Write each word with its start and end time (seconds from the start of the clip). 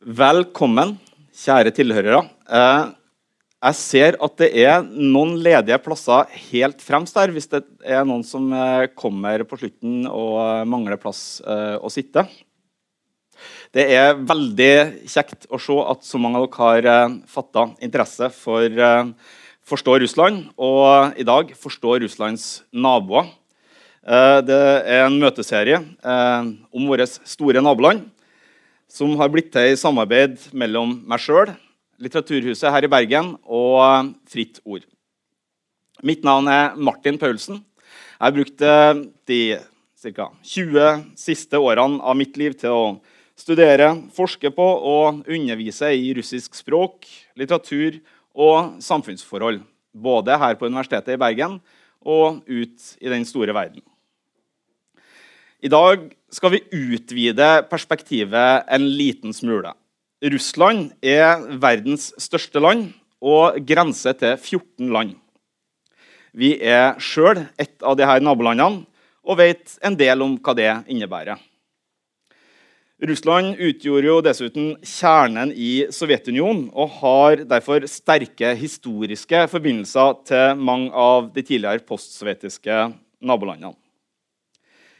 Velkommen, 0.00 0.94
kjære 1.36 1.74
tilhørere. 1.76 2.22
Eh, 2.48 2.84
jeg 3.60 3.76
ser 3.76 4.16
at 4.24 4.34
det 4.40 4.46
er 4.62 4.78
noen 4.80 5.34
ledige 5.44 5.76
plasser 5.84 6.30
helt 6.48 6.80
fremst 6.80 7.12
der, 7.18 7.28
hvis 7.28 7.50
det 7.52 7.60
er 7.84 8.06
noen 8.08 8.22
som 8.24 8.46
eh, 8.48 8.86
kommer 8.96 9.44
på 9.44 9.58
slutten 9.60 10.06
og 10.08 10.64
mangler 10.72 10.96
plass 10.96 11.42
eh, 11.44 11.76
å 11.76 11.90
sitte. 11.92 12.24
Det 13.76 13.84
er 13.92 14.16
veldig 14.16 15.04
kjekt 15.04 15.44
å 15.52 15.60
se 15.60 15.76
at 15.92 16.08
så 16.08 16.20
mange 16.22 16.40
av 16.40 16.48
dere 16.48 16.94
har 16.96 17.18
fatta 17.28 17.66
interesse 17.84 18.30
for 18.32 18.80
Forstå 19.68 19.98
Russland, 20.00 20.46
og 20.56 21.12
i 21.20 21.26
dag 21.28 21.52
Forstå 21.60 21.98
Russlands 22.00 22.46
naboer. 22.72 23.28
Det 24.00 24.58
er 24.80 25.04
en 25.04 25.20
møteserie 25.20 25.78
om 26.72 26.88
våre 26.88 27.04
store 27.06 27.60
naboland 27.62 28.08
som 28.90 29.12
har 29.20 29.30
blitt 29.30 29.52
til 29.54 29.72
i 29.72 29.78
samarbeid 29.78 30.50
mellom 30.56 30.98
meg 31.08 31.22
sjøl, 31.22 31.54
Litteraturhuset 32.00 32.72
her 32.72 32.86
i 32.86 32.88
Bergen 32.88 33.34
og 33.44 34.14
Fritt 34.30 34.62
Ord. 34.64 34.86
Mitt 36.00 36.24
navn 36.24 36.46
er 36.48 36.78
Martin 36.80 37.18
Paulsen. 37.20 37.58
Jeg 37.60 38.24
har 38.24 38.32
brukt 38.32 38.64
eh, 38.64 39.02
de 39.28 39.40
ca. 40.00 40.30
20 40.40 41.02
siste 41.20 41.60
årene 41.60 42.00
av 42.00 42.16
mitt 42.16 42.40
liv 42.40 42.56
til 42.56 42.72
å 42.72 42.84
studere, 43.36 43.92
forske 44.16 44.48
på 44.56 44.64
og 44.64 45.28
undervise 45.28 45.92
i 45.92 46.14
russisk 46.16 46.56
språk, 46.56 47.04
litteratur 47.36 48.00
og 48.32 48.80
samfunnsforhold. 48.80 49.60
Både 49.92 50.40
her 50.40 50.56
på 50.56 50.70
Universitetet 50.72 51.18
i 51.18 51.20
Bergen 51.20 51.60
og 52.00 52.40
ut 52.48 52.90
i 52.96 53.12
den 53.12 53.28
store 53.28 53.52
verden. 53.52 53.84
I 55.60 55.68
dag 55.68 56.06
skal 56.32 56.54
vi 56.54 56.62
utvide 56.72 57.46
perspektivet 57.68 58.64
en 58.72 58.84
liten 58.96 59.34
smule. 59.36 59.74
Russland 60.24 60.94
er 61.04 61.42
verdens 61.60 62.06
største 62.16 62.62
land 62.64 62.86
og 63.20 63.58
grenser 63.68 64.16
til 64.16 64.38
14 64.38 64.88
land. 64.88 65.10
Vi 66.32 66.54
er 66.64 66.96
sjøl 66.96 67.42
et 67.60 67.76
av 67.84 67.98
disse 68.00 68.16
nabolandene 68.24 68.86
og 69.20 69.36
vet 69.42 69.76
en 69.84 69.98
del 70.00 70.24
om 70.24 70.38
hva 70.40 70.56
det 70.56 70.70
innebærer. 70.88 71.36
Russland 73.10 73.60
utgjorde 73.60 74.08
jo 74.08 74.16
dessuten 74.24 74.72
kjernen 74.80 75.52
i 75.52 75.90
Sovjetunionen 75.92 76.70
og 76.72 76.96
har 77.02 77.44
derfor 77.48 77.84
sterke 77.88 78.54
historiske 78.56 79.44
forbindelser 79.52 80.16
til 80.28 80.56
mange 80.56 80.88
av 80.92 81.28
de 81.36 81.44
tidligere 81.44 81.84
postsovjetiske 81.84 82.80
nabolandene. 83.20 83.76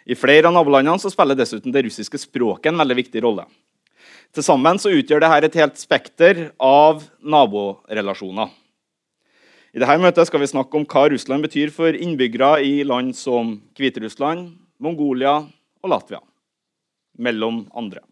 I 0.08 0.16
flere 0.16 0.48
av 0.48 0.54
nabolandene 0.56 1.00
så 1.02 1.10
spiller 1.12 1.36
dessuten 1.38 1.74
det 1.74 1.84
russiske 1.86 2.18
språket 2.20 2.72
en 2.72 2.80
veldig 2.80 2.96
viktig 3.02 3.22
rolle. 3.24 3.44
Til 4.34 4.46
sammen 4.46 4.78
så 4.78 4.92
utgjør 4.94 5.24
dette 5.24 5.50
et 5.50 5.58
helt 5.60 5.80
spekter 5.80 6.42
av 6.62 7.02
naborelasjoner. 7.20 8.50
I 9.70 9.82
dette 9.82 9.98
møtet 10.02 10.26
skal 10.26 10.42
vi 10.42 10.50
snakke 10.50 10.78
om 10.78 10.86
hva 10.88 11.08
Russland 11.12 11.46
betyr 11.46 11.70
for 11.74 11.94
innbyggere 11.94 12.56
i 12.66 12.80
land 12.86 13.14
som 13.18 13.56
Hviterussland, 13.78 14.48
Mongolia 14.82 15.36
og 15.82 15.92
Latvia, 15.92 16.22
mellom 17.18 17.64
andre. 17.76 18.02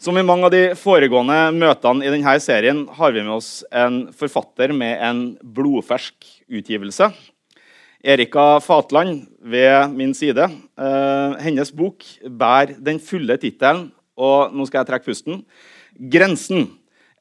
Som 0.00 0.18
i 0.18 0.24
mange 0.26 0.48
av 0.48 0.52
de 0.52 0.74
foregående 0.76 1.54
møtene 1.56 2.04
i 2.04 2.10
denne 2.12 2.34
serien 2.42 2.82
har 2.98 3.14
vi 3.14 3.22
med 3.22 3.36
oss 3.38 3.52
en 3.72 4.02
forfatter 4.12 4.74
med 4.76 4.98
en 5.00 5.22
blodfersk 5.40 6.26
utgivelse 6.52 7.08
Erika 8.04 8.60
Fatland 8.60 9.22
ved 9.40 9.88
min 9.96 10.12
side. 10.12 10.44
Uh, 10.76 11.40
hennes 11.40 11.70
bok 11.72 12.04
bærer 12.28 12.74
den 12.76 12.98
fulle 13.00 13.38
tittelen, 13.40 13.86
og 14.12 14.52
nå 14.52 14.66
skal 14.68 14.82
jeg 14.82 14.90
trekke 14.90 15.08
pusten, 15.08 15.44
'Grensen'. 15.96 16.68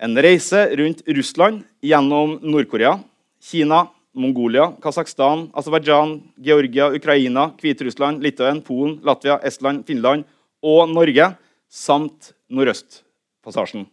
En 0.04 0.18
reise 0.20 0.66
rundt 0.76 1.06
Russland 1.08 1.64
gjennom 1.80 2.36
Nord-Korea, 2.44 2.98
Kina, 3.40 3.86
Mongolia, 4.14 4.74
Kasakhstan, 4.84 5.48
Aserbajdsjan, 5.56 6.18
Georgia, 6.44 6.90
Ukraina, 6.92 7.54
Hviterussland, 7.62 8.20
Litauen, 8.20 8.60
Polen, 8.62 9.00
Latvia, 9.04 9.40
Estland, 9.40 9.86
Finland 9.88 10.26
og 10.62 10.90
Norge, 10.92 11.38
samt 11.72 12.34
Nordøstpassasjen. 12.52 13.88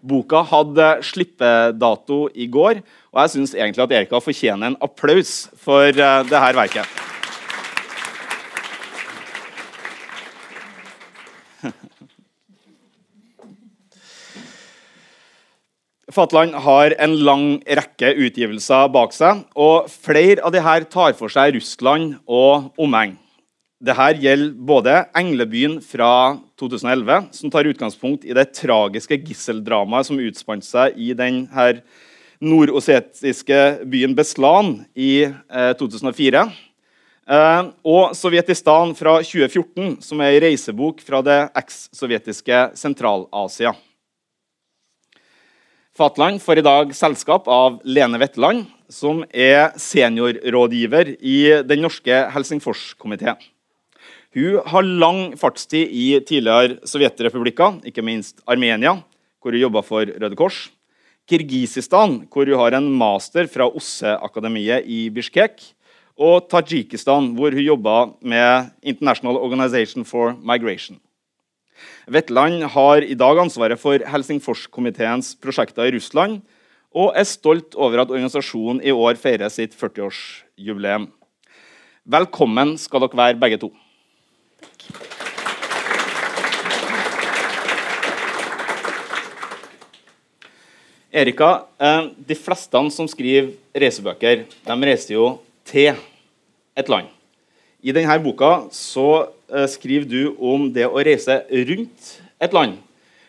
Boka 0.00 0.40
hadde 0.48 1.02
slippedato 1.04 2.28
i 2.32 2.46
går, 2.48 2.80
og 3.12 3.20
jeg 3.22 3.30
syns 3.34 3.54
egentlig 3.56 3.84
at 3.84 3.92
Erika 3.98 4.16
fortjener 4.24 4.66
en 4.70 4.76
applaus 4.80 5.48
for 5.60 5.84
uh, 5.92 5.92
eh, 5.92 6.24
dette 6.24 6.56
verket. 6.56 6.86
Fatland 16.16 16.54
har 16.64 16.96
en 16.96 17.14
lang 17.20 17.62
rekke 17.68 18.14
utgivelser 18.24 18.88
bak 18.96 19.12
seg, 19.12 19.44
og 19.52 19.84
flere 19.92 20.40
av 20.40 20.52
disse 20.56 20.84
tar 20.96 21.12
for 21.18 21.28
seg 21.28 21.54
Russland 21.58 22.16
og 22.24 22.72
omegn. 22.80 23.20
Dette 23.80 24.10
gjelder 24.20 24.56
både 24.60 24.92
'Englebyen' 25.16 25.78
fra 25.80 26.36
2011, 26.60 27.30
som 27.32 27.50
tar 27.50 27.64
utgangspunkt 27.64 28.26
i 28.28 28.34
det 28.36 28.50
tragiske 28.52 29.16
gisseldramaet 29.24 30.04
som 30.04 30.18
utspant 30.20 30.64
seg 30.64 30.98
i 31.00 31.14
denne 31.16 31.80
nordosetiske 32.44 33.86
byen 33.88 34.12
Beslan 34.12 34.84
i 34.92 35.24
eh, 35.24 35.72
2004. 35.80 36.42
Eh, 37.24 37.62
og 37.80 38.12
'Sovjetistan' 38.12 38.92
fra 38.94 39.22
2014, 39.24 40.02
som 40.02 40.20
er 40.20 40.34
ei 40.34 40.42
reisebok 40.44 41.00
fra 41.00 41.22
det 41.22 41.38
eks-sovjetiske 41.56 42.76
Sentral-Asia. 42.76 43.72
Fatland 45.96 46.42
får 46.42 46.58
i 46.58 46.66
dag 46.68 46.92
selskap 46.92 47.48
av 47.48 47.80
Lene 47.84 48.20
Wetteland, 48.20 48.66
som 48.90 49.24
er 49.32 49.72
seniorrådgiver 49.80 51.16
i 51.16 51.62
Den 51.64 51.80
norske 51.80 52.28
Helsingforskomiteen. 52.28 53.40
Hun 54.30 54.60
har 54.62 54.86
lang 54.86 55.32
fartstid 55.34 55.90
i 55.90 56.12
tidligere 56.22 56.76
sovjetrepublikker, 56.86 57.80
ikke 57.82 58.04
minst 58.06 58.38
Armenia, 58.46 58.92
hvor 59.42 59.50
hun 59.50 59.58
jobba 59.58 59.82
for 59.82 60.06
Røde 60.06 60.38
Kors. 60.38 60.68
Kirgisistan, 61.26 62.20
hvor 62.30 62.46
hun 62.46 62.60
har 62.60 62.76
en 62.78 62.86
master 62.94 63.48
fra 63.50 63.66
OSSE-akademiet 63.66 64.86
i 64.86 65.08
Bishkek. 65.10 65.58
Og 66.14 66.46
Tadsjikistan, 66.46 67.32
hvor 67.34 67.50
hun 67.50 67.66
jobba 67.72 67.96
med 68.22 68.70
International 68.86 69.34
Organization 69.34 70.06
for 70.06 70.38
Migration. 70.38 71.00
Vetland 72.06 72.62
har 72.70 73.02
i 73.02 73.18
dag 73.18 73.42
ansvaret 73.42 73.82
for 73.82 73.98
Helsingforskomiteens 73.98 75.34
prosjekter 75.42 75.90
i 75.90 75.96
Russland, 75.98 76.38
og 76.94 77.16
er 77.18 77.26
stolt 77.26 77.74
over 77.74 78.04
at 78.04 78.14
organisasjonen 78.14 78.78
i 78.78 78.94
år 78.94 79.18
feirer 79.18 79.50
sitt 79.50 79.74
40-årsjubileum. 79.74 81.10
Velkommen 82.06 82.76
skal 82.78 83.08
dere 83.08 83.24
være, 83.26 83.40
begge 83.42 83.64
to. 83.66 83.74
Erika, 91.10 91.66
eh, 91.80 92.10
de 92.26 92.36
fleste 92.38 92.80
som 92.94 93.08
skriver 93.10 93.50
reisebøker, 93.74 94.44
de 94.46 94.76
reiser 94.86 95.16
jo 95.16 95.40
til 95.66 95.96
et 96.78 96.88
land. 96.88 97.08
I 97.82 97.90
denne 97.96 98.14
boka 98.22 98.68
så 98.70 99.26
eh, 99.50 99.66
skriver 99.66 100.06
du 100.06 100.36
om 100.38 100.68
det 100.70 100.86
å 100.86 101.02
reise 101.02 101.40
rundt 101.50 102.12
et 102.40 102.54
land. 102.54 102.78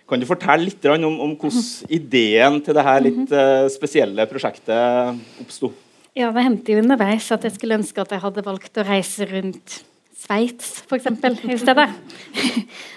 Kan 0.05 0.19
du 0.21 0.27
fortelle 0.27 0.67
litt 0.67 0.85
om, 0.91 1.19
om 1.23 1.33
hvordan 1.39 1.89
ideen 1.89 2.59
til 2.61 2.75
dette 2.75 2.97
litt 3.07 3.33
eh, 3.33 3.67
spesielle 3.73 4.27
prosjektet 4.29 5.41
oppsto? 5.41 5.71
Ja, 6.13 6.29
Det 6.35 6.43
hendte 6.43 6.75
jo 6.75 6.83
underveis 6.83 7.31
at 7.31 7.47
jeg 7.47 7.55
skulle 7.55 7.79
ønske 7.79 8.03
at 8.03 8.11
jeg 8.11 8.21
hadde 8.21 8.43
valgt 8.45 8.77
å 8.77 8.85
reise 8.85 9.25
rundt 9.31 9.81
Sveits 10.21 10.81
f.eks. 10.85 11.07
i 11.49 11.57
stedet. 11.57 11.87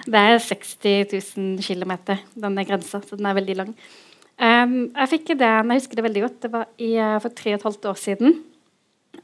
Det 0.05 0.21
er 0.21 0.41
60 0.43 1.13
000 1.39 1.63
km, 1.65 1.95
denne 2.37 2.65
grensa, 2.69 3.01
så 3.01 3.17
den 3.17 3.29
er 3.29 3.39
veldig 3.39 3.57
lang. 3.63 3.71
Um, 4.35 4.75
jeg 4.91 5.11
fikk 5.13 5.31
ideen, 5.37 5.71
jeg 5.71 5.81
husker 5.81 5.99
det 5.99 6.05
veldig 6.09 6.25
godt, 6.25 6.41
det 6.43 6.51
var 6.53 6.67
i, 6.83 6.91
uh, 6.99 7.17
for 7.23 7.33
tre 7.37 7.55
og 7.55 7.61
et 7.61 7.67
halvt 7.69 7.89
år 7.93 8.01
siden. 8.03 8.37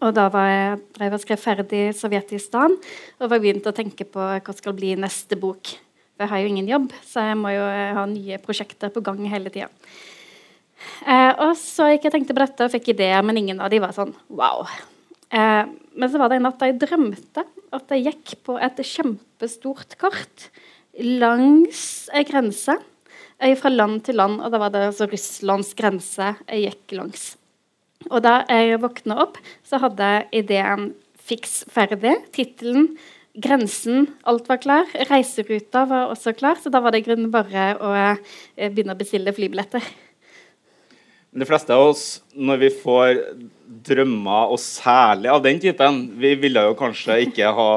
Og 0.00 0.14
da 0.16 0.28
var 0.32 0.46
jeg, 0.48 0.78
drev 0.96 1.16
og 1.16 1.22
skrev 1.24 1.40
ferdig 1.42 1.80
Sovjetistan 1.98 2.76
og 2.78 3.26
var 3.26 3.42
begynt 3.42 3.66
å 3.68 3.74
tenke 3.76 4.06
på 4.08 4.22
hva 4.22 4.54
skal 4.56 4.76
bli 4.78 4.94
neste 4.96 5.36
bok. 5.40 5.74
For 6.14 6.24
jeg 6.24 6.32
har 6.32 6.44
jo 6.44 6.52
ingen 6.52 6.70
jobb, 6.70 6.94
så 7.04 7.26
jeg 7.26 7.40
må 7.42 7.52
jo 7.52 7.66
uh, 7.66 7.90
ha 7.98 8.06
nye 8.08 8.38
prosjekter 8.40 8.94
på 8.94 9.02
gang 9.04 9.20
hele 9.28 9.52
tida. 9.52 9.68
Uh, 11.04 11.50
og 11.50 11.52
så 11.60 11.90
gikk 11.90 12.08
jeg 12.08 12.16
tenkte 12.16 12.38
på 12.38 12.44
dette 12.46 12.64
og 12.64 12.72
fikk 12.72 12.94
ideer, 12.94 13.20
men 13.26 13.42
ingen 13.42 13.60
av 13.60 13.68
de 13.74 13.82
var 13.82 13.92
sånn 13.96 14.14
wow. 14.32 14.64
Uh, 15.30 15.70
men 15.94 16.10
så 16.10 16.18
var 16.18 16.30
det 16.30 16.40
en 16.40 16.48
natt 16.48 16.62
jeg 16.64 16.78
drømte 16.82 17.44
at 17.70 17.92
jeg 17.94 18.06
gikk 18.08 18.36
på 18.46 18.56
et 18.58 18.80
kjempestort 18.82 19.94
kart 20.00 20.48
langs 20.98 22.08
ei 22.14 22.24
grense 22.26 22.74
fra 23.56 23.70
land 23.72 24.02
til 24.04 24.18
land, 24.20 24.40
og 24.42 24.50
da 24.52 24.58
var 24.60 24.72
det 24.74 24.82
altså 24.90 25.06
Russlands 25.08 25.70
grense 25.78 26.34
jeg 26.44 26.66
gikk 26.66 26.96
langs. 26.98 27.22
Og 28.10 28.20
da 28.24 28.40
jeg 28.48 28.80
våkna 28.80 29.16
opp, 29.22 29.38
så 29.64 29.80
hadde 29.80 30.10
jeg 30.12 30.42
ideen 30.42 30.90
fiks 31.30 31.62
ferdig. 31.72 32.16
Tittelen 32.34 32.94
grensen, 33.40 34.08
alt 34.28 34.48
var 34.50 34.60
klar. 34.62 34.92
Reiseruta 35.10 35.84
var 35.88 36.12
også 36.12 36.34
klar, 36.36 36.60
så 36.60 36.72
da 36.72 36.80
var 36.82 36.92
det 36.92 37.02
i 37.02 37.06
grunnen 37.08 37.32
bare 37.32 37.72
å 37.78 37.92
eh, 37.96 38.70
begynne 38.70 38.96
å 38.96 39.00
bestille 39.00 39.34
flybilletter. 39.36 39.84
De 41.30 41.46
fleste 41.46 41.74
av 41.74 41.92
oss, 41.92 42.04
når 42.34 42.62
vi 42.64 42.68
får 42.82 43.18
drømmer, 43.86 44.50
og 44.50 44.58
særlig 44.58 45.30
av 45.30 45.42
den 45.44 45.60
typen, 45.62 46.00
vi 46.18 46.34
ville 46.40 46.64
jo 46.66 46.76
kanskje 46.78 47.20
ikke 47.28 47.52
ha 47.54 47.72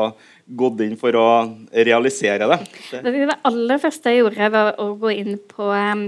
gått 0.57 0.81
inn 0.83 0.95
for 0.99 1.15
å 1.15 1.27
realisere 1.71 2.47
det. 2.49 2.59
Det 3.05 3.35
aller 3.45 3.81
første 3.81 4.11
jeg 4.11 4.23
gjorde, 4.23 4.49
var 4.55 4.73
å 4.81 4.87
gå 4.99 5.13
inn 5.13 5.37
på 5.51 5.69
um, 5.69 6.07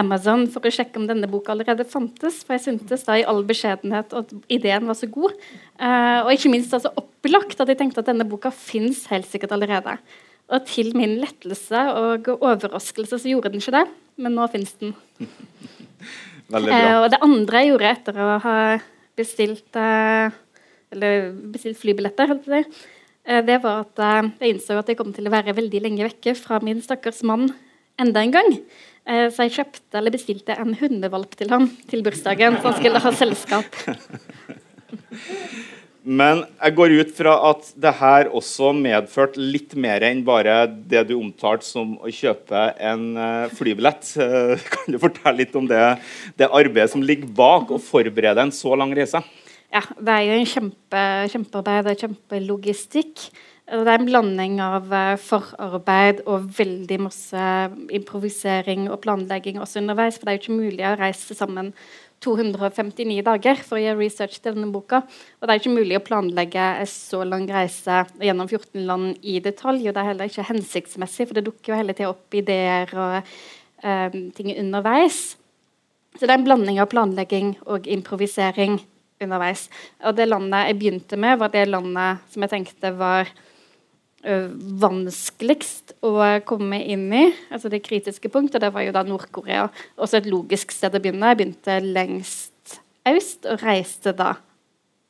Amazon 0.00 0.46
for 0.50 0.64
å 0.64 0.72
sjekke 0.72 1.00
om 1.00 1.06
denne 1.10 1.28
boka 1.30 1.52
allerede 1.52 1.86
fantes. 1.88 2.40
For 2.46 2.56
jeg 2.56 2.64
syntes 2.64 3.04
da 3.06 3.18
i 3.18 3.26
all 3.28 3.44
beskjedenhet 3.46 4.14
at 4.16 4.32
ideen 4.52 4.88
var 4.88 4.98
så 4.98 5.10
god. 5.12 5.36
Uh, 5.76 6.24
og 6.24 6.32
ikke 6.34 6.52
minst 6.52 6.74
altså 6.74 6.94
opplagt 6.98 7.60
at 7.60 7.70
jeg 7.70 7.80
tenkte 7.82 8.02
at 8.02 8.08
denne 8.10 8.26
boka 8.28 8.52
fins 8.54 9.04
helt 9.12 9.28
sikkert 9.28 9.54
allerede. 9.56 9.98
Og 10.48 10.64
til 10.64 10.94
min 10.96 11.18
lettelse 11.20 11.84
og 12.00 12.32
overraskelse 12.38 13.20
så 13.20 13.28
gjorde 13.28 13.52
den 13.52 13.60
ikke 13.60 13.76
det, 13.76 13.84
men 14.16 14.32
nå 14.38 14.48
fins 14.48 14.72
den. 14.80 14.96
Uh, 16.48 17.02
og 17.02 17.08
det 17.12 17.20
andre 17.24 17.62
jeg 17.62 17.72
gjorde 17.72 17.90
etter 17.92 18.20
å 18.24 18.28
ha 18.40 18.58
bestilt, 19.18 19.68
eh, 19.76 20.30
eller 20.94 21.32
bestilt 21.52 21.76
flybilletter, 21.80 22.30
det 23.44 23.56
var 23.60 23.82
at 23.82 23.98
jeg 24.40 24.54
innså 24.54 24.78
at 24.78 24.88
jeg 24.88 24.96
kom 24.96 25.10
til 25.12 25.26
å 25.28 25.32
være 25.34 25.52
veldig 25.58 25.80
lenge 25.84 26.06
vekke 26.06 26.32
fra 26.38 26.60
min 26.64 26.78
stakkars 26.80 27.18
mann 27.26 27.50
enda 28.00 28.22
en 28.22 28.32
gang. 28.32 28.54
Eh, 29.08 29.28
så 29.32 29.46
jeg 29.46 29.56
kjøpte 29.56 29.98
eller 30.00 30.12
bestilte 30.12 30.56
en 30.60 30.74
hundevalp 30.76 31.32
til 31.38 31.48
ham 31.52 31.68
til 31.88 32.04
bursdagen, 32.04 32.58
så 32.60 32.70
han 32.70 32.78
skulle 32.78 33.00
ha 33.04 33.12
selskap. 33.16 33.78
Men 36.08 36.46
jeg 36.56 36.72
går 36.72 36.92
ut 37.02 37.10
fra 37.12 37.34
at 37.50 37.66
det 37.76 37.90
her 37.98 38.30
også 38.32 38.70
medførte 38.72 39.42
litt 39.42 39.74
mer 39.76 40.00
enn 40.06 40.22
bare 40.24 40.62
det 40.88 41.02
du 41.10 41.18
omtalte 41.18 41.68
som 41.68 41.98
å 42.00 42.08
kjøpe 42.08 42.62
en 42.80 43.10
eh, 43.20 43.50
flybillett. 43.58 44.14
Kan 44.72 44.94
du 44.94 44.96
fortelle 45.02 45.42
litt 45.42 45.58
om 45.58 45.68
det, 45.68 45.82
det 46.40 46.48
arbeidet 46.48 46.94
som 46.94 47.04
ligger 47.04 47.28
bak 47.28 47.74
å 47.74 47.82
forberede 47.82 48.46
en 48.46 48.54
så 48.56 48.72
lang 48.80 48.96
reise? 48.96 49.20
Ja, 49.68 49.84
Det 49.84 50.14
er 50.14 50.24
jo 50.24 50.38
en 50.38 50.48
kjempe, 50.48 51.04
kjempearbeid 51.34 51.92
og 51.92 52.02
kjempelogistikk. 52.06 53.28
Det 53.68 53.84
er 53.84 53.98
en 53.98 54.08
blanding 54.08 54.56
av 54.64 54.88
eh, 54.96 55.14
forarbeid 55.20 56.24
og 56.24 56.48
veldig 56.56 57.02
masse 57.04 57.48
improvisering 57.92 58.88
og 58.88 59.02
planlegging 59.04 59.60
også 59.60 59.82
underveis. 59.82 60.16
For 60.16 60.24
det 60.24 60.32
er 60.32 60.38
jo 60.38 60.46
ikke 60.46 60.60
mulig 60.62 60.88
å 60.88 60.96
reise 60.96 61.36
sammen 61.36 61.74
259 62.24 63.22
dager 63.26 63.60
for 63.62 63.78
å 63.78 63.82
gjøre 63.82 64.00
research 64.00 64.38
til 64.40 64.56
denne 64.56 64.72
boka. 64.74 65.02
Og 65.38 65.46
det 65.46 65.54
er 65.54 65.62
ikke 65.62 65.74
mulig 65.74 65.98
å 65.98 66.04
planlegge 66.04 66.66
en 66.82 66.90
så 66.90 67.22
lang 67.26 67.46
reise 67.50 68.02
gjennom 68.22 68.50
14 68.50 68.86
land 68.88 69.22
i 69.22 69.38
detalj. 69.44 69.86
Og 69.86 69.94
det 69.94 70.02
er 70.02 70.10
heller 70.12 70.30
ikke 70.30 70.48
hensiktsmessig, 70.50 71.28
for 71.28 71.38
det 71.38 71.46
dukker 71.48 71.72
jo 71.72 71.80
hele 71.80 71.96
tida 71.96 72.12
opp 72.12 72.38
ideer 72.38 72.94
og 72.98 73.32
um, 73.84 74.20
ting 74.34 74.52
underveis. 74.56 75.36
Så 76.18 76.24
det 76.24 76.32
er 76.32 76.40
en 76.40 76.46
blanding 76.48 76.80
av 76.82 76.90
planlegging 76.90 77.54
og 77.70 77.86
improvisering 77.86 78.80
underveis. 79.22 79.68
Og 80.06 80.16
det 80.18 80.28
landet 80.28 80.70
jeg 80.70 80.78
begynte 80.80 81.18
med, 81.20 81.38
var 81.38 81.52
det 81.54 81.68
landet 81.70 82.24
som 82.32 82.44
jeg 82.44 82.54
tenkte 82.54 82.94
var 82.98 83.30
vanskeligst 84.82 85.94
å 86.02 86.10
komme 86.48 86.80
inn 86.90 87.06
i. 87.14 87.24
altså 87.54 87.70
Det 87.70 87.84
kritiske 87.86 88.30
punktet 88.34 88.64
det 88.64 88.72
var 88.74 88.82
jo 88.82 88.94
da 88.96 89.04
Nord-Korea. 89.06 89.68
Også 89.96 90.18
et 90.18 90.26
logisk 90.26 90.74
sted 90.74 90.96
å 90.96 91.00
begynne. 91.02 91.30
Jeg 91.30 91.38
begynte 91.38 91.78
lengst 91.84 92.78
øst 93.08 93.48
og 93.48 93.62
reiste 93.62 94.12
da 94.16 94.34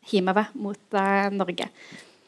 hjemover 0.08 0.48
mot 0.58 0.80
uh, 0.96 1.28
Norge. 1.34 1.68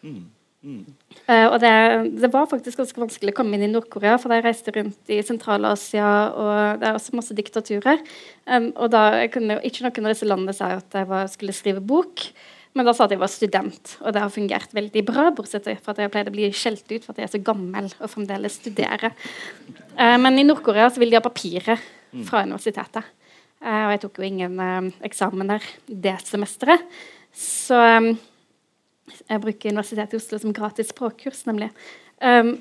Mm. 0.02 0.28
Mm. 0.60 0.84
Uh, 1.24 1.46
og 1.46 1.56
det, 1.62 1.72
det, 2.20 2.28
var 2.32 2.48
faktisk 2.50 2.82
ganske 2.82 3.00
vanskelig 3.00 3.32
å 3.32 3.38
komme 3.38 3.56
inn 3.56 3.64
i 3.64 3.70
Nord-Korea, 3.72 4.18
for 4.20 4.32
jeg 4.34 4.44
reiste 4.44 4.74
rundt 4.76 5.12
i 5.12 5.22
Sentral-Asia, 5.24 6.10
og 6.36 6.82
det 6.82 6.88
er 6.88 6.98
også 6.98 7.16
masse 7.16 7.36
diktaturer. 7.36 8.02
Um, 8.44 8.68
og 8.74 8.92
da 8.92 9.06
jeg 9.22 9.32
kunne 9.36 9.60
ikke 9.64 9.86
noen 9.86 10.10
av 10.10 10.14
disse 10.14 10.28
landene 10.28 10.56
sa 10.56 10.74
at 10.76 11.00
jeg 11.00 11.08
var, 11.08 11.30
skulle 11.32 11.56
skrive 11.56 11.84
bok. 11.84 12.28
Men 12.78 12.86
da 12.86 12.92
sa 12.94 13.06
at 13.08 13.14
jeg 13.14 13.18
var 13.18 13.30
student, 13.32 13.94
og 13.98 14.14
det 14.14 14.22
har 14.22 14.30
fungert 14.30 14.74
veldig 14.76 15.02
bra. 15.08 15.26
Bortsett 15.34 15.66
fra 15.82 15.94
at 15.94 16.02
jeg 16.04 16.12
pleide 16.14 16.30
å 16.30 16.34
bli 16.36 16.50
skjelt 16.54 16.84
ut 16.86 17.02
for 17.02 17.12
at 17.12 17.18
jeg 17.18 17.26
er 17.26 17.32
så 17.32 17.42
gammel 17.50 17.88
og 17.98 18.12
fremdeles 18.12 18.60
studerer. 18.60 19.16
Uh, 19.96 20.16
men 20.22 20.38
i 20.38 20.46
Nord-Korea 20.46 20.86
vil 20.94 21.10
de 21.10 21.18
ha 21.18 21.24
papirer 21.24 21.82
fra 22.28 22.44
universitetet. 22.46 23.08
Uh, 23.60 23.88
og 23.88 23.94
jeg 23.94 24.02
tok 24.04 24.20
jo 24.20 24.28
ingen 24.28 24.54
uh, 24.62 24.86
eksamener 25.06 25.66
det 25.90 26.14
semesteret. 26.28 26.86
Så 27.34 27.74
um, 27.74 28.12
jeg 29.26 29.42
bruker 29.42 29.74
Universitetet 29.74 30.14
i 30.14 30.20
Oslo 30.22 30.38
som 30.38 30.54
gratis 30.54 30.94
språkkurs, 30.94 31.42
nemlig. 31.50 31.72
Um, 32.22 32.54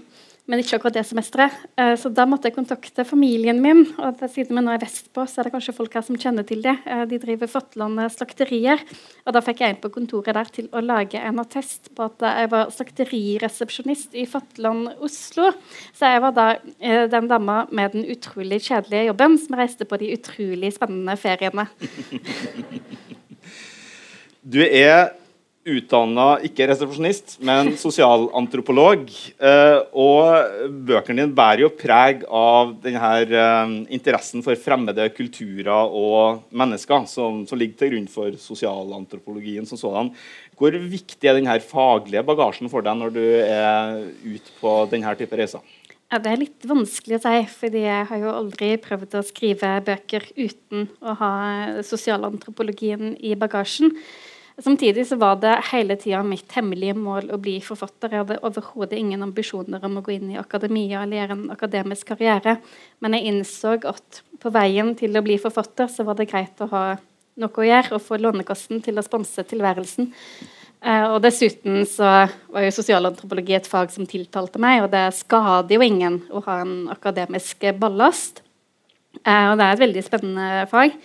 men 0.50 0.64
ikke 0.64 0.80
akkurat 0.80 0.96
det 0.98 1.06
semesteret. 1.06 1.54
Eh, 1.78 1.94
så 2.00 2.10
da 2.10 2.26
måtte 2.26 2.50
jeg 2.50 2.56
kontakte 2.56 3.06
familien 3.06 3.60
min. 3.62 3.84
og 4.02 4.18
Siden 4.34 4.58
vi 4.58 4.64
nå 4.66 4.74
er 4.74 4.82
vestpå, 4.82 5.26
så 5.30 5.40
er 5.40 5.48
det 5.48 5.54
kanskje 5.54 5.76
folk 5.78 5.94
her 5.94 6.06
som 6.06 6.18
kjenner 6.18 6.48
til 6.48 6.64
det. 6.66 6.74
Eh, 6.90 7.04
de 7.12 7.20
driver 7.22 7.52
Fatland 7.52 8.02
slakterier. 8.16 8.82
Og 9.30 9.36
da 9.36 9.44
fikk 9.46 9.62
jeg 9.62 9.76
inn 9.76 9.82
på 9.84 9.92
kontoret 9.94 10.34
der 10.34 10.50
til 10.56 10.72
å 10.74 10.82
lage 10.82 11.22
en 11.22 11.42
attest 11.44 11.92
på 11.94 12.08
at 12.10 12.26
jeg 12.26 12.50
var 12.56 12.74
slakteriresepsjonist 12.74 14.18
i 14.18 14.26
Fatland 14.30 14.90
Oslo. 14.98 15.52
Så 15.94 16.10
jeg 16.16 16.26
var 16.26 16.34
da 16.34 16.48
eh, 16.58 17.06
den 17.14 17.30
dama 17.30 17.62
med 17.70 17.94
den 17.94 18.10
utrolig 18.10 18.64
kjedelige 18.66 19.12
jobben 19.12 19.38
som 19.38 19.60
reiste 19.60 19.86
på 19.86 20.02
de 20.02 20.14
utrolig 20.18 20.74
spennende 20.80 21.18
feriene. 21.20 21.70
Du 24.50 24.62
er 24.64 25.12
utdanna 25.68 26.38
ikke 26.46 26.68
resepsjonist, 26.70 27.38
men 27.46 27.74
sosialantropolog. 27.80 29.08
Eh, 29.38 29.80
og 29.92 30.70
bøkene 30.88 31.26
dine 31.26 31.36
bærer 31.36 31.66
jo 31.66 31.72
preg 31.76 32.24
av 32.26 32.76
denne 32.84 33.12
eh, 33.26 33.74
interessen 33.96 34.44
for 34.46 34.60
fremmede 34.60 35.10
kulturer 35.16 35.92
og 36.00 36.46
mennesker 36.56 37.08
som, 37.12 37.44
som 37.50 37.60
ligger 37.60 37.82
til 37.82 37.94
grunn 37.94 38.08
for 38.12 38.40
sosialantropologien 38.40 39.68
som 39.70 39.82
sådan. 39.82 40.14
Hvor 40.60 40.76
viktig 40.76 41.30
er 41.30 41.38
denne 41.38 41.60
faglige 41.64 42.24
bagasjen 42.28 42.72
for 42.72 42.86
deg 42.86 42.98
når 43.00 43.14
du 43.16 43.26
er 43.44 44.00
ute 44.24 44.58
på 44.60 44.80
denne 44.92 45.14
type 45.20 45.38
reiser? 45.40 45.64
Ja, 46.10 46.18
Det 46.18 46.32
er 46.32 46.42
litt 46.42 46.66
vanskelig 46.66 47.20
å 47.20 47.22
si, 47.22 47.36
fordi 47.54 47.84
jeg 47.84 48.06
har 48.10 48.18
jo 48.24 48.32
aldri 48.34 48.72
prøvd 48.82 49.20
å 49.20 49.28
skrive 49.28 49.76
bøker 49.86 50.26
uten 50.40 50.88
å 51.06 51.14
ha 51.20 51.34
sosialantropologien 51.86 53.14
i 53.22 53.36
bagasjen. 53.38 53.94
Samtidig 54.64 55.06
så 55.08 55.16
var 55.16 55.38
det 55.40 55.54
hele 55.70 55.96
tida 55.96 56.20
mitt 56.26 56.52
hemmelige 56.52 56.96
mål 56.98 57.30
å 57.32 57.40
bli 57.40 57.60
forfatter. 57.64 58.12
Jeg 58.12 58.26
hadde 58.26 58.40
overhodet 58.44 58.98
ingen 59.00 59.24
ambisjoner 59.24 59.84
om 59.88 60.00
å 60.00 60.04
gå 60.04 60.18
inn 60.18 60.34
i 60.34 60.40
akademia 60.40 61.04
eller 61.04 61.22
gjøre 61.22 61.38
en 61.38 61.54
akademisk 61.54 62.12
karriere. 62.12 62.58
Men 63.00 63.16
jeg 63.16 63.32
innså 63.32 63.78
at 63.88 64.22
på 64.40 64.52
veien 64.52 64.92
til 65.00 65.16
å 65.16 65.24
bli 65.24 65.38
forfatter 65.40 65.88
så 65.92 66.04
var 66.08 66.20
det 66.20 66.28
greit 66.32 66.60
å 66.64 66.68
ha 66.74 66.84
noe 67.40 67.62
å 67.64 67.68
gjøre 67.68 67.96
og 67.96 68.04
få 68.04 68.20
Lånekassen 68.20 68.82
til 68.84 69.00
å 69.00 69.06
sponse 69.06 69.46
tilværelsen. 69.48 70.10
Eh, 70.80 71.06
og 71.08 71.22
dessuten 71.24 71.86
så 71.88 72.10
var 72.52 72.66
jo 72.66 72.74
sosialantropologi 72.76 73.56
et 73.56 73.68
fag 73.68 73.92
som 73.96 74.08
tiltalte 74.08 74.60
meg, 74.60 74.84
og 74.84 74.92
det 74.92 75.06
skader 75.18 75.76
jo 75.76 75.84
ingen 75.84 76.22
å 76.32 76.44
ha 76.48 76.60
en 76.64 76.76
akademisk 76.92 77.64
ballast. 77.80 78.44
Eh, 79.24 79.46
og 79.52 79.56
det 79.60 79.66
er 79.66 79.72
et 79.72 79.86
veldig 79.86 80.04
spennende 80.08 80.68
fag. 80.72 81.00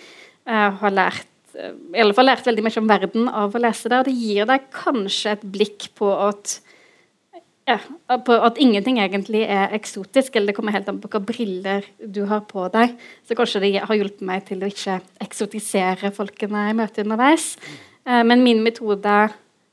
Jeg 0.45 0.75
har 0.83 0.95
lært 0.95 1.31
i 1.55 2.03
alle 2.03 2.15
fall 2.17 2.29
lært 2.29 2.47
veldig 2.47 2.65
mye 2.67 2.81
om 2.81 2.91
verden 2.91 3.29
av 3.31 3.55
å 3.55 3.63
lese 3.63 3.91
det. 3.91 3.99
Og 4.01 4.09
det 4.09 4.17
gir 4.19 4.49
deg 4.51 4.71
kanskje 4.75 5.35
et 5.37 5.45
blikk 5.55 5.89
på 5.99 6.11
at, 6.27 6.57
ja, 7.71 7.79
på 8.27 8.39
at 8.49 8.59
ingenting 8.63 8.99
egentlig 9.03 9.45
er 9.47 9.75
eksotisk, 9.77 10.35
eller 10.35 10.53
det 10.53 10.57
kommer 10.59 10.75
helt 10.75 10.91
an 10.91 11.01
på 11.03 11.11
hvilke 11.11 11.23
briller 11.31 11.89
du 12.01 12.25
har 12.31 12.45
på 12.49 12.67
deg. 12.75 12.97
Så 13.27 13.39
kanskje 13.39 13.63
det 13.65 13.73
har 13.85 14.01
hjulpet 14.01 14.27
meg 14.27 14.47
til 14.51 14.65
å 14.65 14.71
ikke 14.71 14.99
eksotisere 15.25 16.13
folkene 16.15 16.69
jeg 16.69 16.79
møter 16.83 17.07
underveis. 17.07 17.55
Eh, 18.05 18.23
men 18.27 18.45
min 18.45 18.63
metode 18.67 19.17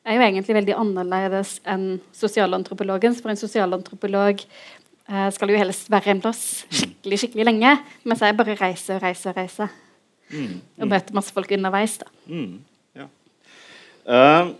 er 0.02 0.18
jo 0.18 0.26
egentlig 0.26 0.58
veldig 0.58 0.78
annerledes 0.82 1.60
enn 1.70 1.96
sosialantropologens. 2.16 3.22
For 3.22 3.34
en 3.34 3.42
sosialantropolog 3.42 4.42
eh, 4.42 5.30
skal 5.34 5.54
jo 5.54 5.62
helst 5.62 5.92
være 5.94 6.16
en 6.16 6.24
plass 6.24 6.44
skikkelig 6.70 7.24
skikkelig 7.26 7.48
lenge, 7.50 7.78
mens 8.06 8.22
jeg 8.22 8.38
bare 8.38 8.58
reiser 8.62 8.98
og 9.00 9.10
reiser 9.10 9.34
og 9.34 9.42
reiser. 9.42 9.80
Mm. 10.32 10.60
Og 10.82 10.92
møte 10.92 11.16
masse 11.16 11.34
folk 11.36 11.52
underveis. 11.56 11.98
da. 12.02 12.10
Mm. 12.32 12.60
Ja. 12.98 13.08
Uh, 14.08 14.54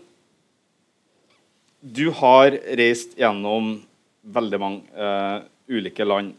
du 1.82 2.10
har 2.14 2.54
reist 2.78 3.18
gjennom 3.18 3.74
veldig 4.22 4.60
mange 4.62 4.82
uh, 4.94 5.42
ulike 5.72 6.06
land. 6.06 6.36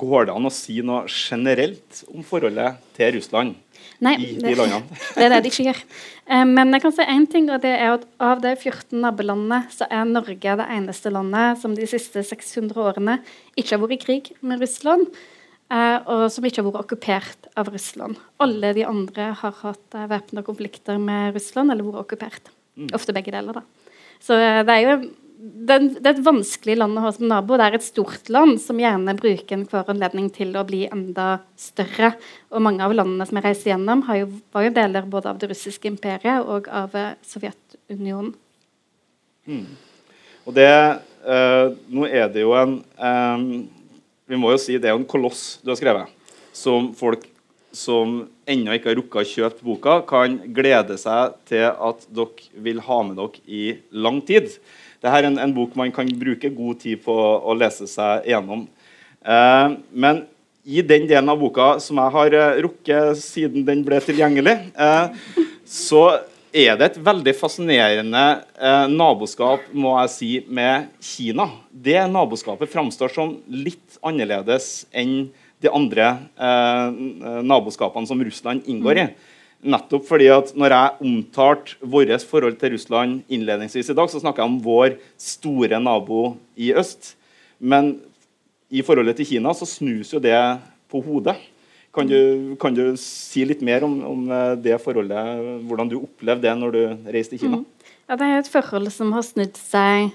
Går 0.00 0.28
det 0.28 0.34
an 0.34 0.48
å 0.48 0.52
si 0.52 0.78
noe 0.80 1.04
generelt 1.12 2.04
om 2.08 2.24
forholdet 2.24 2.78
til 2.96 3.18
Russland? 3.18 3.58
Nei, 4.00 4.14
i 4.22 4.28
de 4.38 4.54
landene? 4.56 4.96
det 5.16 5.26
er 5.26 5.34
det 5.34 5.42
de 5.44 5.50
ikke 5.52 5.66
gjør. 5.66 5.82
Uh, 6.30 6.44
men 6.48 6.72
jeg 6.72 6.84
kan 6.86 6.94
si 6.96 7.08
én 7.16 7.26
ting, 7.30 7.50
og 7.52 7.60
det 7.64 7.74
er 7.74 7.98
at 7.98 8.06
av 8.22 8.40
de 8.44 8.54
14 8.54 8.96
nabolandene 9.02 9.64
så 9.74 9.88
er 9.92 10.08
Norge 10.08 10.56
det 10.62 10.68
eneste 10.78 11.12
landet 11.12 11.60
som 11.60 11.74
de 11.76 11.88
siste 11.90 12.24
600 12.24 12.80
årene 12.80 13.18
ikke 13.58 13.74
har 13.74 13.82
vært 13.84 13.98
i 13.98 14.04
krig 14.06 14.32
med 14.40 14.64
Russland. 14.64 15.10
Eh, 15.68 15.98
og 16.08 16.26
som 16.32 16.46
ikke 16.48 16.62
har 16.62 16.68
vært 16.70 16.84
okkupert 16.86 17.48
av 17.60 17.68
Russland. 17.68 18.16
Alle 18.40 18.72
de 18.76 18.86
andre 18.88 19.32
har 19.36 19.56
hatt 19.60 19.96
eh, 19.96 20.08
væpna 20.08 20.44
konflikter 20.46 21.00
med 21.02 21.36
Russland 21.36 21.74
eller 21.74 21.84
vært 21.84 22.06
okkupert. 22.06 22.52
Mm. 22.78 22.92
Ofte 22.96 23.12
begge 23.16 23.34
deler. 23.34 23.60
da. 23.60 23.88
Så 24.24 24.38
uh, 24.38 24.62
det 24.64 24.74
er 24.74 24.84
jo 24.86 24.94
det, 25.38 25.74
er 26.02 26.08
et 26.10 26.24
vanskelig 26.24 26.74
land 26.80 26.98
å 26.98 27.04
ha 27.04 27.10
som 27.14 27.28
nabo. 27.30 27.56
Det 27.58 27.68
er 27.68 27.76
et 27.78 27.86
stort 27.86 28.30
land 28.32 28.56
som 28.62 28.80
gjerne 28.80 29.14
bruker 29.18 29.54
enhver 29.54 29.90
anledning 29.92 30.26
til 30.34 30.56
å 30.58 30.64
bli 30.66 30.82
enda 30.88 31.38
større. 31.58 32.14
Og 32.50 32.64
mange 32.64 32.82
av 32.82 32.94
landene 32.96 33.26
som 33.28 33.38
jeg 33.38 33.46
reiste 33.46 33.70
gjennom, 33.70 34.02
jo, 34.18 34.30
var 34.54 34.66
jo 34.66 34.74
deler 34.74 35.06
både 35.10 35.30
av 35.30 35.38
det 35.38 35.52
russiske 35.52 35.90
imperiet 35.90 36.42
og 36.42 36.66
av 36.74 36.96
eh, 36.98 37.14
Sovjetunionen. 37.28 38.32
Mm. 39.48 39.64
Og 40.48 40.56
det 40.58 40.68
eh, 40.68 41.66
Nå 41.94 42.08
er 42.08 42.26
det 42.34 42.42
jo 42.42 42.56
en 42.58 42.80
um, 42.98 43.46
Vi 44.28 44.36
må 44.36 44.52
jo 44.52 44.60
si 44.60 44.76
det 44.76 44.90
er 44.90 44.96
en 44.98 45.08
koloss 45.08 45.58
du 45.64 45.70
har 45.72 45.78
skrevet, 45.80 46.08
som 46.52 46.90
folk 46.96 47.24
som 47.72 48.26
ennå 48.48 48.74
ikke 48.76 48.90
har 48.90 48.98
rukket 48.98 49.20
å 49.22 49.28
kjøpe 49.28 49.64
boka, 49.64 49.94
kan 50.08 50.38
glede 50.56 50.98
seg 51.00 51.36
til 51.48 51.64
at 51.68 52.04
dere 52.12 52.62
vil 52.64 52.82
ha 52.84 52.98
med 53.06 53.16
dere 53.20 53.42
i 53.44 53.62
lang 54.04 54.20
tid. 54.24 54.50
Dette 54.98 55.14
er 55.14 55.28
en, 55.28 55.38
en 55.40 55.54
bok 55.56 55.76
man 55.78 55.92
kan 55.94 56.08
bruke 56.20 56.50
god 56.52 56.80
tid 56.82 57.00
på 57.04 57.14
å 57.14 57.56
lese 57.56 57.88
seg 57.88 58.28
gjennom. 58.28 58.66
Eh, 59.24 59.76
men 59.92 60.24
i 60.68 60.82
den 60.84 61.06
delen 61.08 61.32
av 61.32 61.40
boka 61.40 61.76
som 61.80 62.00
jeg 62.02 62.14
har 62.18 62.36
eh, 62.36 62.60
rukket 62.66 63.20
siden 63.22 63.64
den 63.64 63.84
ble 63.86 64.00
tilgjengelig, 64.04 64.58
eh, 64.76 65.46
så 65.64 66.02
er 66.58 66.78
det 66.78 66.86
et 66.88 67.00
veldig 67.04 67.34
fascinerende 67.38 68.22
eh, 68.58 68.86
naboskap 68.90 69.68
må 69.76 69.94
jeg 70.02 70.12
si, 70.14 70.30
med 70.50 70.88
Kina. 71.04 71.48
Det 71.70 72.00
naboskapet 72.10 72.70
framstår 72.72 73.12
som 73.14 73.36
litt 73.46 73.98
annerledes 74.06 74.86
enn 74.90 75.28
de 75.62 75.70
andre 75.74 76.08
eh, 76.38 76.98
naboskapene 77.46 78.08
som 78.08 78.22
Russland 78.24 78.66
inngår 78.70 79.02
i. 79.02 79.06
Nettopp 79.68 80.06
fordi 80.06 80.28
at 80.30 80.52
når 80.54 80.74
jeg 80.74 81.08
omtalte 81.10 81.90
vårt 81.94 82.26
forhold 82.30 82.58
til 82.60 82.76
Russland 82.76 83.22
innledningsvis 83.26 83.90
i 83.90 83.96
dag, 83.98 84.10
så 84.10 84.22
snakka 84.22 84.44
jeg 84.44 84.52
om 84.52 84.60
vår 84.62 84.98
store 85.18 85.80
nabo 85.82 86.36
i 86.54 86.70
øst. 86.78 87.16
Men 87.58 87.96
i 88.70 88.84
forholdet 88.86 89.18
til 89.18 89.34
Kina 89.34 89.54
så 89.56 89.66
snus 89.66 90.12
jo 90.14 90.22
det 90.22 90.38
på 90.88 91.02
hodet. 91.02 91.34
Kan 91.98 92.06
du, 92.06 92.54
kan 92.60 92.76
du 92.76 92.84
si 93.00 93.42
litt 93.48 93.62
mer 93.66 93.82
om, 93.86 93.96
om, 94.06 94.20
eh, 94.30 94.54
det 94.62 94.76
forholdet, 94.84 95.62
hvordan 95.66 95.90
du 95.90 95.98
opplevde 95.98 96.46
det 96.46 96.54
når 96.60 96.74
du 96.76 96.82
reiste 97.10 97.34
til 97.34 97.46
Kina? 97.46 97.58
Mm. 97.62 97.94
Ja, 98.08 98.16
Det 98.16 98.28
er 98.28 98.38
et 98.38 98.50
forhold 98.52 98.90
som 98.94 99.10
har 99.16 99.24
snudd 99.26 99.58
seg 99.58 100.12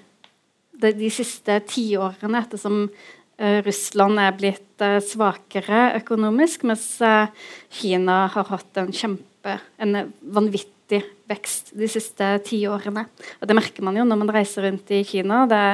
de, 0.80 0.94
de 0.98 1.10
siste 1.14 1.60
tiårene, 1.70 2.42
ettersom 2.42 2.88
uh, 2.88 3.60
Russland 3.66 4.22
er 4.22 4.38
blitt 4.38 4.84
uh, 4.84 4.98
svakere 5.04 5.92
økonomisk, 6.00 6.66
mens 6.70 6.88
uh, 7.06 7.30
Kina 7.78 8.24
har 8.34 8.50
hatt 8.50 8.82
en 8.82 8.90
kjempe 8.90 9.60
en 9.78 10.00
vanvittig 10.34 11.04
vekst 11.30 11.74
de 11.78 11.90
siste 11.92 12.30
ti 12.48 12.64
årene. 12.70 13.06
Og 13.42 13.50
det 13.50 13.58
merker 13.60 13.86
man 13.86 14.00
jo 14.00 14.08
når 14.08 14.24
man 14.24 14.34
reiser 14.34 14.66
rundt 14.70 14.90
i 14.96 15.04
Kina. 15.08 15.44
det 15.52 15.66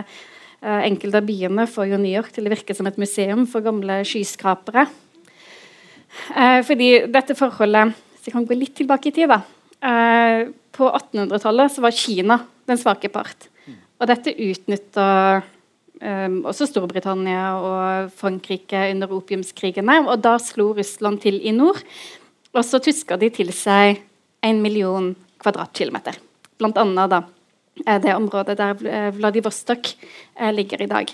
enkelte 0.59 1.21
av 1.21 1.27
byene 1.27 1.63
får 1.71 1.85
jo 1.87 1.99
New 2.01 2.11
York 2.11 2.33
til 2.35 2.49
å 2.49 2.51
virke 2.51 2.75
som 2.75 2.87
et 2.89 2.97
museum 2.99 3.45
for 3.47 3.63
gamle 3.63 4.01
skyskrapere. 4.03 4.89
Uh, 6.33 6.59
fordi 6.65 6.89
dette 7.11 7.35
forholdet 7.37 7.93
Hvis 8.15 8.29
jeg 8.29 8.35
kan 8.35 8.47
gå 8.47 8.57
litt 8.57 8.75
tilbake 8.77 9.11
i 9.11 9.15
tid, 9.15 9.31
da. 9.31 9.41
Uh, 9.79 10.49
på 10.75 10.89
1800-tallet 10.89 11.79
var 11.83 11.95
Kina 11.95 12.39
den 12.69 12.79
svake 12.79 13.09
part. 13.11 13.47
Og 13.99 14.07
dette 14.07 14.31
utnytta 14.31 15.07
um, 15.39 16.37
også 16.47 16.67
Storbritannia 16.69 17.45
og 17.59 18.13
Frankrike 18.15 18.85
under 18.93 19.11
opiumskrigene. 19.17 19.97
Og 20.07 20.21
da 20.23 20.37
slo 20.39 20.71
Russland 20.77 21.19
til 21.25 21.41
i 21.43 21.53
nord. 21.55 21.81
Og 22.55 22.63
så 22.65 22.79
tuska 22.83 23.17
de 23.19 23.31
til 23.33 23.51
seg 23.55 23.99
en 24.45 24.61
million 24.63 25.11
kvadratkilometer. 25.43 26.17
Blant 26.59 26.79
annet 26.79 27.11
da, 27.11 27.23
det 28.03 28.15
området 28.15 28.57
der 28.59 28.87
eh, 28.87 29.09
Vladivostok 29.15 29.93
eh, 30.35 30.51
ligger 30.55 30.81
i 30.83 30.89
dag. 30.89 31.11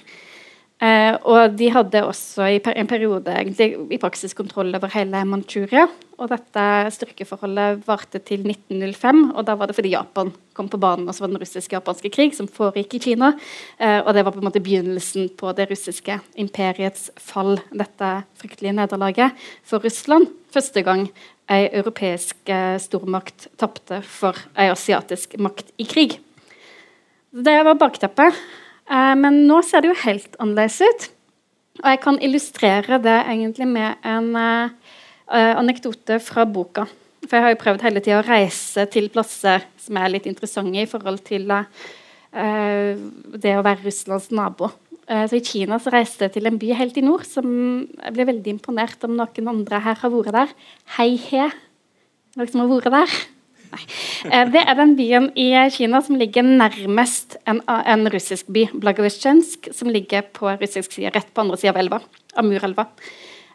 Eh, 0.84 1.14
og 1.24 1.54
de 1.56 1.70
hadde 1.72 2.02
også 2.04 2.50
i 2.52 2.58
en 2.60 2.90
periode 2.90 3.32
egentlig, 3.32 3.78
i 3.96 4.00
praksis 4.00 4.36
kontroll 4.36 4.76
over 4.76 4.92
hele 4.92 5.22
Manchuria. 5.28 5.86
Og 6.20 6.30
dette 6.32 6.66
styrkeforholdet 6.96 7.84
varte 7.88 8.20
til 8.24 8.44
1905, 8.44 9.22
og 9.36 9.46
da 9.48 9.56
var 9.56 9.68
det 9.68 9.76
fordi 9.78 9.94
Japan 9.94 10.34
kom 10.56 10.68
på 10.72 10.80
banen. 10.80 11.08
Og 11.08 11.16
så 11.16 11.24
var 11.24 11.32
det 11.32 11.38
den 11.38 11.44
russiske-japanske 11.46 12.12
krig 12.12 12.36
som 12.36 12.50
foregikk 12.52 12.98
i 12.98 13.02
Kina. 13.08 13.32
Eh, 13.80 14.02
og 14.02 14.12
det 14.16 14.26
var 14.26 14.36
på 14.36 14.44
en 14.44 14.50
måte 14.50 14.64
begynnelsen 14.64 15.32
på 15.40 15.54
det 15.56 15.70
russiske 15.72 16.20
imperiets 16.44 17.08
fall. 17.24 17.56
Dette 17.72 18.12
fryktelige 18.40 18.76
nederlaget 18.76 19.48
for 19.64 19.84
Russland. 19.84 20.28
Første 20.52 20.84
gang 20.84 21.08
ei 21.52 21.70
europeisk 21.72 22.52
eh, 22.52 22.76
stormakt 22.84 23.48
tapte 23.60 24.02
for 24.04 24.40
ei 24.60 24.68
asiatisk 24.74 25.38
makt 25.40 25.72
i 25.80 25.88
krig. 25.88 26.20
Det 27.32 27.58
var 27.68 27.80
bakteppet. 27.80 28.36
Eh, 28.90 29.16
men 29.20 29.44
nå 29.50 29.62
ser 29.66 29.84
det 29.84 29.92
jo 29.92 30.04
helt 30.04 30.38
annerledes 30.42 30.82
ut. 30.84 31.08
Og 31.82 31.90
jeg 31.92 32.02
kan 32.06 32.20
illustrere 32.24 33.00
det 33.04 33.16
egentlig 33.26 33.66
med 33.68 34.06
en 34.08 34.30
uh, 34.38 34.70
anekdote 35.60 36.22
fra 36.24 36.46
boka. 36.48 36.86
For 37.26 37.36
jeg 37.36 37.44
har 37.44 37.52
jo 37.52 37.60
prøvd 37.66 37.84
hele 37.84 38.04
tida 38.06 38.22
å 38.22 38.28
reise 38.28 38.86
til 38.94 39.10
plasser 39.12 39.66
som 39.84 40.00
er 40.00 40.14
litt 40.14 40.30
interessante 40.30 40.80
i 40.80 40.88
forhold 40.88 41.20
til 41.28 41.52
det 42.32 43.54
å 43.58 43.64
være 43.66 43.84
Russlands 43.84 44.30
nabo. 44.36 44.70
Så 45.04 45.40
I 45.40 45.44
Kina 45.44 45.80
så 45.82 45.92
reiste 45.94 46.28
jeg 46.28 46.36
til 46.38 46.48
en 46.48 46.60
by 46.62 46.72
helt 46.80 47.00
i 47.00 47.04
nord 47.04 47.28
som 47.28 47.48
jeg 47.84 48.16
ble 48.16 48.30
veldig 48.32 48.56
imponert 48.56 49.04
om 49.08 49.16
noen 49.18 49.52
andre 49.52 49.84
her 49.88 50.00
har 50.00 50.16
vært 50.16 50.36
der. 50.36 50.58
Hei-he. 50.98 51.48
Noen 52.38 52.52
som 52.52 52.64
har 52.64 52.72
vært 52.72 52.94
der? 53.02 53.22
Eh, 54.30 54.48
det 54.54 54.64
er 54.64 54.80
den 54.80 54.96
byen 54.98 55.30
i 55.40 55.50
Kina 55.74 56.02
som 56.06 56.20
ligger 56.20 56.46
nærmest 56.46 57.38
en, 57.50 57.62
en 57.68 58.10
russisk 58.14 58.50
by, 58.52 58.68
Blagovitsjensk, 58.74 59.72
som 59.76 59.92
ligger 59.92 60.28
på 60.36 60.52
russisk 60.60 60.98
side, 60.98 61.14
rett 61.16 61.32
på 61.34 61.46
andre 61.46 61.60
sida 61.62 61.76
av 61.76 61.82
elva, 61.84 62.02
Amurelva. 62.40 62.90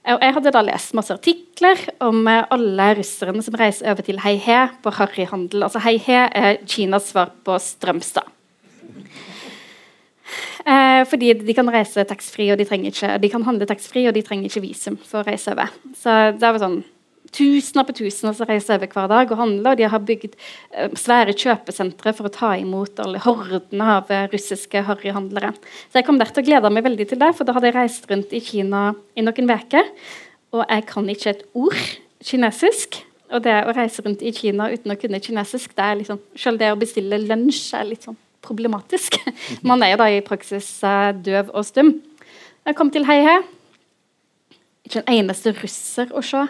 Eh, 0.05 0.15
og 0.17 0.25
jeg 0.25 0.37
hadde 0.37 0.53
da 0.55 0.65
lest 0.65 0.97
masse 0.97 1.15
artikler 1.15 1.81
om 2.05 2.23
eh, 2.29 2.45
alle 2.55 2.91
russerne 3.01 3.45
som 3.45 3.57
reiser 3.61 3.91
over 3.93 4.07
til 4.07 4.21
Heihe 4.25 4.61
på 4.85 4.93
harryhandel. 4.97 5.65
Altså 5.67 5.83
Heihe 5.85 6.27
er 6.29 6.61
Kinas 6.65 7.11
svar 7.13 7.35
på 7.45 7.59
Strømstad. 7.61 8.29
Eh, 10.61 11.03
fordi 11.09 11.33
de 11.41 11.57
kan 11.57 11.69
reise 11.73 12.05
taxfree, 12.05 12.53
og 12.53 12.61
de, 12.61 12.67
trenger 12.69 12.93
ikke, 12.93 13.19
de 13.21 13.31
kan 13.33 13.45
handle 13.47 13.69
taxfree, 13.69 14.09
og 14.09 14.15
de 14.15 14.23
trenger 14.25 14.51
ikke 14.51 14.65
visum 14.65 14.99
for 15.01 15.23
å 15.23 15.27
reise 15.27 15.53
over. 15.55 15.73
Så 15.97 16.17
det 16.37 16.47
var 16.47 16.61
sånn 16.63 16.83
tusener 17.37 17.87
på 17.87 17.95
tusener 18.01 18.35
som 18.37 18.49
reiser 18.49 18.77
over 18.77 18.91
hver 18.91 19.11
dag 19.11 19.33
og 19.33 19.41
handler. 19.41 19.73
og 19.73 19.79
De 19.79 19.89
har 19.93 20.07
bygd 20.07 20.35
uh, 20.35 20.89
svære 20.99 21.35
kjøpesentre 21.37 22.15
for 22.17 22.29
å 22.29 22.33
ta 22.35 22.55
imot 22.59 23.03
alle 23.03 23.23
hordene 23.23 23.91
av 23.99 24.11
uh, 24.11 24.25
russiske 24.33 24.83
harryhandlere. 24.89 25.53
Så 25.91 26.01
jeg 26.01 26.09
kom 26.09 26.19
der 26.21 26.33
til 26.33 26.43
å 26.43 26.49
glede 26.49 26.73
meg 26.75 26.87
veldig 26.87 27.09
til 27.11 27.21
det, 27.23 27.31
for 27.39 27.47
da 27.47 27.55
hadde 27.57 27.71
jeg 27.71 27.79
reist 27.79 28.11
rundt 28.11 28.35
i 28.35 28.43
Kina 28.45 28.91
i 29.15 29.27
noen 29.27 29.55
uker. 29.55 29.93
Og 30.57 30.65
jeg 30.65 30.89
kan 30.91 31.13
ikke 31.15 31.35
et 31.35 31.47
ord 31.55 31.85
kinesisk. 32.27 33.05
Og 33.31 33.45
det 33.45 33.61
å 33.63 33.75
reise 33.77 34.03
rundt 34.03 34.25
i 34.27 34.35
Kina 34.35 34.67
uten 34.73 34.91
å 34.91 34.99
kunne 34.99 35.23
kinesisk, 35.23 35.77
det 35.79 35.87
er 35.87 36.01
liksom, 36.01 36.19
selv 36.35 36.59
det 36.59 36.73
å 36.73 36.79
bestille 36.79 37.21
lunsj 37.23 37.77
er 37.79 37.87
litt 37.93 38.09
sånn 38.09 38.19
problematisk. 38.43 39.21
Man 39.69 39.85
er 39.87 39.95
jo 39.95 40.03
da 40.03 40.11
i 40.11 40.23
praksis 40.27 40.69
uh, 40.83 41.13
døv 41.15 41.53
og 41.55 41.67
stum. 41.69 41.95
Jeg 42.67 42.77
kom 42.77 42.91
til 42.93 43.07
Heihe. 43.09 43.39
Ikke 44.87 45.05
en 45.05 45.21
eneste 45.21 45.55
russer 45.55 46.11
å 46.17 46.23
se. 46.25 46.43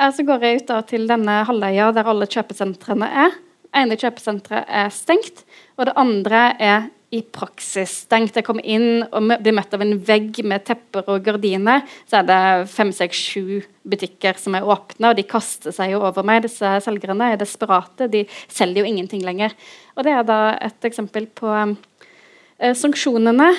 Eh, 0.00 0.12
så 0.14 0.24
går 0.24 0.44
jeg 0.44 0.62
ut 0.62 0.72
til 0.88 1.06
denne 1.10 1.42
halvøya 1.48 1.90
der 1.96 2.08
alle 2.08 2.28
kjøpesentrene 2.30 3.08
er. 3.26 3.36
ene 3.70 3.94
kjøpesenteret 3.94 4.66
er 4.66 4.88
stengt, 4.90 5.44
og 5.78 5.86
det 5.86 5.92
andre 6.00 6.38
er 6.58 6.88
i 7.14 7.20
praksis 7.22 8.04
stengt. 8.04 8.34
Jeg 8.34 8.46
kommer 8.46 8.66
inn 8.66 9.04
og 9.12 9.28
blir 9.42 9.54
møtt 9.54 9.74
av 9.74 9.82
en 9.82 9.96
vegg 9.98 10.40
med 10.46 10.64
tepper 10.66 11.06
og 11.10 11.22
gardiner. 11.26 11.82
Så 12.06 12.20
er 12.20 12.26
det 12.26 12.68
fem, 12.70 12.90
seks, 12.94 13.18
sju 13.18 13.60
butikker 13.86 14.38
som 14.38 14.54
er 14.54 14.66
åpne, 14.66 15.10
og 15.10 15.18
de 15.18 15.26
kaster 15.26 15.74
seg 15.74 15.94
jo 15.94 16.02
over 16.06 16.26
meg. 16.26 16.44
Disse 16.46 16.76
selgerne 16.82 17.32
er 17.32 17.38
desperate. 17.38 18.10
De 18.10 18.24
selger 18.46 18.82
jo 18.82 18.90
ingenting 18.90 19.22
lenger. 19.26 19.54
Og 19.96 20.06
det 20.06 20.14
er 20.14 20.26
da 20.26 20.40
et 20.58 20.90
eksempel 20.90 21.26
på 21.26 21.50
eh, 21.50 22.74
sanksjonene. 22.78 23.50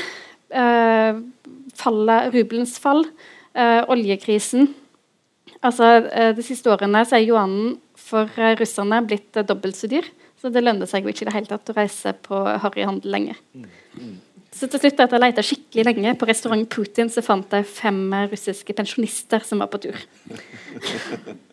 Eh, 0.52 1.24
fallet, 1.80 2.32
rubelens 2.36 2.78
fall. 2.80 3.04
Eh, 3.52 3.82
oljekrisen 3.92 4.72
Altså, 5.62 5.88
eh, 6.10 6.32
De 6.36 6.44
siste 6.46 6.72
årene 6.74 7.04
så 7.06 7.20
er 7.20 7.28
yuanen 7.28 7.78
for 8.00 8.30
eh, 8.38 8.56
russerne 8.60 9.04
blitt 9.06 9.38
eh, 9.38 9.46
dobbelt 9.46 9.78
så 9.78 9.90
dyr. 9.92 10.08
Så 10.42 10.50
det 10.50 10.64
lønner 10.66 10.90
seg 10.90 11.06
jo 11.06 11.14
ikke 11.14 11.28
i 11.28 11.30
det 11.30 11.36
hele 11.36 11.52
tatt 11.52 11.70
å 11.70 11.78
reise 11.78 12.16
på 12.26 12.40
harryhandel 12.64 13.14
lenger. 13.14 13.38
Så 14.52 14.66
til 14.68 14.82
slutt, 14.82 14.98
etter 14.98 15.20
å 15.20 15.22
ha 15.22 15.44
skikkelig 15.46 15.86
lenge 15.86 16.16
på 16.18 16.28
restaurant 16.28 16.66
Putin, 16.70 17.12
så 17.14 17.22
fant 17.24 17.54
jeg 17.54 17.68
fem 17.70 18.02
russiske 18.32 18.74
pensjonister 18.76 19.46
som 19.46 19.62
var 19.62 19.70
på 19.72 19.84
tur. 19.86 20.02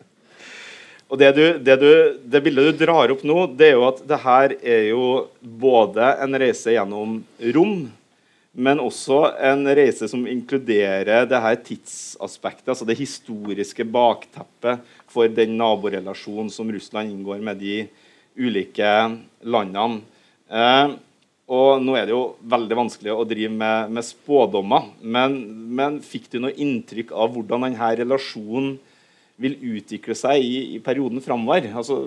Og 1.09 1.17
det, 1.17 1.29
du, 1.33 1.45
det, 1.65 1.75
du, 1.81 1.91
det, 2.21 2.41
bildet 2.45 2.67
du 2.69 2.83
drar 2.83 3.09
opp 3.13 3.23
nå, 3.25 3.47
det 3.57 3.71
er 3.71 3.77
jo 3.79 3.85
at 3.87 4.01
det 4.09 4.19
her 4.21 4.53
er 4.57 4.83
jo 4.91 5.05
både 5.41 6.11
en 6.21 6.37
reise 6.37 6.75
gjennom 6.75 7.15
rom, 7.55 7.87
men 8.59 8.81
også 8.83 9.21
en 9.49 9.63
reise 9.79 10.09
som 10.11 10.27
inkluderer 10.27 11.27
det 11.29 11.41
her 11.43 11.59
tidsaspektet, 11.63 12.67
altså 12.73 12.87
det 12.87 12.99
historiske 12.99 13.85
bakteppet 13.87 14.83
for 15.09 15.31
den 15.31 15.55
naborelasjonen 15.59 16.51
som 16.53 16.71
Russland 16.71 17.13
inngår 17.13 17.39
med 17.43 17.61
de 17.63 17.83
ulike 18.39 18.89
landene. 19.47 20.01
Eh, 20.49 20.97
Og 21.49 21.81
nå 21.81 21.95
er 21.97 22.05
det 22.05 22.13
jo 22.13 22.35
veldig 22.45 22.75
vanskelig 22.77 23.09
å 23.09 23.25
drive 23.25 23.49
med, 23.49 23.89
med 23.89 24.05
spådommer, 24.05 24.91
men, 25.01 25.39
men, 25.73 25.97
fikk 26.05 26.27
du 26.29 26.37
noe 26.43 26.53
inntrykk 26.53 27.09
av 27.09 27.31
hvordan 27.33 27.65
denne 27.65 27.89
relasjonen 28.03 28.75
vil 29.41 29.55
utvikle 29.79 30.13
seg 30.13 30.45
i, 30.45 30.59
i 30.75 30.81
perioden 30.83 31.23
framover? 31.25 31.71
Altså, 31.73 32.03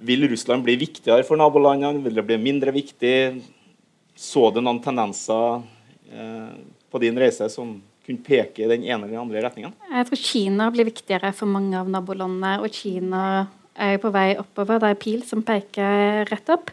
vil 0.00 0.24
Russland 0.32 0.64
bli 0.64 0.78
viktigere 0.80 1.26
for 1.28 1.36
nabolandene? 1.36 2.00
Vil 2.06 2.16
det 2.16 2.24
bli 2.30 2.40
mindre 2.40 2.72
viktig? 2.72 3.12
Så 4.16 4.48
du 4.50 4.62
noen 4.64 4.80
tendenser 4.80 5.60
eh, 6.08 6.56
på 6.90 7.00
din 7.02 7.18
reise 7.20 7.50
som 7.52 7.76
kunne 8.06 8.24
peke 8.24 8.64
i 8.64 8.70
den 8.70 8.86
ene 8.86 9.04
eller 9.04 9.12
den 9.12 9.20
andre 9.20 9.42
retningen? 9.44 9.74
Jeg 9.92 10.08
tror 10.08 10.20
Kina 10.22 10.70
blir 10.72 10.88
viktigere 10.88 11.32
for 11.36 11.50
mange 11.50 11.76
av 11.76 11.90
nabolandene. 11.92 12.56
Og 12.64 12.72
Kina 12.72 13.24
er 13.76 13.98
på 14.00 14.12
vei 14.14 14.30
oppover. 14.40 14.80
Det 14.80 14.92
er 14.94 15.02
pil 15.02 15.24
som 15.26 15.44
peker 15.44 16.24
rett 16.30 16.54
opp. 16.54 16.72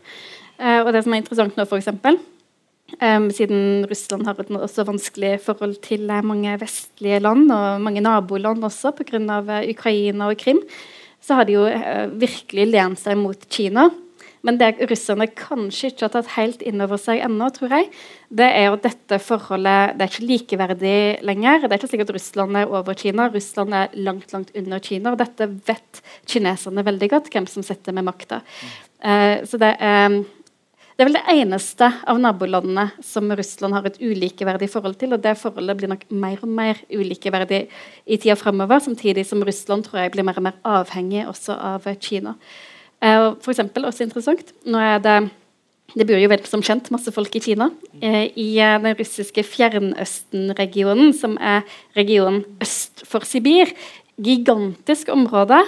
Eh, 0.56 0.80
og 0.86 0.94
det 0.96 1.04
som 1.04 1.16
er 1.16 1.24
interessant 1.24 1.60
nå, 1.60 1.68
f.eks. 1.68 1.92
Um, 3.02 3.26
siden 3.34 3.88
Russland 3.90 4.28
har 4.28 4.38
et 4.38 4.52
også 4.54 4.84
vanskelig 4.86 5.40
forhold 5.42 5.80
til 5.84 6.06
eh, 6.14 6.24
mange 6.24 6.54
vestlige 6.62 7.24
land 7.24 7.48
og 7.52 7.82
mange 7.84 8.04
naboland 8.06 8.64
også 8.64 8.94
pga. 9.00 9.20
Ukraina 9.66 10.30
og 10.30 10.40
Krim, 10.40 10.62
så 11.24 11.40
har 11.40 11.50
de 11.50 11.58
jo 11.58 11.68
virkelig 12.20 12.70
lent 12.70 13.02
seg 13.02 13.18
mot 13.20 13.50
Kina. 13.50 13.90
Men 14.44 14.58
det 14.60 14.74
russerne 14.90 15.30
kanskje 15.32 15.94
ikke 15.94 16.04
har 16.04 16.14
tatt 16.18 16.34
helt 16.36 16.64
inn 16.68 16.84
over 16.84 17.00
seg 17.00 17.22
ennå, 17.24 17.48
tror 17.56 17.72
jeg, 17.78 17.88
det 18.28 18.50
er 18.52 18.68
jo 18.68 18.80
dette 18.84 19.20
forholdet 19.24 19.96
det 19.96 20.04
er 20.04 20.12
ikke 20.12 20.28
likeverdig 20.28 20.98
lenger. 21.24 21.64
Det 21.64 21.72
er 21.72 21.80
ikke 21.80 21.92
slik 21.94 22.04
at 22.04 22.14
Russland 22.18 22.60
er 22.60 22.76
over 22.76 22.98
Kina. 23.00 23.30
Russland 23.32 23.76
er 23.78 23.96
langt 23.96 24.36
langt 24.36 24.52
under 24.60 24.84
Kina. 24.84 25.14
Og 25.14 25.22
dette 25.22 25.48
vet 25.70 26.04
kineserne 26.28 26.84
veldig 26.84 27.12
godt, 27.16 27.32
hvem 27.32 27.48
som 27.48 27.64
sitter 27.64 27.96
med 27.96 28.10
makta. 28.10 28.42
Uh, 29.00 29.40
så 29.48 29.60
det 29.62 29.76
er 29.80 30.24
det 30.94 31.02
er 31.02 31.08
vel 31.10 31.16
det 31.18 31.34
eneste 31.42 31.88
av 32.06 32.20
nabolandene 32.22 32.84
som 33.02 33.32
Russland 33.34 33.74
har 33.74 33.88
et 33.90 33.96
ulikeverdig 33.98 34.68
forhold 34.70 35.00
til. 35.02 35.16
Og 35.16 35.24
det 35.24 35.40
forholdet 35.42 35.80
blir 35.80 35.90
nok 35.90 36.04
mer 36.12 36.44
og 36.46 36.52
mer 36.60 36.84
ulikeverdig 36.92 37.64
i 38.06 38.20
tida 38.20 38.36
framover, 38.38 38.84
samtidig 38.84 39.26
som 39.26 39.42
Russland 39.42 39.88
tror 39.88 40.04
jeg 40.04 40.14
blir 40.14 40.28
mer 40.28 40.38
og 40.38 40.46
mer 40.52 40.60
avhengig 40.76 41.26
også 41.32 41.58
av 41.58 41.90
Kina. 41.98 42.36
Eh, 43.04 43.30
for 43.44 43.52
eksempel, 43.52 43.86
også 43.86 44.06
interessant, 44.08 44.54
nå 44.66 44.80
er 44.80 45.02
det 45.04 45.18
det 45.94 46.08
bor 46.10 46.18
jo 46.18 46.30
vel 46.32 46.42
som 46.50 46.64
kjent 46.66 46.88
masse 46.94 47.12
folk 47.14 47.36
i 47.38 47.42
Kina. 47.44 47.68
Eh, 48.02 48.32
I 48.40 48.48
eh, 48.58 48.80
den 48.82 48.96
russiske 48.98 49.44
Fjernøsten-regionen, 49.46 51.12
som 51.14 51.36
er 51.38 51.62
regionen 51.98 52.42
øst 52.64 53.04
for 53.06 53.28
Sibir. 53.28 53.70
Gigantisk 54.18 55.12
område 55.14 55.60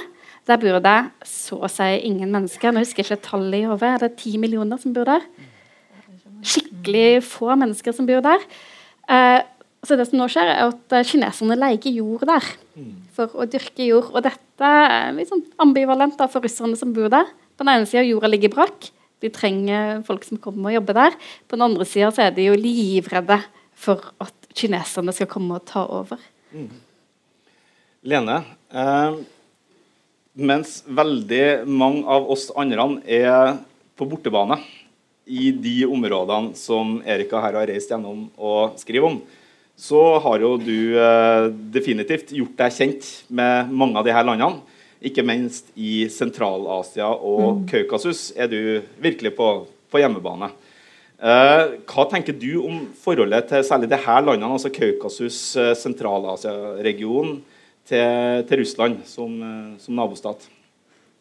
der 0.45 0.61
bor 0.61 0.79
det 0.81 0.97
så 1.25 1.59
å 1.65 1.69
si 1.69 1.87
ingen 2.07 2.31
mennesker. 2.33 2.73
Nå 2.73 2.81
husker 2.83 3.03
jeg 3.03 3.11
ikke 3.11 3.29
tallet 3.29 3.59
i 3.59 3.67
hodet. 3.69 3.91
Er 3.91 4.03
det 4.05 4.17
ti 4.21 4.35
millioner 4.41 4.81
som 4.81 4.93
bor 4.93 5.05
der? 5.09 5.25
Skikkelig 6.45 7.23
få 7.25 7.53
mennesker 7.57 7.93
som 7.97 8.09
bor 8.09 8.25
der. 8.25 8.45
Eh, 9.09 9.41
så 9.85 9.97
det 9.99 10.07
som 10.09 10.19
nå 10.19 10.27
skjer, 10.31 10.49
er 10.51 10.69
at 10.69 10.95
eh, 10.95 11.05
kineserne 11.07 11.57
leier 11.59 11.93
jord 11.93 12.25
der 12.27 12.45
for 13.15 13.31
å 13.37 13.47
dyrke 13.49 13.85
jord. 13.87 14.11
Og 14.13 14.25
dette 14.25 14.71
er 14.89 15.13
litt 15.15 15.31
sånn 15.31 15.45
ambivalent 15.61 16.17
da, 16.19 16.27
for 16.31 16.45
russerne 16.45 16.77
som 16.79 16.93
bor 16.95 17.11
der. 17.13 17.29
På 17.55 17.63
den 17.63 17.75
ene 17.75 17.89
sida 17.89 18.03
jorda 18.05 18.31
ligger 18.31 18.53
brakk. 18.55 18.89
De 19.23 19.31
trenger 19.33 20.01
folk 20.07 20.25
som 20.27 20.39
kommer 20.41 20.71
og 20.71 20.79
jobber 20.79 20.99
der. 20.99 21.19
På 21.47 21.57
den 21.57 21.67
andre 21.69 21.87
sida 21.87 22.11
er 22.23 22.33
de 22.35 22.49
jo 22.49 22.57
livredde 22.59 23.39
for 23.75 24.11
at 24.23 24.49
kineserne 24.55 25.13
skal 25.15 25.29
komme 25.31 25.59
og 25.59 25.67
ta 25.67 25.85
over. 25.91 26.19
Mm. 26.55 26.69
Lene, 28.05 28.41
eh, 28.69 29.19
mens 30.35 30.77
veldig 30.85 31.45
mange 31.67 32.03
av 32.11 32.27
oss 32.31 32.49
andre 32.55 32.89
er 33.07 33.55
på 33.95 34.07
bortebane 34.09 34.59
i 35.25 35.49
de 35.51 35.79
områdene 35.89 36.53
som 36.59 36.99
Erika 37.07 37.39
her 37.41 37.57
har 37.57 37.67
reist 37.71 37.89
gjennom 37.89 38.27
og 38.37 38.77
skriver 38.77 39.09
om, 39.09 39.17
så 39.75 40.01
har 40.23 40.43
jo 40.43 40.55
du 40.61 40.95
eh, 40.99 41.47
definitivt 41.73 42.31
gjort 42.35 42.55
deg 42.61 42.75
kjent 42.75 43.09
med 43.27 43.71
mange 43.71 43.99
av 43.99 44.07
disse 44.07 44.25
landene. 44.27 44.61
Ikke 45.05 45.25
minst 45.27 45.67
i 45.75 46.05
Sentral-Asia 46.09 47.09
og 47.13 47.61
mm. 47.61 47.65
Kaukasus 47.69 48.29
er 48.39 48.47
du 48.49 48.59
virkelig 49.03 49.35
på, 49.37 49.49
på 49.91 50.01
hjemmebane. 50.01 50.49
Eh, 51.19 51.75
hva 51.91 52.07
tenker 52.11 52.37
du 52.39 52.63
om 52.63 52.85
forholdet 53.01 53.51
til 53.51 53.67
særlig 53.67 53.91
disse 53.91 54.21
landene, 54.29 54.55
altså 54.55 54.71
Kaukasus, 54.73 55.41
eh, 55.59 55.75
Sentral-Asia-regionen? 55.77 57.43
til, 57.87 58.45
til 58.49 58.61
Russland 58.61 59.01
som, 59.05 59.41
eh, 59.41 59.79
som, 59.79 59.95
nabostat. 59.95 60.47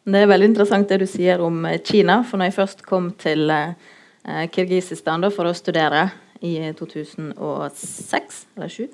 Det 0.05 0.21
er 0.21 0.29
veldig 0.29 0.51
interessant 0.53 0.89
det 0.89 1.01
du 1.05 1.09
sier 1.09 1.43
om 1.45 1.65
eh, 1.69 1.81
Kina. 1.85 2.23
For 2.27 2.41
når 2.41 2.51
jeg 2.51 2.59
først 2.59 2.85
kom 2.87 3.11
til 3.21 3.51
eh, 3.53 4.47
Kirgisistan 4.53 5.27
for 5.33 5.49
å 5.49 5.57
studere 5.57 6.09
i 6.45 6.73
2006 6.79 8.47
eller 8.57 8.69
2007, 8.69 8.89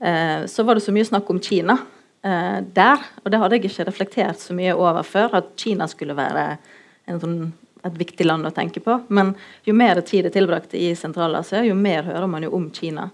eh, 0.00 0.46
så 0.46 0.62
var 0.62 0.78
det 0.78 0.84
så 0.84 0.94
mye 0.94 1.08
snakk 1.08 1.30
om 1.30 1.40
Kina 1.42 1.76
eh, 2.22 2.60
der. 2.74 3.02
Og 3.24 3.32
det 3.32 3.40
hadde 3.42 3.58
jeg 3.58 3.66
ikke 3.70 3.88
reflektert 3.90 4.40
så 4.42 4.54
mye 4.56 4.76
over 4.76 5.02
før, 5.06 5.38
at 5.42 5.52
Kina 5.58 5.88
skulle 5.90 6.16
være 6.18 6.46
sånn, 7.06 7.52
et 7.82 7.98
viktig 7.98 8.26
land 8.26 8.46
å 8.46 8.54
tenke 8.54 8.82
på. 8.82 9.00
Men 9.10 9.34
jo 9.66 9.74
mer 9.74 10.00
tid 10.06 10.28
jeg 10.28 10.36
tilbrakte 10.36 10.78
i 10.78 10.92
Sentral-Asia, 10.98 11.64
jo 11.66 11.74
mer 11.78 12.06
hører 12.06 12.30
man 12.30 12.46
jo 12.46 12.52
om 12.54 12.68
Kina. 12.74 13.08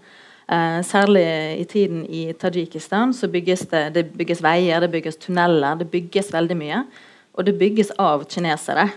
Eh, 0.49 0.81
særlig 0.85 1.25
i 1.61 1.65
tiden 1.69 2.05
i 2.05 2.33
Tadsjikistan 2.33 3.13
så 3.17 3.29
bygges 3.29 3.67
det, 3.69 3.83
det 3.97 4.05
bygges 4.17 4.41
veier, 4.45 4.81
det 4.81 4.93
bygges 4.93 5.21
tunneler, 5.21 5.77
det 5.81 5.89
bygges 5.93 6.33
veldig 6.33 6.57
mye. 6.57 6.83
Og 7.37 7.45
det 7.47 7.57
bygges 7.61 7.93
av 8.01 8.25
kinesere, 8.29 8.89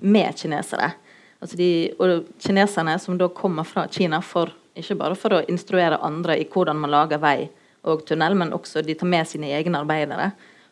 med 0.00 0.32
kinesere. 0.40 0.94
Altså 1.44 1.58
de, 1.60 1.70
og 2.00 2.24
kineserne 2.40 2.96
som 3.02 3.18
da 3.20 3.28
kommer 3.28 3.66
fra 3.68 3.84
Kina 3.92 4.22
for, 4.24 4.48
ikke 4.74 4.96
bare 4.96 5.18
for 5.18 5.36
å 5.36 5.42
instruere 5.52 6.00
andre 6.00 6.38
i 6.40 6.46
hvordan 6.48 6.78
man 6.80 6.92
lager 6.94 7.20
vei 7.20 7.50
og 7.84 8.06
tunnel, 8.08 8.32
men 8.40 8.54
også 8.56 8.80
de 8.80 8.96
tar 8.96 9.10
med 9.12 9.28
sine 9.28 9.50
egne 9.52 9.82
arbeidere 9.84 10.30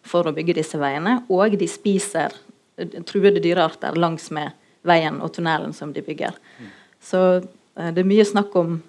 for 0.08 0.24
å 0.24 0.32
bygge 0.32 0.56
disse 0.62 0.80
veiene. 0.80 1.18
Og 1.28 1.58
de 1.60 1.68
spiser 1.68 2.32
truede 3.04 3.42
dyrearter 3.44 3.98
langs 4.00 4.30
med 4.32 4.56
veien 4.88 5.20
og 5.22 5.34
tunnelen 5.36 5.74
som 5.76 5.92
de 5.92 6.02
bygger. 6.02 6.38
Så 7.02 7.20
eh, 7.36 7.92
det 7.92 8.02
er 8.02 8.08
mye 8.08 8.26
snakk 8.26 8.56
om 8.58 8.80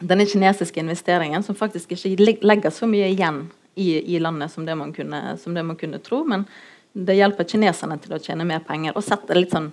denne 0.00 0.24
kinesiske 0.26 0.80
investeringen, 0.80 1.42
som 1.44 1.58
faktisk 1.58 1.92
ikke 1.92 2.40
legger 2.40 2.72
så 2.72 2.88
mye 2.88 3.10
igjen 3.12 3.44
i, 3.76 4.16
i 4.16 4.18
landet 4.18 4.52
som 4.52 4.64
det, 4.64 4.76
kunne, 4.96 5.20
som 5.38 5.54
det, 5.54 5.62
man 5.66 5.76
kunne, 5.76 6.00
tro. 6.00 6.22
Men 6.24 6.46
det 6.92 7.18
hjelper 7.18 7.44
kineserne 7.44 8.00
til 8.00 8.16
å 8.16 8.22
tjene 8.22 8.48
mer 8.48 8.64
penger 8.66 8.96
og 8.96 9.04
sette 9.04 9.36
litt 9.36 9.52
sånn 9.52 9.68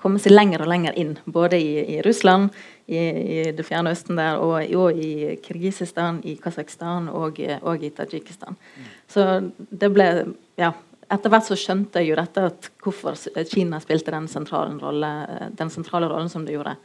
komme 0.00 0.20
seg 0.22 0.34
lenger 0.34 0.64
og 0.64 0.70
lenger 0.70 0.96
inn. 0.98 1.14
Både 1.28 1.58
i, 1.60 1.96
i 1.96 2.02
Russland, 2.04 2.54
i, 2.86 2.98
i, 2.98 3.40
det 3.54 3.66
fjerne 3.68 3.92
østen 3.94 4.18
der, 4.18 4.40
og, 4.40 4.56
og 4.80 4.98
i 4.98 5.36
Kirgisistan, 5.44 6.22
i 6.24 6.36
Kasakhstan 6.40 7.10
og, 7.12 7.40
og 7.60 7.84
i 7.84 7.92
Tadsjikistan. 7.94 8.56
Så 9.10 9.26
det 9.56 9.92
ble 9.94 10.08
ja, 10.60 10.72
Etter 11.10 11.32
hvert 11.32 11.42
så 11.42 11.56
skjønte 11.58 11.98
jeg 11.98 12.12
jo 12.12 12.16
dette 12.20 12.42
at 12.46 12.66
hvorfor 12.84 13.16
Kina 13.50 13.80
spilte 13.82 14.12
den 14.14 14.28
sentrale, 14.30 14.76
rolle, 14.78 15.08
den 15.58 15.72
sentrale 15.74 16.06
rollen 16.06 16.30
som 16.30 16.44
det 16.46 16.54
gjorde. 16.54 16.76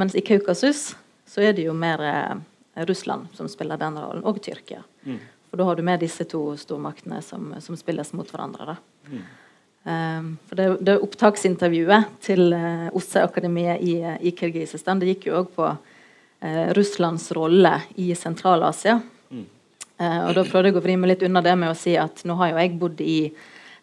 Mens 0.00 0.16
i 0.16 0.22
Kaukasus 0.24 0.94
så 1.28 1.42
er 1.44 1.52
det 1.52 1.66
jo 1.66 1.74
mer 1.76 2.00
eh, 2.00 2.86
Russland 2.88 3.26
som 3.36 3.50
spiller 3.52 3.76
den 3.76 3.98
rollen, 4.00 4.24
og 4.24 4.40
Tyrkia. 4.40 4.80
Mm. 5.04 5.18
For 5.50 5.60
da 5.60 5.66
har 5.68 5.76
du 5.76 5.84
med 5.84 6.00
disse 6.00 6.24
to 6.24 6.40
stormaktene 6.56 7.20
som, 7.24 7.52
som 7.60 7.76
spilles 7.76 8.14
mot 8.16 8.32
hverandre. 8.32 8.78
Mm. 9.10 9.22
Um, 9.86 10.32
for 10.48 10.58
det, 10.58 10.64
det, 10.82 10.96
Opptaksintervjuet 10.98 12.08
til 12.26 12.48
uh, 12.50 12.88
OSSE-akademiet 12.90 13.84
i, 13.86 13.92
i 14.02 14.32
Kirgisistan 14.34 14.98
det 14.98 15.12
gikk 15.12 15.28
jo 15.28 15.36
òg 15.44 15.52
på 15.54 15.68
uh, 15.70 16.64
Russlands 16.74 17.28
rolle 17.36 17.76
i 18.02 18.08
Sentral-Asia. 18.18 18.96
Mm. 19.30 19.44
Uh, 20.02 20.22
og 20.24 20.32
Da 20.34 20.42
prøvde 20.48 20.72
jeg 20.72 20.80
å 20.80 20.82
vri 20.82 20.96
meg 20.98 21.12
litt 21.12 21.22
unna 21.28 21.44
det 21.46 21.54
med 21.60 21.70
å 21.70 21.78
si 21.78 21.94
at 22.02 22.24
nå 22.26 22.34
har 22.40 22.50
jo 22.50 22.58
jeg 22.64 22.74
bodd 22.80 23.04
i, 23.04 23.20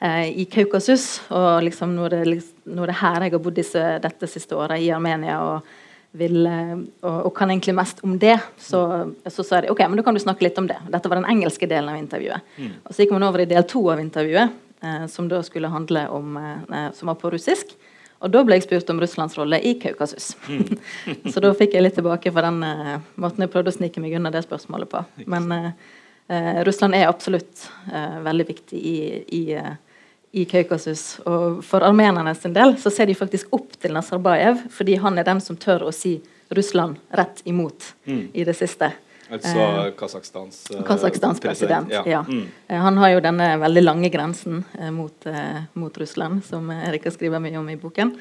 i 0.03 0.43
Kaukasus. 0.51 1.07
Og 1.31 1.63
liksom 1.69 1.95
nå 1.95 2.09
er, 2.09 2.17
det, 2.27 2.41
nå 2.67 2.83
er 2.83 2.91
det 2.91 2.99
her 2.99 3.23
jeg 3.23 3.37
har 3.37 3.45
bodd 3.47 3.55
disse, 3.61 3.85
dette 4.03 4.27
siste 4.27 4.59
året, 4.59 4.83
i 4.83 4.91
Armenia. 4.91 5.39
og 5.39 5.79
vil, 6.13 6.45
eh, 6.45 6.73
og, 7.01 7.15
og, 7.27 7.31
kan 7.35 7.51
egentlig 7.51 7.73
mest 7.77 8.03
om 8.05 8.17
det, 8.21 8.35
så, 8.61 8.83
så 9.25 9.45
sa 9.45 9.61
de 9.63 9.71
ok, 9.73 9.81
men 9.87 9.99
da 9.99 10.05
kan 10.05 10.15
du 10.17 10.21
snakke 10.21 10.45
litt 10.45 10.59
om 10.61 10.67
det. 10.69 10.77
Dette 10.93 11.09
var 11.09 11.19
den 11.19 11.29
engelske 11.29 11.69
delen 11.69 11.89
av 11.89 11.97
intervjuet. 11.97 12.53
Mm. 12.57 12.75
Og 12.83 12.93
Så 12.93 13.03
gikk 13.03 13.15
man 13.15 13.25
over 13.25 13.43
i 13.43 13.49
del 13.49 13.65
to 13.69 13.81
av 13.89 14.01
intervjuet, 14.01 14.53
eh, 14.53 14.62
som 15.07 15.29
da 15.31 15.41
skulle 15.43 15.71
handle 15.71 16.07
om 16.09 16.37
eh, 16.37 16.91
som 16.93 17.11
var 17.11 17.15
på 17.21 17.31
russisk. 17.33 17.75
Og 18.23 18.31
da 18.31 18.43
ble 18.47 18.55
jeg 18.55 18.67
spurt 18.67 18.91
om 18.93 19.01
Russlands 19.03 19.35
rolle 19.35 19.59
i 19.59 19.73
Kaukasus. 19.79 20.33
Mm. 20.47 20.77
så 21.31 21.43
da 21.43 21.51
fikk 21.57 21.75
jeg 21.75 21.83
litt 21.83 21.97
tilbake 21.99 22.31
for 22.31 22.45
den 22.45 22.61
uh, 22.63 23.01
måten 23.19 23.43
jeg 23.43 23.51
prøvde 23.51 23.73
å 23.73 23.75
snike 23.75 23.99
meg 23.99 24.15
unna 24.15 24.31
det 24.31 24.45
spørsmålet 24.45 24.87
på. 24.93 25.01
Men 25.27 25.49
uh, 25.51 25.65
uh, 26.31 26.61
Russland 26.63 26.95
er 26.95 27.09
absolutt 27.09 27.65
veldig 28.23 28.45
viktig 28.47 28.79
i, 28.79 28.99
i 29.27 29.43
i 30.33 30.45
Kaukasus. 30.49 31.19
Og 31.29 31.59
for 31.61 31.85
armenerne 31.85 32.31
sin 32.33 32.55
del 32.55 32.73
så 32.81 32.89
ser 32.89 33.05
de 33.05 33.13
faktisk 33.13 33.51
opp 33.53 33.75
til 33.77 33.93
Nazarbayev, 33.93 34.63
fordi 34.73 34.95
han 35.03 35.19
er 35.21 35.27
den 35.27 35.41
som 35.45 35.59
tør 35.61 35.85
å 35.85 35.91
si 35.93 36.15
Russland 36.53 36.97
rett 37.13 37.43
imot 37.45 37.91
mm. 38.09 38.23
i 38.33 38.45
det 38.47 38.55
siste. 38.57 38.89
Altså 39.31 39.59
Eh, 39.59 39.91
Kasakhstans 39.97 40.71
eh, 40.71 40.83
Kasakhstans 40.83 41.39
president. 41.39 41.89
Ja. 41.91 42.03
ja. 42.05 42.25
Mm. 42.27 42.47
Eh, 42.67 42.77
Han 42.77 42.97
har 42.97 43.09
jo 43.13 43.19
denne 43.23 43.47
veldig 43.61 43.83
lange 43.83 44.09
grensen 44.09 44.63
eh, 44.79 44.91
mot, 44.91 45.25
eh, 45.25 45.63
mot 45.73 45.97
Russland, 45.97 46.43
som 46.45 46.69
Erika 46.71 47.11
skriver 47.11 47.39
mye 47.39 47.57
om 47.57 47.69
i 47.69 47.77
boken. 47.79 48.15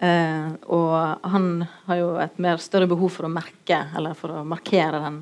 Eh, 0.00 0.48
og 0.66 1.28
han 1.28 1.66
har 1.86 1.96
jo 2.00 2.10
et 2.22 2.38
mer 2.38 2.56
større 2.62 2.88
behov 2.88 3.12
for 3.18 3.28
å 3.28 3.32
merke, 3.32 3.84
eller 3.96 4.14
for 4.18 4.40
å 4.40 4.44
markere 4.46 5.02
den 5.04 5.20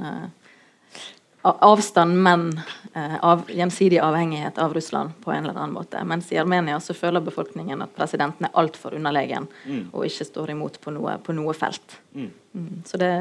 avstand, 1.65 2.19
men 2.23 2.49
eh, 2.95 3.17
av, 3.25 3.45
gjensidig 3.51 4.01
avhengighet 4.03 4.59
av 4.63 4.75
Russland 4.75 5.15
på 5.25 5.33
en 5.33 5.45
eller 5.45 5.55
annen 5.57 5.75
måte. 5.77 6.03
Mens 6.05 6.33
i 6.33 6.41
Armenia 6.43 6.79
så 6.81 6.95
føler 6.97 7.25
befolkningen 7.25 7.85
at 7.85 7.95
presidenten 7.97 8.49
er 8.49 8.57
altfor 8.59 8.97
underlegen 8.99 9.49
og 9.93 10.07
ikke 10.07 10.27
står 10.29 10.55
imot 10.57 10.81
på 10.83 10.95
noe, 10.95 11.19
på 11.23 11.35
noe 11.37 11.55
felt. 11.57 11.99
Mm. 12.17 12.31
Mm, 12.57 12.73
så 12.89 13.01
det, 13.01 13.13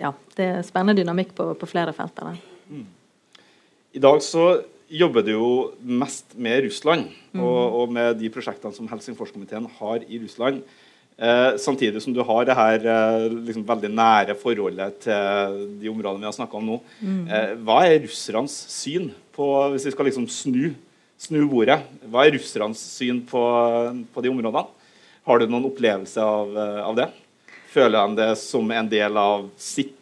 ja, 0.00 0.12
det 0.36 0.48
er 0.48 0.66
spennende 0.66 0.98
dynamikk 1.00 1.32
på, 1.38 1.52
på 1.58 1.70
flere 1.70 1.94
felt. 1.96 2.16
der. 2.18 2.38
I 3.90 4.02
dag 4.02 4.20
så 4.22 4.50
jobber 4.90 5.22
du 5.22 5.32
jo 5.32 5.50
mest 5.82 6.34
med 6.34 6.64
Russland, 6.66 7.10
og, 7.38 7.60
og 7.80 7.92
med 7.94 8.18
de 8.20 8.30
prosjektene 8.32 8.74
som 8.74 8.88
Helsingforskomiteen 8.90 9.68
har 9.78 10.06
i 10.06 10.18
Russland. 10.22 10.64
Eh, 11.20 11.56
samtidig 11.60 12.00
som 12.00 12.14
du 12.16 12.22
har 12.24 12.46
det 12.48 12.56
her 12.56 12.86
eh, 12.88 13.26
liksom 13.44 13.66
veldig 13.68 13.90
nære 13.92 14.36
forholdet 14.40 15.02
til 15.04 15.58
de 15.82 15.90
områdene 15.92 16.24
vi 16.24 16.28
har 16.30 16.36
snakka 16.38 16.56
om 16.56 16.70
nå. 16.70 16.78
Eh, 17.28 17.50
hva 17.60 17.82
er 17.84 17.98
russernes 18.06 18.54
syn 18.72 19.10
på 19.36 19.48
Hvis 19.74 19.84
vi 19.88 19.92
skal 19.92 20.08
liksom 20.08 20.24
snu, 20.32 20.72
snu 21.20 21.42
bordet, 21.48 21.76
hva 22.08 22.24
er 22.24 22.34
russernes 22.38 22.80
syn 22.96 23.20
på, 23.28 23.42
på 24.14 24.24
de 24.24 24.32
områdene? 24.32 24.64
Har 25.28 25.38
du 25.38 25.46
noen 25.46 25.68
opplevelse 25.68 26.24
av, 26.24 26.56
eh, 26.56 26.80
av 26.88 26.96
det? 26.96 27.08
Føler 27.70 28.00
de 28.00 28.16
det 28.22 28.30
som 28.40 28.72
en 28.72 28.88
del 28.88 29.20
av 29.20 29.48
sitt 29.60 29.96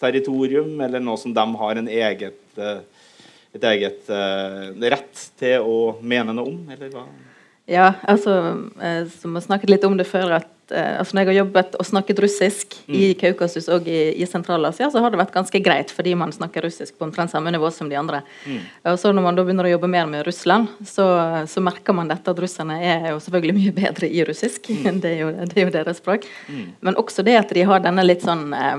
territorium, 0.00 0.72
eller 0.80 1.04
noe 1.04 1.20
som 1.20 1.32
de 1.36 1.44
har 1.60 1.76
en 1.76 1.88
eget, 1.88 2.40
eh, 2.56 2.80
et 3.54 3.68
eget 3.76 4.08
eh, 4.08 4.72
rett 4.96 5.22
til 5.38 5.68
å 5.68 5.78
mene 6.00 6.32
noe 6.32 6.48
om? 6.48 6.58
Eller 6.72 6.90
hva? 6.92 7.04
Ja, 7.66 7.92
altså, 8.06 8.32
eh, 8.82 9.08
som 9.10 9.34
vi 9.34 9.40
snakket 9.40 9.70
litt 9.70 9.84
om 9.84 9.96
det 9.98 10.06
før, 10.06 10.36
at 10.36 10.70
eh, 10.70 10.98
altså 11.00 11.16
når 11.16 11.24
jeg 11.24 11.28
har 11.32 11.36
jobbet 11.40 11.72
og 11.74 11.86
snakket 11.88 12.20
russisk 12.22 12.76
i 12.86 13.08
Kaukasus 13.18 13.66
og 13.74 13.88
i, 13.90 14.12
i 14.22 14.28
Sentral-Asia, 14.30 14.86
så 14.92 15.02
har 15.02 15.10
det 15.10 15.18
vært 15.18 15.34
ganske 15.34 15.60
greit, 15.64 15.90
fordi 15.90 16.14
man 16.14 16.30
snakker 16.34 16.62
russisk 16.62 16.94
på 16.94 17.08
omtrent 17.08 17.34
samme 17.34 17.50
nivå 17.50 17.70
som 17.74 17.90
de 17.90 17.98
andre. 17.98 18.20
Og 18.86 19.00
så 19.02 19.10
når 19.10 19.26
man 19.26 19.38
da 19.38 19.42
begynner 19.42 19.66
å 19.66 19.72
jobbe 19.72 19.90
mer 19.90 20.06
med 20.12 20.22
Russland, 20.28 20.70
så, 20.86 21.08
så 21.50 21.62
merker 21.64 21.96
man 21.98 22.12
dette 22.12 22.30
at 22.30 22.42
russerne 22.44 22.78
er 22.78 23.08
jo 23.10 23.18
selvfølgelig 23.24 23.58
mye 23.58 23.74
bedre 23.80 24.12
i 24.14 24.22
russisk. 24.30 24.70
det, 25.02 25.16
er 25.16 25.24
jo, 25.24 25.32
det 25.42 25.58
er 25.58 25.66
jo 25.66 25.74
deres 25.80 25.98
språk. 25.98 26.30
Men 26.86 27.00
også 27.02 27.26
det 27.26 27.34
at 27.40 27.50
de 27.50 27.66
har 27.66 27.82
denne 27.82 28.06
litt 28.06 28.22
sånn 28.22 28.46
eh, 28.54 28.78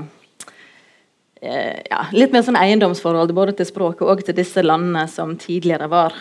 eh, 1.44 1.76
ja, 1.92 2.06
litt 2.16 2.32
mer 2.32 2.48
sånn 2.48 2.56
eiendomsforhold 2.56 3.36
både 3.36 3.58
til 3.60 3.68
språket 3.68 4.08
og 4.08 4.24
til 4.24 4.40
disse 4.40 4.64
landene 4.64 5.04
som 5.12 5.36
tidligere 5.36 5.92
var 5.92 6.16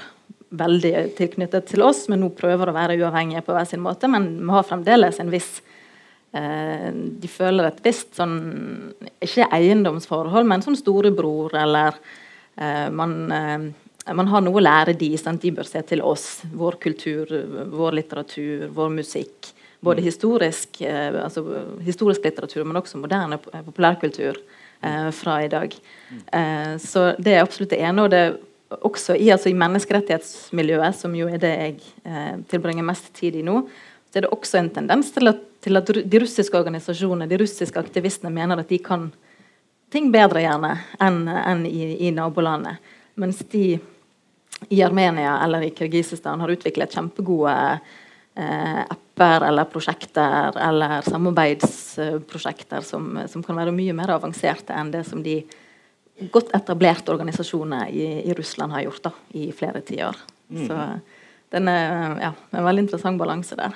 veldig 0.50 0.94
tilknyttet 1.18 1.68
til 1.72 1.84
oss, 1.84 2.06
men 2.12 2.22
nå 2.24 2.30
prøver 2.36 2.70
å 2.70 2.76
være 2.76 2.98
uavhengige 3.02 3.44
på 3.46 3.56
hver 3.56 3.68
sin 3.68 3.84
måte. 3.84 4.10
Men 4.12 4.30
vi 4.40 4.54
har 4.54 4.68
fremdeles 4.68 5.20
en 5.20 5.32
viss 5.34 5.58
eh, 6.32 6.88
De 6.94 7.32
føler 7.32 7.68
et 7.68 7.82
visst 7.84 8.16
sånn 8.18 8.38
Ikke 9.24 9.50
eiendomsforhold, 9.58 10.48
men 10.48 10.64
sånn 10.66 10.80
storebror 10.80 11.58
eller 11.60 12.00
eh, 12.56 12.88
man, 12.94 13.18
eh, 13.32 14.14
man 14.16 14.32
har 14.32 14.46
noe 14.46 14.62
å 14.62 14.64
lære 14.64 14.96
de, 15.00 15.12
sant? 15.20 15.44
De 15.44 15.52
bør 15.52 15.68
se 15.68 15.84
til 15.90 16.04
oss, 16.06 16.46
vår 16.56 16.80
kultur, 16.88 17.32
vår 17.74 18.00
litteratur, 18.00 18.68
vår 18.74 18.94
musikk. 19.02 19.54
Både 19.84 20.02
historisk, 20.02 20.82
eh, 20.82 21.12
altså 21.24 21.44
historisk 21.86 22.24
litteratur, 22.26 22.64
men 22.66 22.80
også 22.80 22.98
moderne 22.98 23.38
eh, 23.54 23.64
populærkultur 23.68 24.40
eh, 24.82 25.10
fra 25.14 25.42
i 25.44 25.52
dag. 25.52 25.76
Eh, 26.34 26.76
så 26.82 27.12
det 27.20 27.36
er 27.36 27.44
absolutt 27.44 27.76
det 27.76 27.84
ene. 27.84 28.08
og 28.08 28.14
det 28.16 28.24
også 28.70 29.16
i, 29.16 29.30
altså 29.32 29.52
i 29.52 29.58
menneskerettighetsmiljøet, 29.58 30.96
som 30.96 31.14
jo 31.16 31.30
er 31.32 31.42
det 31.42 31.54
jeg 31.54 31.76
eh, 32.04 32.34
tilbringer 32.52 32.86
mest 32.88 33.12
tid 33.16 33.38
i 33.40 33.46
nå, 33.46 33.62
så 34.08 34.20
er 34.20 34.26
det 34.26 34.34
også 34.34 34.60
en 34.60 34.72
tendens 34.76 35.12
til 35.16 35.32
at, 35.32 35.40
til 35.64 35.80
at 35.80 35.92
de 35.92 36.22
russiske 36.24 36.58
organisasjonene, 36.58 37.30
de 37.30 37.40
russiske 37.42 37.80
aktivistene, 37.80 38.32
mener 38.34 38.60
at 38.60 38.72
de 38.72 38.80
kan 38.84 39.10
ting 39.94 40.10
bedre 40.12 40.44
gjerne 40.44 40.74
enn 41.04 41.22
enn 41.28 41.64
i, 41.70 42.08
i 42.08 42.12
nabolandet. 42.16 42.84
Mens 43.18 43.40
de 43.52 43.78
i 44.74 44.82
Armenia 44.84 45.38
eller 45.44 45.64
i 45.68 45.72
Kirgisistan 45.76 46.42
har 46.42 46.52
utviklet 46.52 46.94
kjempegode 46.94 47.54
eh, 48.36 48.82
apper 48.84 49.46
eller 49.48 49.70
prosjekter 49.70 50.58
eller 50.70 51.02
samarbeidsprosjekter 51.06 52.82
som, 52.86 53.20
som 53.30 53.46
kan 53.46 53.60
være 53.60 53.76
mye 53.76 53.96
mer 53.96 54.16
avanserte 54.18 54.76
enn 54.76 54.92
det 54.94 55.06
som 55.08 55.24
de 55.24 55.40
godt 56.34 56.54
etablerte 56.56 57.14
organisasjoner 57.14 57.92
i, 57.94 58.08
i 58.30 58.34
Russland 58.38 58.74
har 58.74 58.88
gjort 58.88 59.04
da, 59.10 59.12
i 59.38 59.52
flere 59.56 59.84
tiår. 59.86 60.18
Så 60.68 60.80
den 61.54 61.70
er 61.72 62.18
ja, 62.22 62.32
en 62.52 62.66
veldig 62.66 62.88
interessant 62.88 63.20
balanse 63.20 63.58
der. 63.60 63.76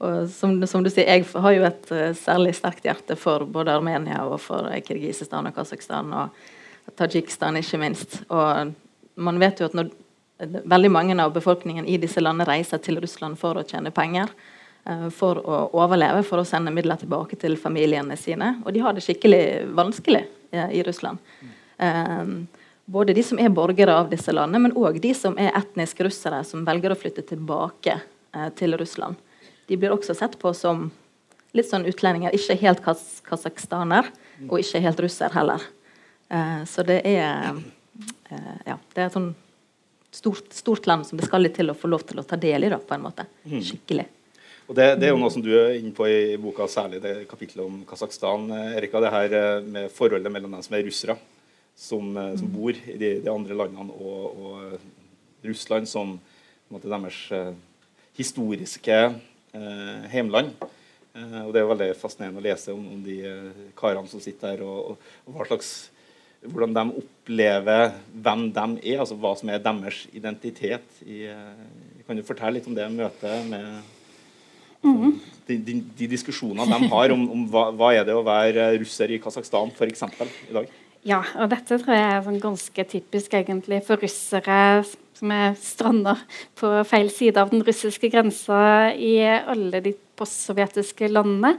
Og 0.00 0.28
som, 0.32 0.54
som 0.66 0.84
du 0.84 0.88
sier, 0.88 1.08
jeg 1.10 1.26
har 1.28 1.52
jo 1.52 1.64
et 1.68 1.90
eh, 1.92 2.12
særlig 2.16 2.54
sterkt 2.56 2.86
hjerte 2.88 3.16
for 3.20 3.44
både 3.44 3.74
Armenia 3.76 4.22
og 4.24 4.38
for 4.40 4.70
eh, 4.70 4.80
Kirgisistan 4.84 5.50
og 5.50 5.56
Kasakhstan 5.56 6.14
og 6.16 6.38
Tadsjikistan, 6.96 7.58
ikke 7.60 7.80
minst. 7.82 8.22
Og 8.32 8.72
man 9.20 9.40
vet 9.42 9.60
jo 9.60 9.68
at 9.68 9.76
når 9.76 9.90
veldig 10.40 10.90
mange 10.90 11.22
av 11.22 11.34
befolkningen 11.34 11.86
i 11.86 11.98
disse 12.00 12.20
landene 12.20 12.48
reiser 12.48 12.80
til 12.82 13.00
Russland 13.02 13.38
for 13.40 13.60
å 13.60 13.66
tjene 13.66 13.92
penger, 13.92 14.32
eh, 14.88 15.08
for 15.12 15.42
å 15.44 15.62
overleve, 15.76 16.24
for 16.24 16.40
å 16.40 16.48
sende 16.48 16.72
midler 16.72 17.00
tilbake 17.00 17.36
til 17.36 17.58
familiene 17.60 18.16
sine. 18.16 18.54
Og 18.64 18.72
de 18.72 18.80
har 18.80 18.96
det 18.96 19.04
skikkelig 19.04 19.42
vanskelig 19.76 20.24
eh, 20.52 20.76
i 20.80 20.84
Russland. 20.86 21.20
Eh, 21.80 22.34
både 22.90 23.14
de 23.14 23.22
som 23.22 23.38
er 23.38 23.52
borgere 23.54 23.94
av 23.94 24.08
disse 24.10 24.32
landene, 24.34 24.66
men 24.66 24.76
òg 24.78 24.98
de 25.02 25.12
som 25.14 25.36
er 25.38 25.54
etniske 25.58 26.02
russere 26.02 26.40
som 26.46 26.64
velger 26.66 26.90
å 26.90 26.98
flytte 26.98 27.22
tilbake 27.28 28.00
eh, 28.00 28.48
til 28.58 28.74
Russland. 28.80 29.18
De 29.70 29.78
blir 29.78 29.94
også 29.94 30.16
sett 30.18 30.34
på 30.40 30.50
som 30.56 30.88
litt 31.54 31.68
sånn 31.70 31.86
utlendinger, 31.86 32.34
ikke 32.34 32.58
helt 32.64 32.82
kas 32.82 33.20
kasakhstaner, 33.26 34.10
og 34.48 34.58
ikke 34.58 34.82
helt 34.82 35.04
russer 35.06 35.30
heller. 35.34 35.62
Eh, 36.30 36.60
så 36.66 36.86
det 36.86 37.02
er 37.06 37.52
eh, 37.54 38.50
Ja, 38.66 38.76
det 38.94 38.98
er 38.98 39.06
et 39.08 39.14
sånn 39.14 39.32
stort, 40.14 40.50
stort 40.54 40.86
land 40.90 41.06
som 41.06 41.18
det 41.18 41.26
skal 41.26 41.42
litt 41.46 41.56
til 41.58 41.70
å 41.70 41.78
få 41.78 41.90
lov 41.90 42.04
til 42.06 42.18
å 42.18 42.26
ta 42.26 42.38
del 42.38 42.66
i, 42.66 42.70
da, 42.70 42.78
på 42.78 42.94
en 42.96 43.06
måte. 43.06 43.26
Skikkelig. 43.46 44.06
Og 44.70 44.76
det, 44.78 44.92
det 44.98 45.08
er 45.08 45.14
jo 45.14 45.18
noe 45.18 45.30
som 45.34 45.42
du 45.42 45.50
er 45.54 45.76
inne 45.78 45.90
på 45.94 46.06
i 46.06 46.36
boka, 46.38 46.66
særlig 46.70 47.00
det 47.02 47.16
kapitlet 47.30 47.64
om 47.64 47.80
Kasakhstan. 47.86 48.46
Erika, 48.78 49.02
det 49.02 49.10
her 49.10 49.66
med 49.66 49.90
forholdet 49.94 50.30
mellom 50.30 50.54
dem 50.54 50.62
som 50.62 50.76
er 50.78 50.86
russere, 50.86 51.16
som, 51.80 52.16
eh, 52.16 52.34
som 52.36 52.50
bor 52.52 52.76
i 52.76 52.96
de, 53.00 53.14
de 53.24 53.32
andre 53.32 53.56
landene, 53.56 53.94
og, 53.96 54.42
og 54.44 55.46
Russland 55.46 55.88
som 55.88 56.18
måte, 56.70 56.90
deres 56.90 57.22
eh, 57.34 57.54
historiske 58.18 58.98
eh, 59.00 60.02
heimland. 60.12 60.52
Eh, 61.14 61.38
og 61.44 61.54
Det 61.54 61.60
er 61.60 61.64
jo 61.64 61.72
veldig 61.72 61.88
fascinerende 61.98 62.42
å 62.42 62.44
lese 62.44 62.74
om, 62.76 62.84
om 62.96 63.00
de 63.04 63.16
eh, 63.26 63.64
karene 63.78 64.10
som 64.10 64.22
sitter 64.22 64.58
der, 64.60 64.66
og, 64.66 64.92
og, 64.92 65.32
og 65.32 65.48
slags 65.48 65.72
hvordan 66.40 66.72
de 66.72 67.00
opplever 67.02 67.90
hvem 68.24 68.46
de 68.56 68.66
er, 68.92 69.00
altså 69.02 69.16
hva 69.20 69.34
som 69.36 69.50
er 69.52 69.60
deres 69.60 70.06
identitet. 70.16 70.86
I, 71.04 71.26
kan 72.06 72.16
du 72.16 72.24
fortelle 72.24 72.56
litt 72.56 72.68
om 72.70 72.76
det 72.76 72.86
møtet 72.94 73.44
med 73.50 73.82
de, 75.44 75.58
de, 75.60 75.74
de 75.98 76.08
diskusjonene 76.08 76.64
de 76.64 76.88
har 76.88 77.12
om, 77.12 77.26
om 77.34 77.42
hva, 77.52 77.66
hva 77.76 77.90
er 77.92 78.06
det 78.08 78.16
å 78.16 78.24
være 78.24 78.70
russer 78.80 79.12
i 79.12 79.20
Kasakhstan 79.20 79.74
f.eks. 79.76 80.06
i 80.48 80.56
dag? 80.56 80.72
Ja, 81.06 81.22
og 81.40 81.48
dette 81.52 81.78
tror 81.80 81.96
jeg 81.96 82.08
er 82.10 82.24
sånn 82.26 82.42
ganske 82.42 82.84
typisk 82.90 83.32
egentlig 83.38 83.80
for 83.86 84.02
russere 84.02 84.58
som 85.20 85.32
er 85.32 85.56
stranda 85.60 86.14
på 86.58 86.68
feil 86.88 87.10
side 87.12 87.40
av 87.40 87.52
den 87.52 87.64
russiske 87.64 88.08
grensa 88.12 88.92
i 88.96 89.14
alle 89.24 89.82
de 89.84 89.94
postsovjetiske 90.20 91.08
landene. 91.12 91.54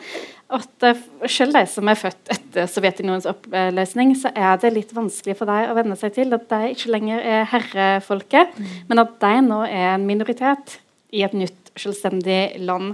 At 0.54 0.86
eh, 0.86 1.02
selv 1.30 1.56
de 1.58 1.64
som 1.70 1.90
er 1.90 2.00
født 2.00 2.34
etter 2.34 2.70
Sovjetunionens 2.70 3.30
oppløsning, 3.30 4.14
så 4.20 4.34
er 4.36 4.58
det 4.62 4.74
litt 4.76 4.96
vanskelig 4.98 5.38
for 5.40 5.50
deg 5.50 5.70
å 5.72 5.78
venne 5.78 5.98
seg 5.98 6.16
til 6.18 6.38
at 6.38 6.48
de 6.52 6.74
ikke 6.76 6.94
lenger 6.94 7.22
er 7.22 7.48
herrefolket, 7.54 8.58
men 8.90 9.06
at 9.06 9.16
de 9.24 9.34
nå 9.48 9.62
er 9.70 9.96
en 9.96 10.10
minoritet 10.10 10.78
i 11.16 11.26
et 11.26 11.38
nytt 11.38 11.74
selvstendig 11.80 12.60
land. 12.62 12.94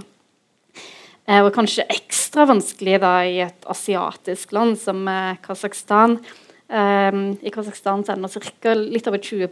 Eh, 1.28 1.44
og 1.44 1.52
kanskje 1.52 1.84
ekstra 1.92 2.46
vanskelig 2.48 3.00
da 3.04 3.14
i 3.28 3.40
et 3.44 3.66
asiatisk 3.68 4.54
land 4.56 4.78
som 4.80 5.02
eh, 5.10 5.36
Kasakhstan. 5.44 6.16
Um, 6.68 7.38
I 7.40 7.48
Kasakhstan 7.48 8.02
er 8.04 8.18
det 8.20 8.28
cirka 8.28 8.74
litt 8.76 9.06
over 9.08 9.20
20 9.24 9.46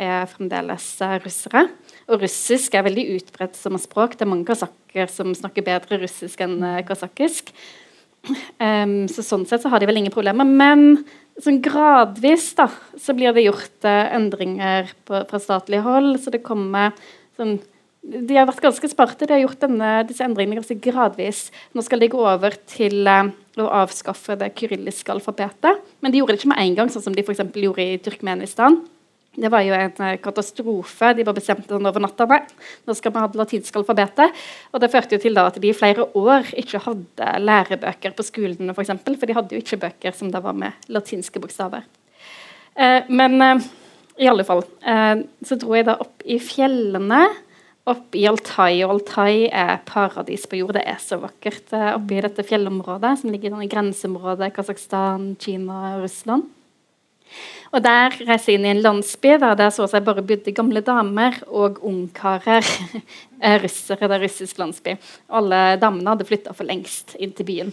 er 0.00 0.28
fremdeles 0.32 0.86
eh, 1.04 1.18
russere. 1.20 1.66
Og 2.08 2.22
russisk 2.24 2.74
er 2.76 2.86
veldig 2.86 3.04
utbredt 3.18 3.56
som 3.56 3.76
språk. 3.80 4.16
Det 4.16 4.24
er 4.24 4.30
mange 4.30 4.48
kasakker 4.48 5.12
som 5.12 5.34
snakker 5.36 5.64
bedre 5.66 6.00
russisk 6.00 6.40
enn 6.44 6.56
eh, 6.64 6.84
kasakhisk. 6.88 7.52
Um, 8.56 9.10
så 9.10 9.24
sånn 9.26 9.44
sett 9.48 9.64
så 9.64 9.72
har 9.72 9.82
de 9.82 9.88
vel 9.90 10.00
ingen 10.00 10.14
problemer. 10.14 10.48
Men 10.48 11.02
sånn 11.40 11.60
gradvis 11.64 12.50
da, 12.56 12.70
så 12.96 13.16
blir 13.16 13.36
det 13.36 13.44
gjort 13.48 13.84
uh, 13.84 14.08
endringer 14.16 14.92
på, 15.04 15.24
fra 15.28 15.40
statlig 15.42 15.82
hold. 15.84 16.16
Så 16.22 16.32
det 16.32 16.44
kommer 16.46 16.96
sånn 17.36 17.58
de 18.02 18.34
har 18.34 18.48
vært 18.48 18.64
ganske 18.64 18.88
smarte. 18.90 19.26
De 19.28 19.34
har 19.36 19.44
gjort 19.44 19.60
denne, 19.62 19.90
disse 20.08 20.24
endringene 20.26 20.58
ganske 20.58 20.78
gradvis. 20.82 21.44
Nå 21.76 21.84
skal 21.86 22.02
de 22.02 22.10
gå 22.10 22.18
over 22.18 22.56
til 22.66 23.06
uh, 23.06 23.28
å 23.62 23.68
avskaffe 23.82 24.34
det 24.40 24.50
kyrilliske 24.58 25.12
alfabetet. 25.14 25.78
Men 26.02 26.10
de 26.10 26.18
gjorde 26.18 26.34
det 26.34 26.42
ikke 26.42 26.50
med 26.50 26.64
en 26.64 26.80
gang, 26.80 26.90
sånn 26.90 27.04
som 27.04 27.14
de 27.14 27.22
for 27.26 27.38
gjorde 27.38 27.84
i 27.86 28.00
Turkmenistan. 28.02 28.80
Det 29.38 29.48
var 29.54 29.62
jo 29.64 29.76
en 29.76 29.94
uh, 30.02 30.16
katastrofe. 30.20 31.12
De 31.14 31.26
var 31.28 31.36
bestemt 31.36 31.70
sånn 31.70 31.86
over 31.88 32.02
natta. 32.02 32.26
Nei, 32.32 32.40
nå 32.90 32.96
skal 32.98 33.14
vi 33.14 33.22
ha 33.22 33.28
det 33.30 33.38
latinske 33.38 33.80
alfabetet. 33.80 34.42
Og 34.74 34.82
det 34.82 34.90
førte 34.90 35.16
jo 35.16 35.22
til 35.22 35.38
da 35.38 35.46
at 35.52 35.60
de 35.62 35.70
i 35.70 35.76
flere 35.76 36.08
år 36.18 36.50
ikke 36.58 36.82
hadde 36.88 37.30
lærebøker 37.44 38.18
på 38.18 38.26
skolene, 38.26 38.74
For, 38.74 38.98
for 39.14 39.30
de 39.30 39.38
hadde 39.38 39.54
jo 39.54 39.62
ikke 39.62 39.78
bøker 39.86 40.18
som 40.18 40.34
det 40.34 40.42
var 40.42 40.58
med 40.58 40.90
latinske 40.90 41.38
bokstaver. 41.44 41.86
Eh, 42.74 43.06
men 43.14 43.62
i 44.18 44.26
alle 44.28 44.44
fall 44.44 44.60
så 44.80 45.56
dro 45.60 45.74
jeg 45.76 45.86
da 45.86 45.94
opp 46.00 46.24
i 46.28 46.38
fjellene 46.42 47.22
opp 47.88 48.14
i 48.14 48.24
Altai. 48.30 48.82
Og 48.84 48.96
Altai 48.96 49.48
er 49.48 49.80
paradis 49.88 50.46
på 50.48 50.60
jord. 50.60 50.76
Det 50.78 50.84
er 50.86 51.00
så 51.02 51.18
vakkert 51.22 51.74
eh, 51.76 51.92
oppe 51.96 52.16
i 52.16 52.24
dette 52.24 52.46
fjellområdet 52.46 53.16
som 53.22 53.32
ligger 53.32 53.56
i 53.62 53.70
grenseområdet 53.70 54.52
Kasakhstan, 54.56 55.32
Kina 55.42 55.96
og 55.96 56.06
Russland. 56.06 56.50
Og 57.72 57.80
Der 57.80 58.12
reiser 58.28 58.52
jeg 58.52 58.60
inn 58.60 58.66
i 58.66 58.72
en 58.74 58.82
landsby 58.84 59.38
der 59.40 59.56
det 59.56 59.70
så 59.72 59.86
seg 59.88 60.04
bare 60.04 60.24
bodde 60.26 60.52
gamle 60.52 60.82
damer 60.84 61.38
og 61.48 61.80
ungkarer. 61.88 62.66
Russere, 63.64 64.08
det 64.08 64.18
er 64.18 64.24
russisk 64.26 64.60
landsby. 64.60 64.98
Alle 65.32 65.62
damene 65.80 66.12
hadde 66.12 66.28
flytta 66.28 66.52
for 66.54 66.68
lengst 66.68 67.16
inn 67.16 67.32
til 67.32 67.48
byen. 67.48 67.72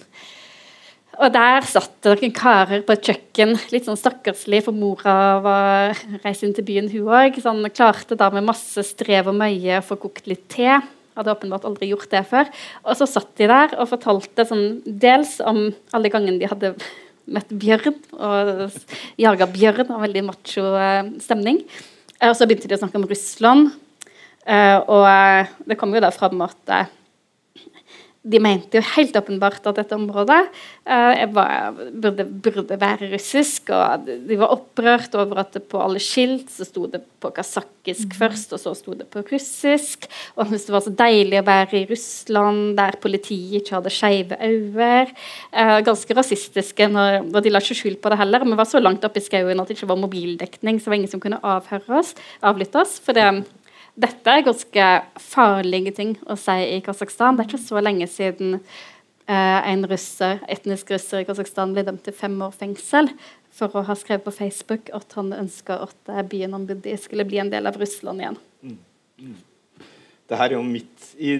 Og 1.17 1.33
der 1.33 1.65
satt 1.67 2.05
det 2.05 2.29
karer 2.37 2.83
på 2.85 2.93
et 2.93 3.09
kjøkken, 3.09 3.55
litt 3.73 3.87
sånn 3.87 3.97
stakkarslig, 3.99 4.61
for 4.67 4.75
mora 4.75 5.15
var 5.43 5.99
reist 6.23 6.45
inn 6.45 6.53
til 6.55 6.67
byen, 6.67 6.87
hun 6.93 7.09
òg. 7.11 7.39
Sånn, 7.43 7.65
klarte 7.75 8.15
da 8.19 8.29
med 8.31 8.47
masse 8.47 8.85
strev 8.87 9.31
og 9.31 9.35
møye 9.41 9.81
å 9.81 9.85
få 9.85 9.97
kokt 9.99 10.29
litt 10.31 10.45
te. 10.53 10.77
Hadde 11.17 11.33
åpenbart 11.33 11.65
aldri 11.67 11.89
gjort 11.89 12.11
det 12.13 12.23
før. 12.29 12.47
Og 12.85 12.95
så 12.95 13.09
satt 13.09 13.33
de 13.41 13.49
der 13.51 13.75
og 13.75 13.89
fortalte 13.91 14.45
sånn, 14.47 14.79
dels 14.85 15.39
om 15.43 15.65
alle 15.95 16.11
gangene 16.13 16.39
de 16.39 16.47
hadde 16.47 16.71
møtt 17.29 17.51
bjørn 17.51 17.99
og 18.15 18.79
jaga 19.19 19.49
bjørn. 19.51 19.89
Og 19.89 20.05
veldig 20.05 20.23
macho 20.29 20.69
eh, 20.79 21.11
stemning. 21.25 21.59
Og 22.23 22.37
så 22.37 22.47
begynte 22.47 22.71
de 22.71 22.77
å 22.77 22.81
snakke 22.83 23.01
om 23.01 23.09
Russland. 23.09 23.73
Eh, 24.47 24.77
og 24.79 25.03
eh, 25.09 25.51
det 25.67 25.79
kom 25.81 25.91
jo 25.91 26.05
da 26.05 26.13
fram 26.15 26.47
at 26.47 26.77
de 28.19 28.39
mente 28.43 28.75
jo 28.75 28.83
helt 28.97 29.15
åpenbart 29.15 29.63
at 29.69 29.77
dette 29.79 29.95
området 29.95 30.41
eh, 30.83 31.21
var, 31.31 31.77
burde, 32.03 32.25
burde, 32.27 32.75
være 32.79 33.07
russisk. 33.13 33.71
Og 33.71 34.09
de 34.27 34.37
var 34.39 34.51
opprørt 34.51 35.15
over 35.15 35.39
at 35.45 35.55
på 35.71 35.79
alle 35.79 36.01
skilt 36.03 36.51
så 36.51 36.67
sto 36.67 36.83
det 36.91 36.99
på 37.23 37.31
kasakisk 37.35 38.11
mm. 38.11 38.17
først, 38.19 38.51
og 38.55 38.59
så 38.59 38.73
sto 38.75 38.95
det 38.99 39.07
på 39.11 39.23
russisk. 39.29 40.09
Og 40.35 40.43
han 40.43 40.51
syntes 40.51 40.67
det 40.67 40.75
var 40.75 40.83
så 40.83 40.93
deilig 40.99 41.39
å 41.39 41.45
være 41.47 41.79
i 41.79 41.85
Russland, 41.89 42.75
der 42.79 42.99
politiet 42.99 43.61
ikke 43.61 43.77
hadde 43.77 43.95
skeive 43.95 44.39
øyne. 44.43 44.91
Eh, 45.55 45.77
ganske 45.87 46.19
rasistiske, 46.19 46.89
når, 46.91 47.21
og 47.31 47.39
de 47.45 47.53
la 47.55 47.63
ikke 47.63 47.79
skjul 47.79 47.95
på 48.03 48.11
det 48.11 48.19
heller. 48.19 48.43
Men 48.43 48.59
var 48.59 48.67
så 48.67 48.83
langt 48.83 49.07
oppe 49.07 49.23
i 49.23 49.25
skauen 49.29 49.63
at 49.63 49.71
det 49.71 49.79
ikke 49.79 49.93
var 49.93 50.03
mobildekning, 50.03 50.79
så 50.79 50.89
det 50.89 50.95
var 50.95 50.99
ingen 50.99 51.13
som 51.15 51.23
kunne 51.23 51.39
avhøre 51.39 52.03
oss, 52.03 52.11
avlytte 52.43 52.83
oss. 52.83 52.99
for 52.99 53.15
det 53.15 53.29
dette 53.99 54.31
er 54.31 54.45
ganske 54.45 54.85
farlige 55.19 55.93
ting 55.97 56.15
å 56.29 56.37
si 56.39 56.55
i 56.77 56.79
Kasakhstan. 56.85 57.35
Det 57.35 57.45
er 57.45 57.51
ikke 57.51 57.61
så 57.65 57.83
lenge 57.83 58.07
siden 58.11 58.55
eh, 58.59 59.59
en 59.73 59.83
russer, 59.89 60.39
etnisk 60.51 60.93
russer 60.93 61.23
i 61.23 61.27
Kasakhstan 61.27 61.75
ble 61.75 61.83
dømt 61.87 62.05
til 62.07 62.15
fem 62.15 62.37
år 62.45 62.55
fengsel 62.55 63.11
for 63.59 63.75
å 63.75 63.83
ha 63.89 63.95
skrevet 63.97 64.23
på 64.27 64.35
Facebook 64.35 64.91
at 64.95 65.17
han 65.17 65.33
ønska 65.35 65.81
at 65.87 66.13
byen 66.31 66.55
han 66.55 66.67
bodde 66.69 66.91
i, 66.91 66.97
skulle 67.01 67.27
bli 67.27 67.41
en 67.43 67.51
del 67.51 67.67
av 67.67 67.79
Russland 67.81 68.23
igjen. 68.23 68.39
Mm. 68.63 68.77
Mm. 69.19 69.37
Det 70.29 70.37
her 70.37 70.53
er 70.53 70.59
jo 70.59 70.65
midt 70.65 71.09
i 71.17 71.39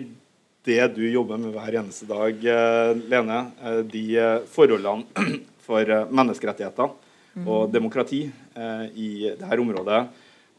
det 0.68 0.82
du 0.96 1.04
jobber 1.08 1.40
med 1.40 1.54
hver 1.56 1.80
eneste 1.80 2.08
dag, 2.10 2.34
eh, 2.44 2.96
Lene. 3.10 3.40
Eh, 3.64 3.82
de 3.88 4.04
eh, 4.18 4.48
forholdene 4.52 5.06
for 5.68 5.86
menneskerettigheter 6.10 6.90
og 7.40 7.70
mm. 7.70 7.72
demokrati 7.72 8.24
i 9.00 9.10
dette 9.30 9.60
området 9.62 10.00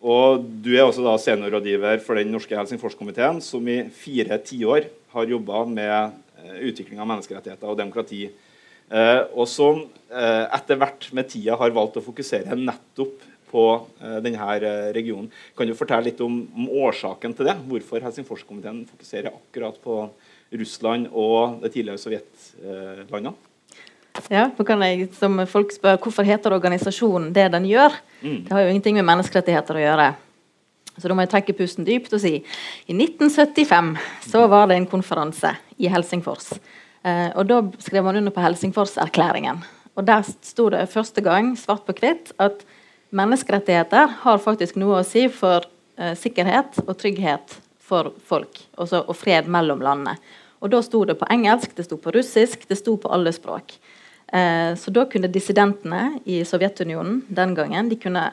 og 0.00 0.44
Du 0.64 0.72
er 0.72 0.86
også 0.86 1.04
da 1.04 1.16
seniorrådgiver 1.20 2.00
for 2.04 2.16
den 2.16 2.32
norske 2.32 2.56
Helsingforskomiteen, 2.56 3.40
som 3.44 3.66
i 3.68 3.82
fire 3.92 4.38
tiår 4.40 4.88
har 5.12 5.28
jobba 5.28 5.64
med 5.68 6.14
uh, 6.40 6.54
utvikling 6.70 7.02
av 7.02 7.10
menneskerettigheter 7.10 7.68
og 7.68 7.76
demokrati. 7.76 8.22
Uh, 8.90 9.28
og 9.36 9.44
som 9.50 9.82
uh, 9.84 10.46
etter 10.56 10.80
hvert 10.80 11.10
med 11.16 11.28
tida 11.28 11.58
har 11.60 11.76
valgt 11.76 12.00
å 12.00 12.04
fokusere 12.06 12.56
nettopp 12.56 13.28
på 13.50 13.64
denne 14.22 14.46
regionen. 14.94 15.26
Kan 15.58 15.66
du 15.66 15.74
fortelle 15.74 16.06
litt 16.06 16.20
om 16.22 16.44
årsaken 16.70 17.34
til 17.34 17.48
det? 17.48 17.56
Hvorfor 17.66 18.04
Helsingforskomiteen 18.06 18.84
fokuserer 18.86 19.34
akkurat 19.34 19.80
på 19.82 20.04
Russland 20.54 21.08
og 21.10 21.58
det 21.64 21.72
tidligere 21.74 21.98
sovjetlandene? 21.98 23.49
Ja, 24.28 24.48
nå 24.56 24.66
kan 24.66 24.82
jeg, 24.84 25.08
som 25.16 25.38
folk 25.48 25.72
spør, 25.72 25.98
Hvorfor 26.02 26.26
heter 26.26 26.52
organisasjonen 26.52 27.32
det 27.32 27.48
den 27.54 27.68
gjør? 27.70 27.94
Mm. 28.20 28.42
Det 28.44 28.52
har 28.52 28.66
jo 28.66 28.74
ingenting 28.74 28.98
med 28.98 29.08
menneskerettigheter 29.08 29.78
å 29.78 29.84
gjøre. 29.84 30.10
Så 31.00 31.08
da 31.08 31.16
må 31.16 31.24
jeg 31.24 31.32
trekke 31.32 31.56
pusten 31.56 31.86
dypt 31.86 32.12
og 32.12 32.20
si 32.22 32.34
i 32.40 32.96
1975 32.96 33.94
så 34.26 34.44
var 34.50 34.68
det 34.68 34.76
en 34.76 34.88
konferanse 34.90 35.54
i 35.80 35.88
Helsingfors. 35.88 36.52
Eh, 37.02 37.30
og 37.34 37.46
Da 37.48 37.62
skrev 37.80 38.04
man 38.04 38.16
under 38.20 38.34
på 38.34 38.42
Helsingforserklæringen. 38.44 39.62
Og 39.96 40.04
Der 40.04 40.22
sto 40.42 40.68
det 40.68 40.88
første 40.92 41.20
gang 41.20 41.56
svart 41.56 41.86
på 41.86 41.96
hvitt 41.96 42.32
at 42.38 42.64
menneskerettigheter 43.10 44.20
har 44.22 44.38
faktisk 44.38 44.76
noe 44.76 45.00
å 45.00 45.06
si 45.06 45.26
for 45.28 45.64
eh, 45.96 46.14
sikkerhet 46.14 46.82
og 46.86 46.96
trygghet 46.98 47.56
for 47.80 48.12
folk, 48.26 48.60
også, 48.78 49.02
og 49.08 49.16
fred 49.16 49.48
mellom 49.50 49.80
landene. 49.82 50.18
Og 50.60 50.70
Da 50.70 50.82
sto 50.84 51.04
det 51.04 51.16
på 51.18 51.28
engelsk, 51.32 51.74
det 51.76 51.86
sto 51.88 51.96
på 51.96 52.12
russisk, 52.12 52.68
det 52.68 52.78
sto 52.78 52.96
på 53.00 53.10
alle 53.10 53.32
språk. 53.32 53.78
Eh, 54.32 54.74
så 54.78 54.92
da 54.94 55.06
kunne 55.10 55.30
dissidentene 55.32 56.20
i 56.24 56.44
Sovjetunionen 56.46 57.24
den 57.28 57.54
gangen 57.54 57.90
de 57.90 57.98
kunne 57.98 58.28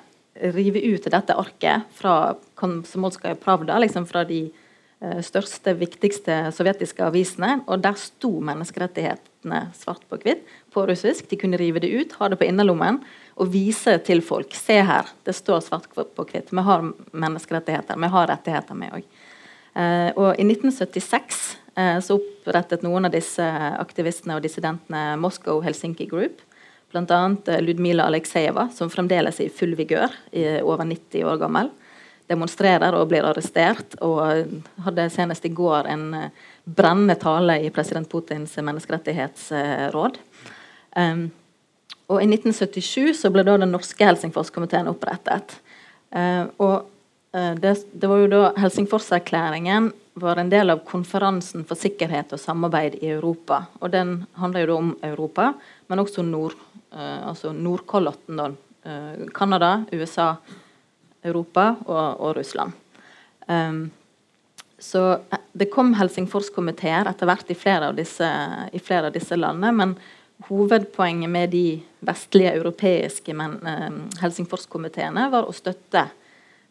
rive 0.54 0.84
ut 0.86 1.08
dette 1.10 1.34
arket 1.34 1.90
fra 1.98 2.36
Komsomolskaja 2.56 3.36
Pravda, 3.42 3.80
liksom 3.82 4.06
fra 4.06 4.22
de 4.28 4.44
eh, 5.02 5.22
største, 5.26 5.74
viktigste 5.80 6.52
sovjetiske 6.54 7.02
avisene. 7.08 7.62
Og 7.66 7.82
der 7.82 7.98
sto 7.98 8.36
menneskerettighetene 8.46 9.64
svart 9.78 10.06
på 10.10 10.22
hvitt 10.22 10.46
på 10.74 10.86
russisk. 10.86 11.30
De 11.32 11.40
kunne 11.42 11.58
rive 11.58 11.82
det 11.82 11.90
ut, 11.90 12.18
ha 12.22 12.30
det 12.30 12.38
på 12.38 12.46
innerlommen 12.46 13.02
og 13.38 13.54
vise 13.54 13.98
til 14.06 14.22
folk. 14.26 14.54
Se 14.58 14.78
her, 14.86 15.10
det 15.26 15.34
står 15.38 15.66
svart 15.66 15.90
på 15.94 16.30
hvitt. 16.30 16.54
Vi 16.54 16.68
har 16.70 16.92
menneskerettigheter. 17.12 17.98
Vi 17.98 18.14
har 18.14 18.30
rettigheter, 18.36 18.78
vi 18.78 18.94
òg. 19.00 19.08
Eh, 19.78 20.12
og 20.14 20.38
i 20.38 20.46
1976 20.46 21.58
Eh, 21.67 21.67
så 21.78 22.16
opprettet 22.18 22.82
noen 22.82 23.06
av 23.06 23.12
disse 23.14 23.46
aktivistene 23.78 24.34
og 24.34 24.42
dissidentene 24.42 25.12
Moscow 25.22 25.60
Helsinki 25.62 26.08
Group. 26.10 26.40
Bl.a. 26.92 27.36
Eh, 27.46 27.62
Ludmila 27.62 28.04
Aleksejeva, 28.04 28.70
som 28.74 28.90
fremdeles 28.90 29.40
er 29.40 29.50
i 29.50 29.54
full 29.54 29.76
vigør, 29.78 30.14
over 30.64 30.88
90 30.88 31.28
år 31.28 31.42
gammel. 31.42 31.72
Demonstrerer 32.28 32.96
og 32.98 33.08
blir 33.12 33.24
arrestert, 33.28 33.96
og 34.04 34.52
hadde 34.84 35.10
senest 35.12 35.46
i 35.48 35.54
går 35.56 35.88
en 35.92 36.08
eh, 36.18 36.46
brennende 36.64 37.16
tale 37.20 37.62
i 37.64 37.72
president 37.72 38.10
Putins 38.12 38.58
menneskerettighetsråd. 38.60 40.20
Um, 40.98 41.28
og 42.08 42.22
I 42.24 42.28
1977 42.28 43.22
så 43.22 43.32
ble 43.32 43.44
da 43.48 43.58
den 43.60 43.72
norske 43.72 44.04
Helsingforskomiteen 44.04 44.90
opprettet. 44.92 45.60
Uh, 46.12 46.48
og 46.64 46.76
uh, 47.36 47.54
det, 47.60 47.78
det, 47.94 48.10
var 48.10 48.24
jo 48.24 48.30
da 48.32 48.42
Helsingforserklæringen 48.60 49.92
var 50.20 50.38
en 50.38 50.50
del 50.50 50.70
av 50.70 50.82
konferansen 50.86 51.66
for 51.68 51.78
sikkerhet 51.78 52.34
og 52.34 52.42
samarbeid 52.42 52.98
i 53.02 53.12
Europa. 53.14 53.66
Og 53.82 53.92
Den 53.92 54.26
handler 54.34 54.68
jo 54.68 54.78
om 54.78 54.96
Europa, 55.04 55.54
men 55.88 56.00
også 56.00 56.26
Nord, 56.26 56.56
eh, 56.92 57.28
altså 57.28 57.54
Nordkalotten. 57.54 58.58
Uh, 58.88 59.28
Canada, 59.36 59.84
USA, 59.92 60.36
Europa 61.24 61.76
og, 61.86 62.22
og 62.22 62.36
Russland. 62.38 62.72
Um, 63.48 63.92
så 64.80 65.02
eh, 65.12 65.42
det 65.52 65.68
kom 65.74 65.92
Helsingforskomiteer 65.98 67.10
etter 67.10 67.28
hvert 67.28 67.52
i 67.52 67.58
flere, 67.58 67.92
disse, 67.98 68.30
i 68.72 68.80
flere, 68.80 69.10
av 69.10 69.18
disse, 69.18 69.36
landene. 69.36 69.74
Men 69.76 69.96
hovedpoenget 70.48 71.30
med 71.30 71.52
de 71.52 71.66
vestlige 72.08 72.54
europeiske 72.56 73.36
men, 73.36 73.58
eh, 73.68 74.22
Helsingforskomiteene 74.22 75.28
var 75.34 75.50
å 75.50 75.56
støtte 75.56 76.08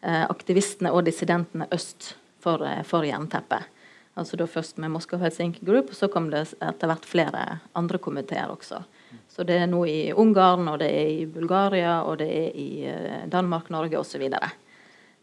aktivistene 0.06 0.92
og 0.94 1.02
dissidentene 1.02 1.66
øst 1.74 2.12
for, 2.46 2.62
eh, 2.66 2.82
for 2.86 3.06
jernteppet. 3.06 3.72
Altså 4.16 4.38
da 4.40 4.46
Først 4.48 4.78
med 4.80 4.94
Moskva 4.94 5.18
Helsinki 5.20 5.64
Group, 5.66 5.90
og 5.92 5.96
så 5.98 6.08
kom 6.08 6.30
det 6.32 6.46
etter 6.64 6.88
hvert 6.88 7.04
flere 7.04 7.42
andre 7.76 7.98
komiteer 8.00 8.48
også. 8.48 8.80
Så 9.28 9.44
Det 9.44 9.58
er 9.60 9.66
nå 9.68 9.82
i 9.84 10.12
Ungarn, 10.12 10.68
og 10.68 10.78
det 10.80 10.88
er 10.88 11.10
i 11.10 11.26
Bulgaria, 11.26 12.02
og 12.02 12.18
det 12.18 12.28
er 12.30 12.54
i 12.56 12.70
eh, 12.88 13.26
Danmark, 13.28 13.68
Norge 13.70 13.98
osv. 13.98 14.16
Så, 14.16 14.18
videre. 14.18 14.50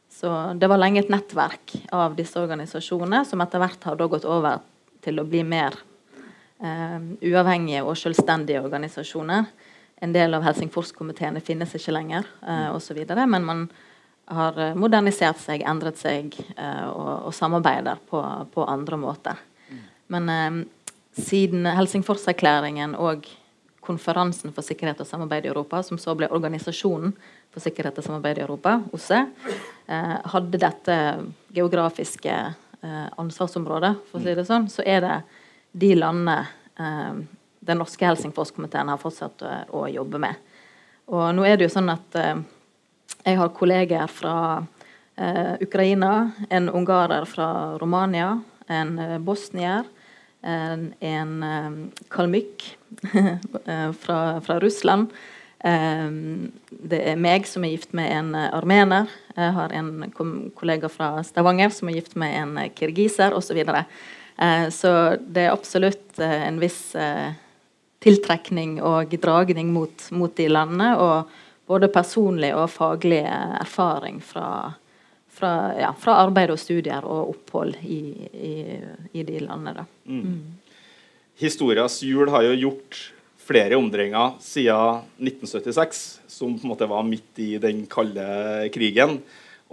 så 0.10 0.54
det 0.60 0.70
var 0.70 0.78
lenge 0.78 1.00
et 1.00 1.10
nettverk 1.10 1.74
av 1.92 2.16
disse 2.16 2.38
organisasjonene, 2.38 3.26
som 3.26 3.42
etter 3.42 3.60
hvert 3.64 3.84
har 3.84 3.98
gått 3.98 4.26
over 4.26 4.62
til 5.02 5.20
å 5.20 5.26
bli 5.26 5.42
mer 5.44 5.74
eh, 6.62 7.00
uavhengige 7.32 7.82
og 7.82 7.98
selvstendige 7.98 8.62
organisasjoner. 8.62 9.50
En 10.04 10.14
del 10.14 10.38
av 10.38 10.46
Helsingforskomiteene 10.46 11.42
finnes 11.42 11.74
ikke 11.74 11.98
lenger, 11.98 12.30
eh, 12.46 12.70
osv. 12.76 13.02
Men 13.26 13.44
man 13.44 13.66
har 14.26 14.60
eh, 14.60 14.76
modernisert 14.80 15.42
seg, 15.42 15.64
endret 15.68 16.00
seg 16.00 16.36
eh, 16.56 16.88
og, 16.90 17.30
og, 17.30 17.34
samarbeider 17.36 18.02
på, 18.10 18.22
på 18.54 18.66
andre 18.70 19.00
måter. 19.00 19.42
Men 20.14 20.30
eh, 20.30 20.60
siden 21.20 21.68
Helsingforserklæringen 21.70 22.96
og 22.96 23.28
konferansen 23.84 24.54
for 24.56 24.66
sikkerhet 24.66 25.02
og 25.04 25.08
samarbeid 25.08 25.46
i 25.46 25.52
Europa, 25.52 25.82
som 25.84 26.00
så 26.00 26.16
ble 26.16 26.30
Organisasjonen 26.32 27.14
for 27.54 27.64
sikkerhet 27.64 28.00
og 28.00 28.06
samarbeid 28.06 28.40
i 28.40 28.46
Europa, 28.46 28.78
OSSE, 28.96 29.20
eh, 29.92 30.16
hadde 30.34 30.62
dette 30.62 30.98
geografiske 31.54 32.34
eh, 32.34 33.08
ansvarsområdet, 33.20 33.94
for 34.10 34.20
å 34.20 34.24
si 34.24 34.36
det 34.40 34.48
sånn, 34.48 34.70
så 34.72 34.86
er 34.88 35.04
det 35.04 35.20
de 35.84 35.94
landene 36.00 36.40
eh, 36.80 37.22
den 37.64 37.80
norske 37.80 38.08
Helsingforskomiteen 38.08 38.92
har 38.92 39.00
fortsatt 39.00 39.44
å, 39.46 39.54
å, 39.84 39.86
jobbe 39.92 40.20
med. 40.20 40.52
Og 41.14 41.30
nå 41.36 41.46
er 41.48 41.60
det 41.60 41.68
jo 41.68 41.76
sånn 41.76 41.92
at 41.94 42.18
jeg 43.24 43.40
har 43.40 43.52
kolleger 43.56 44.08
fra 44.12 44.38
Ukraina, 45.62 46.32
en 46.50 46.72
ungarer 46.74 47.28
fra 47.30 47.78
Romania, 47.78 48.32
en 48.68 48.98
bosnier, 49.22 49.86
en, 50.42 50.88
en 51.00 51.92
kalmykk 52.10 52.66
fra, 54.02 54.18
fra, 54.42 54.58
Russland. 54.60 55.14
det 55.62 57.02
er 57.14 57.22
meg 57.22 57.46
som 57.48 57.64
er 57.64 57.76
gift 57.76 57.94
med 57.94 58.10
en 58.10 58.34
armener. 58.36 59.14
Jeg 59.38 59.54
har 59.56 59.78
en 59.78 60.10
kollega 60.58 60.90
fra 60.90 61.22
Stavanger 61.24 61.72
som 61.72 61.94
er 61.94 62.02
gift 62.02 62.18
med 62.20 62.34
en 62.42 62.58
kirgiser, 62.74 63.38
osv. 63.38 63.62
Uh, 63.64 64.68
så 64.74 65.16
det 65.22 65.46
er 65.46 65.54
absolutt 65.54 66.20
en 66.20 66.60
viss 66.62 66.96
eh, 66.98 67.34
tiltrekning 68.04 68.80
og 68.84 69.14
dragning 69.22 69.72
mot, 69.74 70.08
mot, 70.12 70.34
de 70.36 70.48
landene. 70.50 70.94
Og 70.98 71.30
både 71.70 71.90
personlig 71.92 72.52
og 72.56 72.70
faglig 72.72 73.22
erfaring 73.26 74.20
fra, 74.24 74.74
fra, 75.32 75.52
ja, 75.80 75.92
fra, 76.00 76.20
arbeid 76.26 76.54
og 76.54 76.60
studier 76.62 77.06
og 77.08 77.34
opphold 77.36 77.78
i, 77.84 78.02
i, 78.34 78.56
i 79.14 79.26
de 79.28 79.44
landene. 79.46 79.86
Mm. 80.06 80.24
Mm. 80.24 80.82
Historias 81.40 82.02
hjul 82.06 82.30
har 82.34 82.46
jo 82.46 82.58
gjort 82.68 83.00
flere 83.44 83.76
omdreininger 83.80 84.36
siden 84.44 85.04
1976, 85.20 86.04
som 86.32 86.54
på 86.56 86.64
en 86.64 86.74
måte 86.74 86.88
var 86.90 87.08
midt 87.08 87.42
i 87.44 87.56
den 87.62 87.84
kalde 87.92 88.70
krigen. 88.74 89.18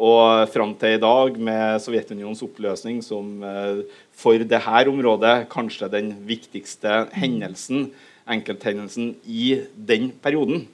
Og 0.00 0.48
fram 0.48 0.72
til 0.81 0.96
i 0.96 1.03
dag, 1.03 1.35
med 1.37 1.83
Sovjetunionens 1.85 2.40
oppløsning 2.46 3.03
som 3.05 3.42
eh, 3.44 3.83
for 4.16 4.40
dette 4.40 4.85
området 4.88 5.44
kanskje 5.53 5.90
den 5.92 6.14
viktigste 6.24 7.05
hendelsen, 7.12 7.90
enkelthendelsen 8.31 9.12
i 9.29 9.59
den 9.76 10.09
perioden. 10.22 10.64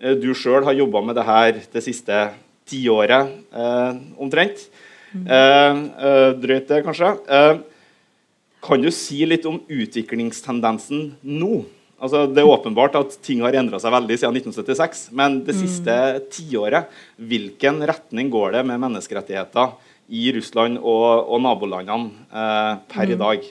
Eh, 0.00 0.16
du 0.16 0.30
sjøl 0.36 0.64
har 0.66 0.76
jobba 0.76 1.02
med 1.04 1.18
det 1.18 1.26
her 1.28 1.58
det 1.72 1.82
siste 1.84 2.22
tiåret 2.70 3.34
eh, 3.52 3.98
omtrent. 4.20 4.64
Mm. 5.12 5.26
Eh, 5.26 5.82
eh, 6.06 6.30
drøyt 6.40 6.70
det, 6.70 6.80
kanskje. 6.86 7.12
Eh, 7.28 7.60
kan 8.60 8.82
du 8.82 8.90
si 8.92 9.22
litt 9.28 9.46
om 9.48 9.60
utviklingstendensen 9.68 11.14
nå? 11.20 11.60
Altså, 12.00 12.24
det 12.32 12.40
er 12.40 12.48
åpenbart 12.48 12.96
at 12.96 13.16
ting 13.24 13.42
har 13.44 13.56
endra 13.58 13.80
seg 13.80 13.92
veldig 13.92 14.16
siden 14.16 14.40
1976. 14.40 15.06
Men 15.16 15.40
det 15.44 15.56
mm. 15.56 15.60
siste 15.60 15.96
mm. 15.96 16.26
tiåret, 16.32 17.00
hvilken 17.20 17.82
retning 17.90 18.32
går 18.32 18.56
det 18.56 18.66
med 18.70 18.80
menneskerettigheter 18.80 19.76
i 20.10 20.30
Russland 20.34 20.80
og, 20.80 21.28
og 21.30 21.42
nabolandene 21.44 22.08
eh, 22.32 22.72
per 22.90 23.04
mm. 23.04 23.12
i 23.12 23.18
dag? 23.20 23.50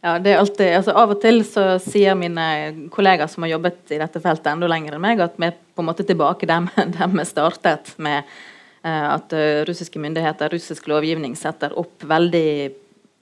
Ja, 0.00 0.14
det 0.18 0.32
er 0.32 0.38
alltid, 0.40 0.70
altså 0.78 0.94
Av 0.96 1.10
og 1.12 1.18
til 1.20 1.42
så 1.44 1.64
sier 1.84 2.16
mine 2.16 2.44
kollegaer 2.92 3.28
som 3.28 3.44
har 3.44 3.52
jobbet 3.52 3.92
i 3.92 3.98
dette 4.00 4.22
feltet 4.24 4.48
enda 4.48 4.68
lenger 4.70 4.96
enn 4.96 5.04
meg, 5.04 5.20
at 5.20 5.34
vi 5.36 5.50
er 5.50 5.58
på 5.58 5.84
en 5.84 5.90
måte 5.90 6.06
tilbake 6.08 6.48
der 6.48 6.70
vi 7.12 7.26
startet 7.28 7.92
med 8.00 8.22
eh, 8.22 9.08
at 9.10 9.34
uh, 9.36 9.60
russiske 9.68 10.00
myndigheter, 10.00 10.48
russisk 10.56 10.88
lovgivning, 10.88 11.36
setter 11.36 11.76
opp 11.76 12.08
veldig 12.08 12.52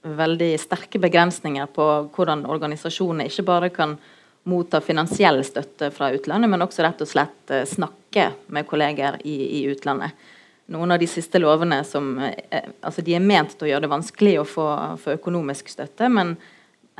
veldig 0.01 0.53
sterke 0.59 0.99
begrensninger 0.99 1.67
på 1.75 1.85
hvordan 2.15 2.45
organisasjonene 2.47 3.27
ikke 3.27 3.43
bare 3.47 3.69
kan 3.73 3.97
motta 4.47 4.81
finansiell 4.81 5.41
støtte 5.43 5.91
fra 5.91 6.11
utlandet, 6.15 6.49
men 6.49 6.63
også 6.63 6.85
rett 6.85 7.01
og 7.03 7.09
slett 7.09 7.51
eh, 7.53 7.65
snakke 7.67 8.29
med 8.47 8.67
kolleger 8.67 9.19
i, 9.27 9.35
i 9.59 9.65
utlandet. 9.69 10.15
Noen 10.71 10.93
av 10.93 11.01
de 11.01 11.09
siste 11.09 11.41
lovene 11.41 11.81
som, 11.85 12.13
eh, 12.23 12.69
altså 12.79 13.03
de 13.05 13.17
er 13.17 13.25
ment 13.25 13.51
til 13.57 13.67
å 13.67 13.71
gjøre 13.73 13.85
det 13.85 13.91
vanskelig 13.91 14.37
å 14.39 14.47
få, 14.47 14.69
få 15.03 15.17
økonomisk 15.17 15.69
støtte, 15.73 16.09
men 16.09 16.37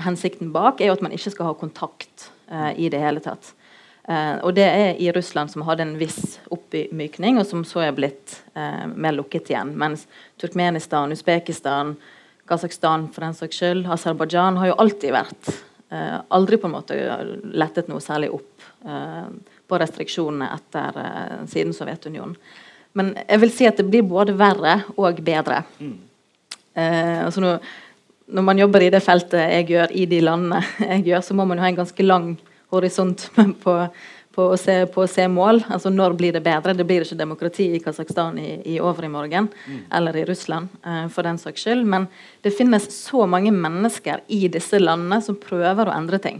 hensikten 0.04 0.52
bak 0.56 0.82
er 0.82 0.92
jo 0.92 0.98
at 0.98 1.06
man 1.06 1.16
ikke 1.16 1.34
skal 1.34 1.52
ha 1.52 1.56
kontakt 1.58 2.30
eh, 2.52 2.72
i 2.86 2.90
det 2.92 3.02
hele 3.02 3.24
tatt. 3.24 3.54
Eh, 4.10 4.38
og 4.46 4.56
det 4.58 4.66
er 4.66 5.02
i 5.02 5.12
Russland 5.14 5.52
som 5.54 5.66
hadde 5.68 5.86
en 5.86 5.98
viss 6.00 6.40
oppmykning, 6.54 7.38
og 7.40 7.48
som 7.50 7.66
så 7.68 7.84
er 7.86 7.98
blitt 7.98 8.40
eh, 8.56 8.86
mer 8.90 9.18
lukket 9.18 9.52
igjen. 9.52 9.76
Mens 9.80 10.08
Turkmenistan, 10.42 11.14
Usbekistan, 11.14 11.96
Kasakhstan 12.50 13.10
for 13.14 13.28
den 13.28 13.38
saks 13.38 13.60
skyld, 13.62 13.86
Aserbajdsjan 13.94 14.58
har 14.58 14.72
jo 14.72 14.80
alltid 14.82 15.14
vært 15.14 15.52
eh, 15.94 16.18
Aldri 16.34 16.58
på 16.58 16.70
en 16.70 16.76
måte 16.80 16.98
lettet 17.54 17.92
noe 17.92 18.02
særlig 18.02 18.32
opp 18.40 18.66
eh, 18.90 19.30
på 19.70 19.80
restriksjonene 19.84 20.50
etter 20.56 21.00
eh, 21.04 21.38
siden 21.52 21.76
Sovjetunionen. 21.78 22.34
Men 22.98 23.14
jeg 23.22 23.42
vil 23.44 23.52
si 23.54 23.68
at 23.70 23.78
det 23.78 23.86
blir 23.86 24.08
både 24.10 24.34
verre 24.34 24.80
og 24.98 25.22
bedre. 25.22 25.62
Mm. 25.78 25.98
Eh, 26.74 27.20
altså 27.26 27.44
når, 27.44 27.70
når, 28.30 28.46
man 28.46 28.62
jobber 28.62 28.86
i 28.86 28.94
det 28.94 29.02
feltet 29.06 29.42
jeg 29.42 29.68
gjør, 29.74 29.92
i 29.92 30.06
de 30.10 30.22
landene 30.22 30.62
jeg 30.92 31.10
gjør, 31.10 31.26
så 31.26 31.38
må 31.38 31.48
man 31.50 31.60
jo 31.60 31.66
ha 31.66 31.74
en 31.74 31.82
ganske 31.82 32.06
lang 32.06 32.32
horisont 32.70 33.30
på 33.64 33.76
på 34.40 34.46
å, 34.54 34.58
se, 34.60 34.76
på 34.94 35.04
å 35.04 35.10
se, 35.10 35.26
mål. 35.32 35.64
Altså 35.74 35.92
når 35.92 36.16
blir 36.20 36.36
det 36.36 36.44
bedre? 36.46 36.76
Det 36.78 36.86
blir 36.88 37.04
ikke 37.04 37.18
demokrati 37.20 37.66
i 37.76 37.82
Kasakhstan 37.84 38.38
i, 38.40 38.52
i 38.76 38.78
overmorgen, 38.80 39.50
mm. 39.50 39.80
eller 40.00 40.20
i 40.20 40.26
Russland 40.30 40.70
uh, 40.86 41.08
for 41.12 41.28
den 41.28 41.40
saks 41.42 41.66
skyld. 41.66 41.84
Men 41.90 42.08
det 42.46 42.54
finnes 42.56 42.88
så 42.96 43.26
mange 43.30 43.52
mennesker 43.56 44.24
i 44.28 44.46
disse 44.52 44.80
landene 44.80 45.20
som 45.26 45.40
prøver 45.42 45.90
å 45.90 45.98
endre 45.98 46.22
ting. 46.24 46.40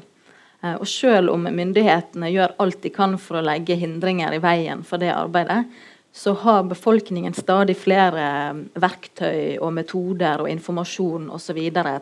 Uh, 0.64 0.78
og 0.78 0.88
selv 0.92 1.34
om 1.34 1.48
myndighetene 1.50 2.32
gjør 2.32 2.56
alt 2.64 2.82
de 2.86 2.94
kan 2.96 3.18
for 3.20 3.40
å 3.40 3.46
legge 3.50 3.80
hindringer 3.80 4.38
i 4.38 4.44
veien 4.44 4.86
for 4.88 5.02
det 5.02 5.12
arbeidet, 5.16 5.66
så 6.12 6.34
har 6.34 6.64
befolkningen 6.64 7.34
stadig 7.34 7.78
flere 7.78 8.24
eh, 8.50 8.64
verktøy 8.82 9.58
og 9.62 9.74
metoder 9.74 10.42
og 10.44 10.50
informasjon 10.50 11.30
osv. 11.36 11.60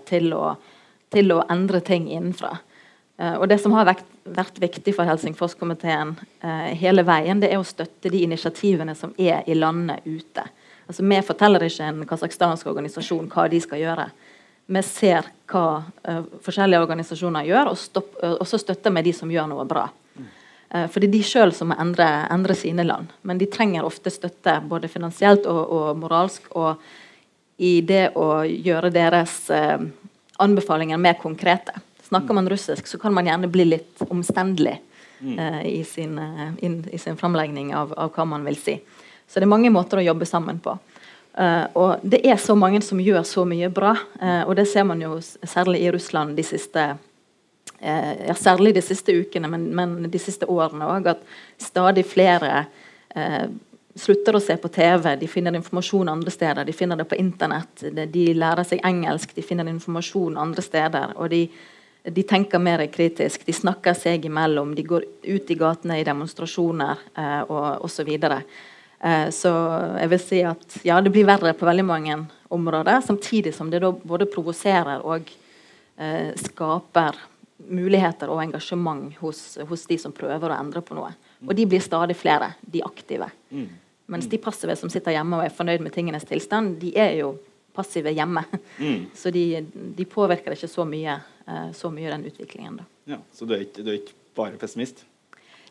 Til, 0.07 0.31
å, 0.33 0.53
til 1.13 1.35
å 1.35 1.43
endre 1.51 1.81
ting 1.85 2.07
innenfra. 2.11 2.55
Uh, 3.17 3.35
og 3.41 3.47
Det 3.49 3.57
som 3.57 3.73
har 3.73 3.87
vært, 3.89 4.05
vært 4.29 4.59
viktig 4.61 4.93
for 4.93 5.09
Helsingforskomiteen 5.09 6.13
eh, 6.45 6.73
hele 6.77 7.01
veien, 7.01 7.39
det 7.41 7.49
er 7.49 7.57
å 7.57 7.65
støtte 7.65 8.11
de 8.13 8.21
initiativene 8.27 8.93
som 8.95 9.15
er 9.17 9.41
i 9.49 9.55
landene 9.57 9.97
ute. 10.05 10.45
Altså, 10.85 11.01
Vi 11.03 11.21
forteller 11.25 11.65
ikke 11.65 11.87
en 11.89 12.03
kasakhstansk 12.07 12.69
organisasjon 12.69 13.31
hva 13.33 13.47
de 13.49 13.61
skal 13.63 13.81
gjøre. 13.81 14.05
Vi 14.67 14.83
ser 14.85 15.31
hva 15.49 15.65
uh, 15.81 16.21
forskjellige 16.45 16.83
organisasjoner 16.85 17.49
gjør, 17.49 17.73
og, 17.73 17.81
stopp, 17.81 18.13
og, 18.21 18.45
så 18.45 18.61
støtter 18.61 18.93
vi 18.93 19.07
de 19.09 19.15
som 19.17 19.31
gjør 19.33 19.49
noe 19.49 19.65
bra. 19.65 19.87
For 20.67 20.99
det 20.99 21.07
er 21.07 21.13
de 21.13 21.23
sjøl 21.23 21.53
som 21.55 21.69
må 21.71 21.77
endre, 21.79 22.05
endre, 22.33 22.55
sine 22.57 22.83
land. 22.83 23.13
Men 23.23 23.39
de 23.39 23.47
trenger 23.47 23.85
ofte 23.87 24.11
støtte 24.11 24.57
både 24.67 24.89
finansielt 24.91 25.47
og, 25.47 25.61
og 25.71 26.01
moralsk. 26.01 26.49
Og 26.59 26.81
i 27.63 27.79
det 27.87 28.09
å 28.19 28.43
gjøre 28.43 28.91
deres 28.91 29.37
anbefalinger 30.37 30.97
mer 30.97 31.13
konkrete. 31.21 31.71
Snakker 32.07 32.33
man 32.33 32.49
russisk, 32.49 32.87
så 32.87 32.97
kan 32.97 33.13
man 33.13 33.25
gjerne 33.27 33.47
bli 33.51 33.65
litt 33.65 34.03
omstendelig 34.09 34.77
mm. 35.19 35.39
uh, 35.39 35.65
i, 35.67 35.83
sin, 35.83 36.19
uh, 36.19 36.53
in, 36.63 36.83
i, 36.91 36.97
sin, 36.97 37.17
framlegning 37.17 37.73
av, 37.75 37.93
av, 37.97 38.13
hva 38.15 38.25
man 38.25 38.45
vil 38.47 38.55
si. 38.55 38.77
Så 39.27 39.41
det 39.41 39.47
er 39.47 39.51
mange 39.51 39.71
måter 39.73 39.99
å 39.99 40.05
jobbe 40.05 40.27
sammen 40.29 40.61
på. 40.63 40.77
Uh, 41.37 41.65
og 41.75 42.05
det 42.07 42.21
er 42.23 42.39
så 42.39 42.55
mange 42.55 42.79
som 42.85 43.01
gjør 43.03 43.25
så 43.27 43.43
mye 43.45 43.69
bra, 43.69 43.91
og 44.47 44.55
det 44.57 44.65
ser 44.71 44.87
man 44.89 45.01
jo 45.03 45.19
særlig 45.21 45.83
i 45.83 45.91
Russland 45.93 46.37
de 46.37 46.45
siste 46.47 46.87
ja, 47.79 48.33
særlig 48.33 48.73
de 48.75 48.81
siste 48.81 49.13
ukene, 49.13 49.49
men, 49.51 49.67
men 49.75 49.95
de 50.09 50.19
siste 50.19 50.47
årene 50.49 50.87
òg, 50.89 51.11
at 51.13 51.21
stadig 51.61 52.05
flere 52.09 52.65
slutter 53.97 54.37
å 54.37 54.41
se 54.41 54.57
på 54.61 54.69
TV, 54.73 55.11
de 55.17 55.29
finner 55.29 55.55
informasjon 55.57 56.09
andre 56.09 56.33
steder. 56.33 56.65
De 56.65 56.73
finner 56.75 56.99
det 56.99 57.07
på 57.09 57.17
internett, 57.17 57.85
de 57.97 58.25
lærer 58.37 58.65
seg 58.67 58.81
engelsk, 58.85 59.33
de 59.33 59.45
finner 59.45 59.69
informasjon 59.69 60.37
andre 60.41 60.65
steder. 60.65 61.15
og 61.15 61.29
de 61.33 61.47
de 62.07 62.23
tenker 62.23 62.59
mer 62.59 62.85
kritisk, 62.91 63.45
de 63.45 63.53
snakker 63.53 63.95
seg 63.97 64.25
imellom, 64.29 64.73
de 64.75 64.85
går 64.87 65.05
ut 65.27 65.51
i 65.51 65.57
gatene 65.59 65.99
i 65.99 66.05
demonstrasjoner 66.07 67.01
eh, 67.17 67.41
og 67.51 67.83
osv. 67.87 68.11
Så, 68.13 68.37
eh, 69.03 69.27
så 69.35 69.53
jeg 69.99 70.11
vil 70.13 70.21
si 70.23 70.41
at 70.47 70.77
ja, 70.87 71.01
det 71.03 71.11
blir 71.11 71.27
verre 71.27 71.51
på 71.57 71.67
veldig 71.67 71.87
mange 71.87 72.19
områder, 72.53 73.01
samtidig 73.03 73.53
som 73.55 73.71
det 73.71 73.81
da 73.83 73.91
både 73.91 74.29
provoserer 74.31 75.03
og 75.03 75.27
eh, 75.99 76.31
skaper 76.39 77.19
muligheter 77.69 78.31
og 78.31 78.41
engasjement 78.43 79.11
hos, 79.21 79.57
hos, 79.69 79.85
de 79.89 79.97
som 80.01 80.13
prøver 80.15 80.51
å 80.51 80.57
endre 80.57 80.81
på 80.85 80.95
noe. 80.97 81.11
Og 81.45 81.53
de 81.57 81.65
blir 81.69 81.83
stadig 81.83 82.15
flere, 82.17 82.53
de 82.61 82.83
aktive. 82.85 83.29
Mm. 83.51 83.67
Mens 84.13 84.29
de 84.31 84.39
passive 84.41 84.75
som 84.79 84.91
sitter 84.91 85.17
hjemme 85.17 85.39
og 85.39 85.45
er 85.45 85.53
fornøyd 85.53 85.83
med 85.83 85.93
tingenes 85.95 86.27
tilstand, 86.27 86.77
de 86.81 86.93
er 86.97 87.17
jo 87.19 87.33
passive 87.77 88.13
hjemme. 88.15 88.45
Mm. 88.79 89.09
Så 89.19 89.33
de, 89.35 89.65
de, 89.73 90.07
påvirker 90.07 90.55
ikke 90.55 90.71
så 90.71 90.87
mye, 90.87 91.19
uh, 91.47 91.67
så 91.75 91.91
mye 91.93 92.13
den 92.13 92.25
utviklingen. 92.31 92.79
Da. 92.81 92.87
Ja, 93.13 93.21
så 93.31 93.45
du 93.47 93.53
er, 93.55 93.67
ikke, 93.67 93.83
du 93.85 93.91
er 93.93 93.99
ikke 94.01 94.17
bare 94.35 94.59
pessimist? 94.59 95.05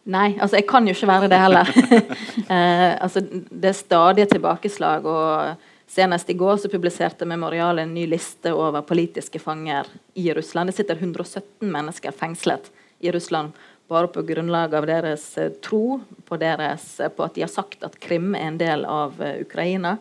Nei, 0.07 0.37
altså 0.39 0.61
jeg 0.61 0.69
kan 0.71 0.87
jo 0.87 0.95
ikke 0.95 1.09
være 1.11 1.29
det 1.33 1.39
heller. 1.43 1.71
eh, 2.55 2.93
altså, 3.03 3.21
det 3.27 3.73
er 3.73 3.75
stadige 3.75 4.29
tilbakeslag. 4.31 5.09
og 5.11 5.76
Senest 5.87 6.31
i 6.31 6.35
går 6.35 6.57
så 6.57 6.69
publiserte 6.69 7.29
Memorial 7.29 7.79
en 7.79 7.95
ny 7.95 8.07
liste 8.11 8.53
over 8.53 8.83
politiske 8.83 9.39
fanger 9.39 9.87
i 10.15 10.27
Russland. 10.35 10.69
Det 10.69 10.77
sitter 10.81 10.99
117 10.99 11.71
mennesker 11.73 12.13
fengslet 12.13 12.71
i 12.99 13.13
Russland 13.15 13.55
bare 13.89 14.09
på 14.11 14.23
grunnlag 14.23 14.75
av 14.75 14.87
deres 14.87 15.39
eh, 15.39 15.53
tro, 15.63 16.01
på, 16.25 16.37
deres, 16.37 17.01
eh, 17.01 17.09
på, 17.09 17.23
at 17.23 17.37
de 17.37 17.45
har 17.45 17.53
sagt 17.53 17.85
at 17.87 17.99
Krim 18.03 18.35
er 18.35 18.49
en 18.49 18.59
del 18.59 18.83
av 18.89 19.15
uh, 19.23 19.37
Ukraina. 19.41 19.97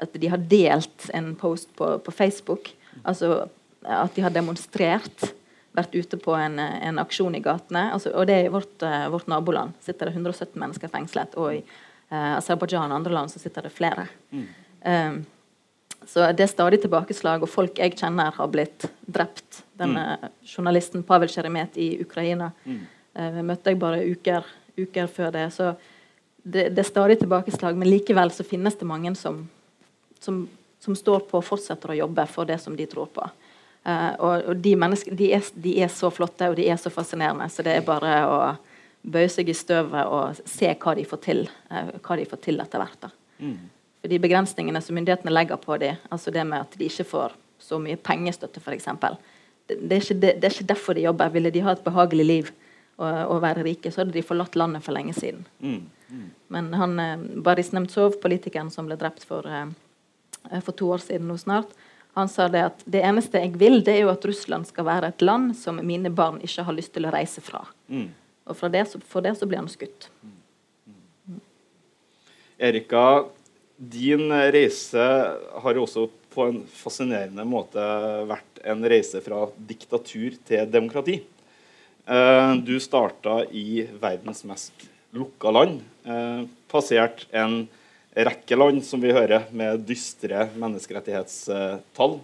At 0.00 0.16
de 0.16 0.30
har 0.32 0.40
delt 0.40 1.10
en 1.14 1.34
post 1.36 1.68
på, 1.76 1.98
på 1.98 2.12
Facebook. 2.12 2.72
Altså 3.02 3.48
at 3.86 4.14
de 4.16 4.24
har 4.24 4.32
demonstrert 4.32 5.30
vært 5.76 5.94
ute 5.94 6.18
på 6.20 6.32
en, 6.36 6.58
en 6.58 6.98
aksjon 6.98 7.36
i 7.36 7.42
gatene. 7.44 7.90
Altså, 7.92 8.10
og 8.16 8.26
det 8.28 8.38
er 8.38 8.48
i 8.48 8.52
vårt, 8.52 8.80
vårt, 9.12 9.28
naboland 9.28 9.76
sitter 9.84 10.08
det 10.08 10.16
117 10.16 10.56
mennesker 10.60 10.90
fengslet. 10.92 11.36
Og 11.36 11.58
i 11.58 11.60
eh, 11.60 12.32
Aserbajdsjan 12.38 12.90
og 12.90 12.98
andre 12.98 13.14
land 13.18 13.32
så 13.32 13.40
sitter 13.42 13.68
det 13.68 13.74
flere. 13.76 14.08
Mm. 14.32 14.48
Um, 14.86 15.24
så 16.06 16.32
det 16.32 16.44
er 16.44 16.50
stadig 16.50 16.78
tilbakeslag, 16.84 17.42
og 17.42 17.50
folk 17.50 17.80
jeg 17.82 17.96
kjenner, 17.98 18.30
har 18.36 18.50
blitt 18.52 18.86
drept. 19.10 19.64
Denne 19.76 20.04
mm. 20.22 20.36
journalisten 20.46 21.02
Pavel 21.06 21.30
Sjeremet 21.32 21.74
i 21.82 21.96
Ukraina 22.04 22.52
mm. 22.64 22.78
uh, 23.18 23.40
møtte 23.42 23.72
jeg 23.72 23.80
bare 23.82 24.04
uker, 24.06 24.46
uker 24.78 25.10
før 25.10 25.34
det. 25.34 25.48
Så 25.56 25.72
det, 26.46 26.68
det, 26.76 26.78
er 26.78 26.88
stadig 26.88 27.18
tilbakeslag, 27.18 27.74
men 27.76 27.90
likevel 27.90 28.30
så 28.30 28.46
finnes 28.46 28.78
det 28.78 28.86
mange 28.86 29.14
som, 29.18 29.42
som, 30.22 30.44
som 30.82 30.94
står 30.94 31.26
på 31.26 31.40
og 31.40 31.48
fortsetter 31.48 31.90
å 31.90 32.00
jobbe 32.04 32.28
for 32.30 32.46
det 32.46 32.60
som 32.62 32.78
de 32.78 32.86
tror 32.86 33.10
på. 33.10 33.26
Uh, 33.86 34.12
og, 34.18 34.48
og, 34.52 34.54
de 34.62 34.76
menneskene 34.78 35.18
de 35.18 35.32
de 35.62 35.76
er, 35.82 35.90
så 35.90 36.10
flotte 36.14 36.48
og 36.50 36.56
de 36.58 36.70
er 36.70 36.78
så 36.78 36.90
fascinerende, 36.90 37.50
så 37.50 37.66
det 37.66 37.74
er 37.74 37.86
bare 37.86 38.14
å 38.30 38.40
bøye 39.06 39.30
seg 39.30 39.50
i 39.50 39.54
støvet 39.54 40.06
og 40.06 40.38
se 40.46 40.70
hva 40.70 40.94
de 40.98 41.04
får 41.06 41.20
til, 41.26 41.48
uh, 41.70 41.96
hva 41.98 42.18
de 42.18 42.30
får 42.30 42.46
til 42.46 42.62
etter 42.62 42.82
hvert. 42.82 43.10
Mm. 43.42 43.58
For 44.06 44.10
de 44.14 44.20
begrensningene 44.22 44.78
som 44.78 44.94
myndighetene 44.94 45.32
legger 45.32 45.58
på 45.58 45.74
dem, 45.82 45.96
altså 46.14 46.30
det 46.30 46.44
med 46.46 46.62
at 46.62 46.74
de 46.78 46.86
ikke 46.86 47.04
får 47.10 47.32
så 47.58 47.80
mye 47.82 47.98
pengestøtte 47.98 48.60
f.eks., 48.62 48.84
det, 49.66 49.80
det, 49.80 49.96
er 49.98 50.18
det, 50.22 50.28
det 50.38 50.46
er 50.46 50.52
ikke 50.54 50.68
derfor 50.70 50.94
de 50.94 51.02
jobber. 51.02 51.32
Ville 51.34 51.50
de 51.50 51.62
ha 51.66 51.72
et 51.74 51.82
behagelig 51.82 52.26
liv 52.28 52.50
og, 53.02 53.16
og 53.34 53.40
være 53.42 53.64
rike, 53.66 53.90
så 53.90 54.04
hadde 54.04 54.14
de 54.14 54.22
forlatt 54.22 54.54
landet 54.54 54.84
for 54.84 54.94
lenge 54.94 55.16
siden. 55.16 55.40
Mm. 55.58 55.80
Mm. 56.06 56.28
Men 56.54 56.68
han, 56.78 56.94
uh, 57.02 57.24
Boris 57.42 57.72
Nemtsov, 57.74 58.20
politikeren 58.22 58.70
som 58.70 58.86
ble 58.86 58.94
drept 59.00 59.26
for, 59.26 59.42
for 60.54 60.70
to 60.78 60.92
år 60.94 61.02
siden 61.02 61.26
nå 61.26 61.34
snart, 61.42 61.74
han 62.14 62.30
sa 62.30 62.46
det 62.46 62.62
at 62.68 62.86
det 62.86 63.02
eneste 63.02 63.42
jeg 63.42 63.58
vil, 63.58 63.82
det 63.82 63.96
er 63.96 64.04
jo 64.04 64.12
at 64.14 64.22
Russland 64.30 64.70
skal 64.70 64.86
være 64.86 65.10
et 65.10 65.24
land 65.26 65.50
som 65.58 65.82
mine 65.82 66.14
barn 66.14 66.38
ikke 66.46 66.68
har 66.68 66.78
lyst 66.78 66.94
til 66.94 67.10
å 67.10 67.16
reise 67.16 67.42
fra. 67.42 67.64
Mm. 67.90 68.06
Og 68.46 68.54
for 68.54 68.70
det, 68.70 68.86
så, 68.92 69.02
for 69.02 69.26
det, 69.26 69.34
så, 69.34 69.50
blir 69.50 69.64
han 69.64 69.72
skutt. 69.72 70.06
Mm. 70.22 71.42
Erika, 72.70 73.02
din 73.76 74.30
reise 74.32 75.06
har 75.62 75.76
jo 75.76 75.84
også 75.84 76.06
på 76.32 76.48
en 76.50 76.60
fascinerende 76.68 77.44
måte 77.48 77.80
vært 78.28 78.60
en 78.66 78.84
reise 78.88 79.20
fra 79.24 79.46
diktatur 79.56 80.36
til 80.48 80.68
demokrati. 80.72 81.20
Eh, 82.06 82.52
du 82.64 82.76
starta 82.80 83.42
i 83.50 83.86
verdens 84.00 84.44
mest 84.48 84.86
lukka 85.16 85.52
land. 85.52 85.80
Eh, 86.04 86.44
passert 86.70 87.26
en 87.32 87.64
rekke 88.16 88.56
land, 88.56 88.82
som 88.84 89.00
vi 89.02 89.12
hører, 89.12 89.48
med 89.52 89.84
dystre 89.88 90.48
menneskerettighetstall. 90.56 92.18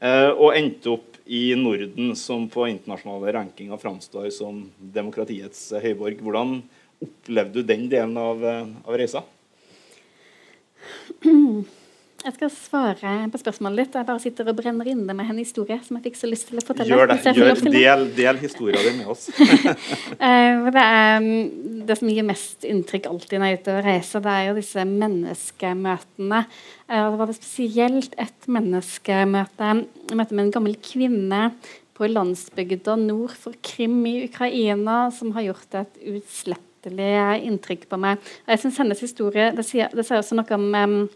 Eh, 0.00 0.30
og 0.30 0.54
endte 0.56 0.92
opp 0.94 1.16
i 1.26 1.52
Norden, 1.58 2.14
som 2.16 2.46
på 2.48 2.68
internasjonale 2.70 3.34
rankinger 3.36 3.80
framstår 3.80 4.30
som 4.32 4.62
demokratiets 4.78 5.66
høyborg. 5.82 6.22
Hvordan 6.24 6.60
opplevde 7.04 7.60
du 7.60 7.66
den 7.66 7.88
delen 7.90 8.16
av, 8.16 8.44
eh, 8.44 8.64
av 8.86 8.96
reisa? 8.96 9.24
Jeg 12.18 12.34
skal 12.34 12.48
svare 12.50 13.10
på 13.30 13.38
spørsmålet 13.38 13.84
ditt. 13.84 13.94
Jeg 13.94 14.06
bare 14.08 14.20
sitter 14.20 14.48
og 14.50 14.56
brenner 14.58 14.88
inne 14.90 15.14
med 15.14 15.28
en 15.30 15.38
historie 15.38 15.76
som 15.86 15.96
jeg 15.96 16.08
fikk 16.08 16.16
så 16.18 16.26
lyst 16.26 16.48
til 16.50 16.58
å 16.58 16.64
fortelle. 16.66 16.90
Gjør 16.90 17.12
det. 17.12 17.18
Gjør, 17.36 17.60
del, 17.70 18.02
del 18.16 18.40
historien 18.42 18.82
din 18.82 18.98
med 18.98 19.12
oss. 19.14 19.28
Eh, 20.28 20.66
det, 20.74 20.82
er, 20.82 21.20
mm, 21.22 21.84
det 21.86 21.96
som 22.00 22.10
gir 22.10 22.26
mest 22.26 22.66
inntrykk 22.66 23.06
alltid 23.06 23.38
når 23.38 23.52
jeg 23.52 23.56
er 23.56 23.62
ute 23.62 23.76
og 23.76 23.86
reiser, 23.86 24.22
det 24.24 24.34
er 24.34 24.46
jo 24.48 24.56
disse 24.58 24.84
menneskemøtene. 24.90 26.40
Eh, 26.88 27.04
det 27.06 27.20
var 27.22 27.34
spesielt 27.38 28.18
et 28.26 28.48
menneskemøte. 28.58 29.70
Jeg 30.10 30.18
møtte 30.18 30.34
med 30.34 30.48
en 30.48 30.54
gammel 30.58 30.74
kvinne 30.82 31.42
på 31.98 32.10
landsbygda 32.10 32.98
nord 32.98 33.38
for 33.38 33.54
Krim 33.62 34.02
i 34.10 34.24
Ukraina 34.26 35.04
som 35.14 35.32
har 35.38 35.48
gjort 35.52 35.78
et 35.84 36.02
utslettelig 36.78 37.44
inntrykk 37.48 37.88
på 37.88 37.98
meg. 38.00 38.18
Jeg 38.46 38.58
synes 38.62 38.78
hennes 38.78 39.00
historie 39.00 39.52
det 39.54 39.64
sier, 39.66 39.90
det 39.92 40.06
sier 40.06 40.22
også 40.22 40.38
noe 40.38 40.58
om 40.58 41.08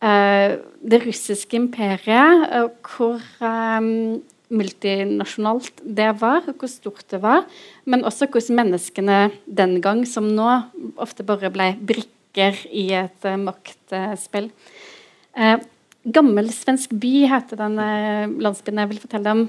Eh, 0.00 0.56
det 0.80 1.02
russiske 1.04 1.58
imperiet, 1.58 2.46
uh, 2.48 2.70
hvor 2.80 3.20
um, 3.44 4.22
multinasjonalt 4.48 5.82
det 5.84 6.08
var, 6.22 6.46
hvor 6.48 6.70
stort 6.72 7.04
det 7.12 7.20
var, 7.20 7.44
men 7.84 8.06
også 8.08 8.30
hvordan 8.32 8.62
menneskene 8.62 9.18
den 9.44 9.76
gang 9.84 10.06
som 10.08 10.30
nå 10.32 10.46
ofte 10.96 11.26
bare 11.28 11.52
ble 11.52 11.74
brikker 11.84 12.62
i 12.72 12.86
et 12.96 13.28
uh, 13.28 13.36
maktspill. 13.36 14.48
Uh, 15.36 15.58
Gammel 16.00 16.48
svensk 16.48 16.96
by 16.96 17.12
heter 17.28 17.60
den 17.60 17.76
landsbyen 18.40 18.80
jeg 18.80 18.88
vil 18.94 19.02
fortelle 19.02 19.34
om. 19.36 19.42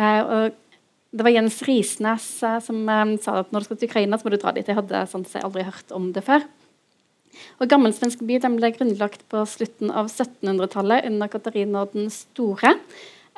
og 0.00 0.56
det 1.12 1.24
var 1.24 1.32
Jens 1.32 1.62
Risnes 1.64 2.24
som 2.64 2.80
sa 3.22 3.38
at 3.40 3.52
når 3.52 3.64
du 3.64 3.68
skal 3.68 3.78
til 3.80 3.88
Ukraina, 3.88 4.18
så 4.18 4.26
må 4.26 4.32
du 4.34 4.40
dra 4.40 4.52
dit. 4.52 4.66
Jeg 4.68 4.76
hadde 4.76 5.06
sånn, 5.08 5.24
jeg 5.24 5.46
aldri 5.46 5.64
hørt 5.64 5.94
om 5.96 6.10
det 6.12 6.24
før. 6.26 6.44
Og 7.62 7.70
Gammelsvensk 7.70 8.22
by 8.26 8.38
ble 8.44 8.72
grunnlagt 8.74 9.24
på 9.30 9.44
slutten 9.48 9.92
av 9.94 10.10
1700-tallet 10.10 11.06
under 11.08 11.30
Katarina 11.32 11.84
den 11.92 12.10
store. 12.12 12.74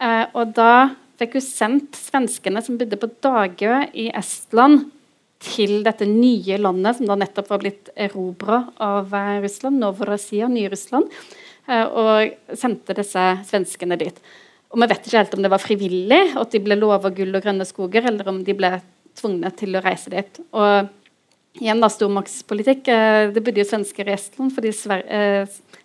Eh, 0.01 0.25
og 0.35 0.55
da 0.57 0.97
fikk 1.21 1.37
hun 1.37 1.45
sendt 1.45 1.99
svenskene 1.99 2.62
som 2.64 2.79
bodde 2.81 2.99
på 3.01 3.11
Dagø 3.23 3.85
i 3.93 4.09
Estland, 4.16 4.89
til 5.41 5.79
dette 5.87 6.05
nye 6.05 6.59
landet 6.61 6.99
som 6.99 7.07
da 7.09 7.14
nettopp 7.16 7.47
var 7.49 7.62
blitt 7.62 7.89
erobra 7.97 8.59
av 8.85 9.14
eh, 9.16 9.39
Russland, 9.41 9.81
Novorossija, 9.81 10.51
Ny-Russland, 10.53 11.09
eh, 11.64 11.87
og 11.87 12.57
sendte 12.61 12.97
disse 12.99 13.25
svenskene 13.49 13.97
dit. 14.01 14.21
Og 14.71 14.79
Vi 14.79 14.87
vet 14.87 15.07
ikke 15.07 15.18
helt 15.18 15.35
om 15.35 15.43
det 15.43 15.51
var 15.51 15.62
frivillig, 15.62 16.23
at 16.39 16.55
de 16.55 16.62
ble 16.62 16.79
lova 16.79 17.11
gull 17.11 17.35
og 17.35 17.43
grønne 17.43 17.66
skoger, 17.66 18.07
eller 18.07 18.29
om 18.31 18.41
de 18.47 18.55
ble 18.55 18.77
tvunget 19.18 19.57
til 19.59 19.75
å 19.75 19.85
reise 19.85 20.12
dit. 20.12 20.43
Og 20.55 20.97
Igjen 21.59 21.81
da, 21.83 21.89
stormaktspolitikk. 21.91 22.87
Eh, 22.95 23.33
det 23.35 23.43
bodde 23.43 23.59
jo 23.59 23.66
svensker 23.66 24.07
i 24.07 24.12
Estland, 24.14 24.53
fordi 24.55 24.71
Sver 24.71 25.01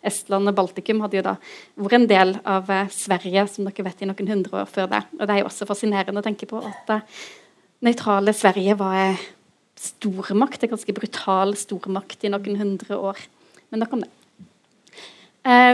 Estland 0.05 0.51
og 0.51 0.57
Baltikum 0.57 1.01
hadde 1.03 1.19
jo 1.19 1.23
da 1.25 1.33
vært 1.81 1.97
en 1.97 2.09
del 2.09 2.36
av 2.45 2.69
eh, 2.71 2.91
Sverige 2.93 3.47
som 3.49 3.65
dere 3.65 3.88
vet 3.88 4.03
i 4.03 4.09
noen 4.09 4.29
hundre 4.29 4.61
år 4.61 4.69
før 4.69 4.91
det. 4.91 5.01
Og 5.17 5.23
Det 5.23 5.33
er 5.33 5.41
jo 5.41 5.47
også 5.49 5.67
fascinerende 5.69 6.21
å 6.21 6.25
tenke 6.25 6.49
på 6.49 6.61
at 6.61 6.91
det 6.91 6.99
nøytrale 7.86 8.33
Sverige 8.38 8.77
var 8.79 9.17
stormakt, 9.79 10.63
en 10.63 10.75
ganske 10.75 10.95
brutal 10.95 11.55
stormakt 11.59 12.23
i 12.25 12.31
noen 12.31 12.61
hundre 12.61 12.99
år. 13.11 13.25
Men 13.71 13.83
nok 13.83 13.97
om 13.97 14.05
det. 14.05 14.11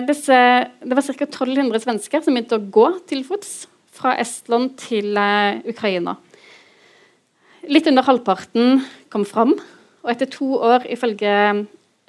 Disse, 0.07 0.37
det 0.83 0.95
var 0.97 1.05
ca. 1.05 1.23
1200 1.23 1.79
svensker 1.79 2.23
som 2.25 2.35
begynte 2.35 2.57
å 2.59 2.65
gå 2.75 2.87
til 3.07 3.21
fots 3.23 3.69
fra 3.95 4.17
Estland 4.19 4.73
til 4.81 5.15
Ukraina. 5.71 6.17
Litt 7.69 7.87
under 7.87 8.03
halvparten 8.03 8.81
kom 9.13 9.23
fram. 9.27 9.53
Og 10.01 10.09
etter 10.09 10.29
to 10.33 10.55
år, 10.57 10.87
ifølge 10.89 11.31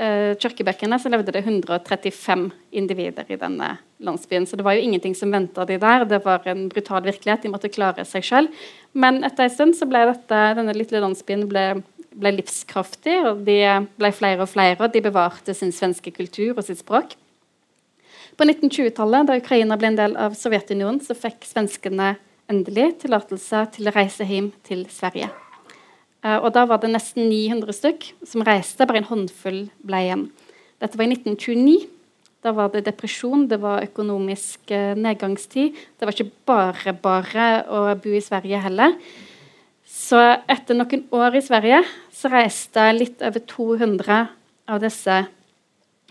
eh, 0.01 0.33
kirkebøkene, 0.41 0.97
så 1.01 1.13
levde 1.13 1.35
det 1.35 1.43
135 1.45 2.47
individer 2.81 3.29
i 3.29 3.39
denne 3.41 3.75
landsbyen. 4.03 4.47
Så 4.49 4.57
det 4.57 4.65
var 4.65 4.79
jo 4.79 4.85
ingenting 4.87 5.15
som 5.17 5.33
venta 5.33 5.67
de 5.69 5.77
der. 5.81 6.07
Det 6.09 6.23
var 6.25 6.47
en 6.49 6.69
brutal 6.73 7.05
virkelighet. 7.05 7.45
De 7.45 7.53
måtte 7.53 7.73
klare 7.73 8.07
seg 8.09 8.25
selv. 8.25 8.63
Men 8.97 9.21
etter 9.29 9.47
en 9.47 9.53
stund 9.53 9.77
så 9.77 9.89
ble 9.91 10.07
dette, 10.09 10.43
denne 10.57 10.77
lille 10.77 11.05
landsbyen 11.05 11.45
ble, 11.51 11.67
ble 12.17 12.37
livskraftig, 12.39 13.19
og 13.29 13.45
de 13.49 13.59
ble 14.01 14.13
flere 14.17 14.47
og 14.47 14.51
flere, 14.53 14.79
og 14.81 14.95
de 14.95 15.05
bevarte 15.05 15.57
sin 15.57 15.73
svenske 15.75 16.15
kultur 16.17 16.57
og 16.57 16.65
sitt 16.65 16.81
språk. 16.81 17.19
På 18.37 18.47
1920-tallet, 18.49 19.29
da 19.29 19.37
Ukraina 19.37 19.77
ble 19.77 19.93
en 19.93 19.99
del 19.99 20.15
av 20.17 20.37
Sovjetunionen, 20.39 21.03
så 21.05 21.17
fikk 21.17 21.45
svenskene 21.45 22.15
endelig 22.51 22.95
tillatelse 23.03 23.67
til 23.75 23.89
å 23.89 23.95
reise 23.95 24.27
hjem 24.27 24.51
til 24.67 24.87
Sverige. 24.93 25.29
Uh, 26.23 26.39
og 26.39 26.53
Da 26.55 26.65
var 26.71 26.81
det 26.83 26.93
nesten 26.93 27.27
900 27.29 27.77
stykk 27.77 28.07
som 28.29 28.45
reiste. 28.47 28.87
Bare 28.87 29.03
en 29.03 29.11
håndfull 29.11 29.67
ble 29.83 30.05
igjen. 30.07 30.29
Dette 30.83 30.99
var 30.99 31.09
i 31.09 31.17
1929. 31.17 31.91
Da 32.43 32.51
var 32.55 32.73
det 32.73 32.87
depresjon, 32.89 33.47
det 33.51 33.61
var 33.63 33.85
økonomisk 33.85 34.73
uh, 34.75 34.95
nedgangstid. 34.99 35.77
Det 35.99 36.09
var 36.09 36.17
ikke 36.17 36.33
bare 36.49 36.97
bare 37.05 37.51
å 37.69 37.85
bo 38.01 38.15
i 38.15 38.23
Sverige 38.25 38.63
heller. 38.65 38.97
Så 39.85 40.19
etter 40.51 40.79
noen 40.79 41.05
år 41.13 41.37
i 41.37 41.45
Sverige 41.45 41.83
så 42.15 42.31
reiste 42.33 42.89
litt 42.97 43.23
over 43.23 43.45
200 43.51 44.19
av 44.73 44.81
disse 44.83 45.21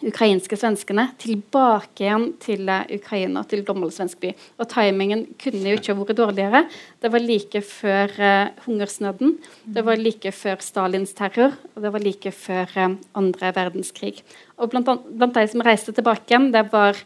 ukrainske 0.06 0.58
svenskene 0.58 1.08
tilbake 1.22 2.06
igjen 2.06 2.28
til 2.42 2.70
uh, 2.70 2.84
Ukraina, 2.94 3.44
til 3.48 3.64
gammel 3.68 3.92
svensk 3.94 4.20
by. 4.24 4.34
Og 4.62 4.70
timingen 4.72 5.26
kunne 5.42 5.74
jo 5.74 5.80
ikke 5.80 5.96
vært 6.00 6.20
dårligere. 6.20 6.64
Det 7.02 7.12
var 7.14 7.24
like 7.24 7.64
før 7.66 8.14
uh, 8.18 8.52
hungersnøden, 8.66 9.38
det 9.66 9.86
var 9.88 10.02
like 10.02 10.34
før 10.36 10.62
Stalins 10.66 11.16
terror, 11.18 11.58
og 11.76 11.86
det 11.86 11.94
var 11.94 12.06
like 12.06 12.34
før 12.36 12.78
uh, 12.78 13.00
andre 13.18 13.54
verdenskrig. 13.58 14.22
Og 14.58 14.72
blant, 14.74 14.90
blant, 15.10 15.36
de 15.38 15.48
som 15.52 15.66
reiste 15.66 15.96
tilbake 15.96 16.30
igjen, 16.30 16.52
det 16.54 16.68
var 16.74 17.00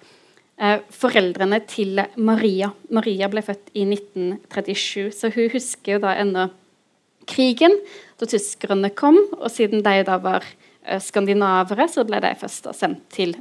foreldrene 0.96 1.58
til 1.68 2.00
Maria. 2.16 2.70
Maria 2.88 3.28
ble 3.28 3.42
født 3.44 3.74
i 3.76 3.82
1937, 3.90 5.10
så 5.12 5.28
hun 5.36 5.50
husker 5.52 5.98
jo 5.98 6.04
da 6.06 6.14
ennå 6.16 6.46
krigen, 7.28 7.76
da 8.16 8.30
tyskerne 8.32 8.88
kom, 8.96 9.18
og 9.36 9.50
siden 9.52 9.84
de 9.84 9.98
da 10.08 10.16
var 10.24 10.48
Eh, 10.48 10.65
skandinavere, 11.02 11.88
så 11.92 12.06
ble 12.08 12.22
de 12.24 12.34
først 12.40 12.70
sendt 12.78 13.06
til, 13.14 13.36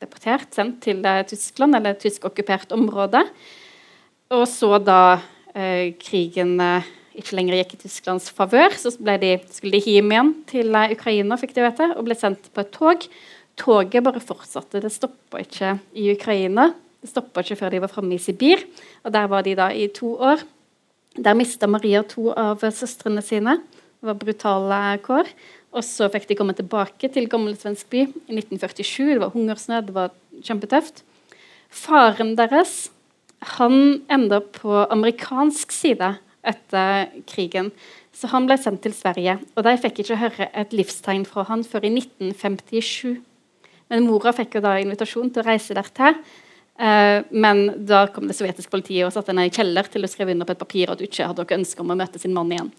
deportert 0.00 0.54
sendt 0.54 0.80
til 0.86 1.02
eh, 1.06 1.24
Tyskland, 1.28 1.76
eller 1.78 1.98
tyskokkupert 1.98 2.72
område. 2.76 3.24
Og 4.34 4.44
så 4.50 4.76
da 4.82 5.18
eh, 5.54 5.94
krigen 6.00 6.58
eh, 6.60 6.88
ikke 7.18 7.38
lenger 7.38 7.58
gikk 7.60 7.74
i 7.74 7.80
Tysklands 7.84 8.28
favør, 8.34 8.76
så 8.78 8.92
de, 8.94 9.32
skulle 9.52 9.78
de 9.78 9.96
hjem 9.96 10.12
igjen 10.14 10.34
til 10.50 10.76
eh, 10.76 10.94
Ukraina 10.94 11.38
fikk 11.40 11.56
de 11.56 11.64
vite, 11.66 11.90
og 11.96 12.06
ble 12.06 12.18
sendt 12.18 12.50
på 12.52 12.64
et 12.64 12.74
tog. 12.74 13.08
Toget 13.58 14.04
bare 14.06 14.22
fortsatte, 14.22 14.82
det 14.84 14.92
stoppa 14.94 15.40
ikke 15.42 15.74
i 15.98 16.12
Ukraina. 16.12 16.70
Det 17.02 17.10
stoppa 17.10 17.42
ikke 17.42 17.58
før 17.58 17.74
de 17.74 17.82
var 17.82 17.90
framme 17.90 18.14
i 18.14 18.22
Sibir, 18.22 18.62
og 19.02 19.14
der 19.14 19.26
var 19.30 19.46
de 19.46 19.56
da 19.58 19.72
i 19.74 19.88
to 19.94 20.14
år. 20.14 20.44
Der 21.18 21.34
mista 21.34 21.66
Maria 21.66 22.04
to 22.06 22.28
av 22.30 22.62
søstrene 22.62 23.24
sine. 23.26 23.56
Det 23.98 24.06
var 24.06 24.18
brutale 24.20 24.80
kår. 25.02 25.30
Og 25.76 25.84
så 25.84 26.08
fikk 26.12 26.28
de 26.30 26.36
komme 26.38 26.56
tilbake 26.56 27.10
til 27.12 27.28
gammel 27.30 27.56
svensk 27.58 27.90
by 27.92 28.06
i 28.06 28.38
1947. 28.38 29.14
Det 29.14 29.20
var 29.20 29.34
hungersnød, 29.34 29.90
det 29.90 29.96
var 29.96 30.14
kjempetøft. 30.44 31.02
Faren 31.68 32.34
deres 32.38 32.88
han 33.58 34.00
enda 34.10 34.40
på 34.40 34.72
amerikansk 34.88 35.72
side 35.74 36.16
etter 36.48 37.10
krigen. 37.28 37.70
Så 38.14 38.30
han 38.32 38.48
ble 38.48 38.56
sendt 38.58 38.82
til 38.82 38.94
Sverige, 38.96 39.36
og 39.54 39.62
de 39.62 39.76
fikk 39.78 40.00
ikke 40.02 40.18
høre 40.18 40.48
et 40.58 40.72
livstegn 40.74 41.26
fra 41.28 41.44
han 41.46 41.62
før 41.66 41.86
i 41.86 41.92
1957. 41.92 43.20
Men 43.92 44.08
mora 44.08 44.32
fikk 44.34 44.58
jo 44.58 44.64
da 44.64 44.74
invitasjon 44.80 45.30
til 45.30 45.44
å 45.44 45.46
reise 45.46 45.76
dertil. 45.76 46.18
Eh, 46.78 47.20
men 47.30 47.62
da 47.86 48.06
kom 48.14 48.26
det 48.26 48.36
sovjetiske 48.38 48.72
politiet 48.72 49.06
og 49.06 49.14
satte 49.14 49.32
henne 49.32 49.46
i 49.48 49.54
kjeller 49.54 49.86
til 49.90 50.06
å 50.06 50.10
skrive 50.10 50.34
under 50.34 50.48
på 50.48 50.54
et 50.56 50.60
papir 50.64 50.90
at 50.90 51.00
hun 51.00 51.08
ikke 51.08 51.30
hadde 51.30 51.46
ønske 51.58 51.84
om 51.84 51.94
å 51.94 51.98
møte 51.98 52.20
sin 52.22 52.34
mann 52.34 52.52
igjen. 52.54 52.70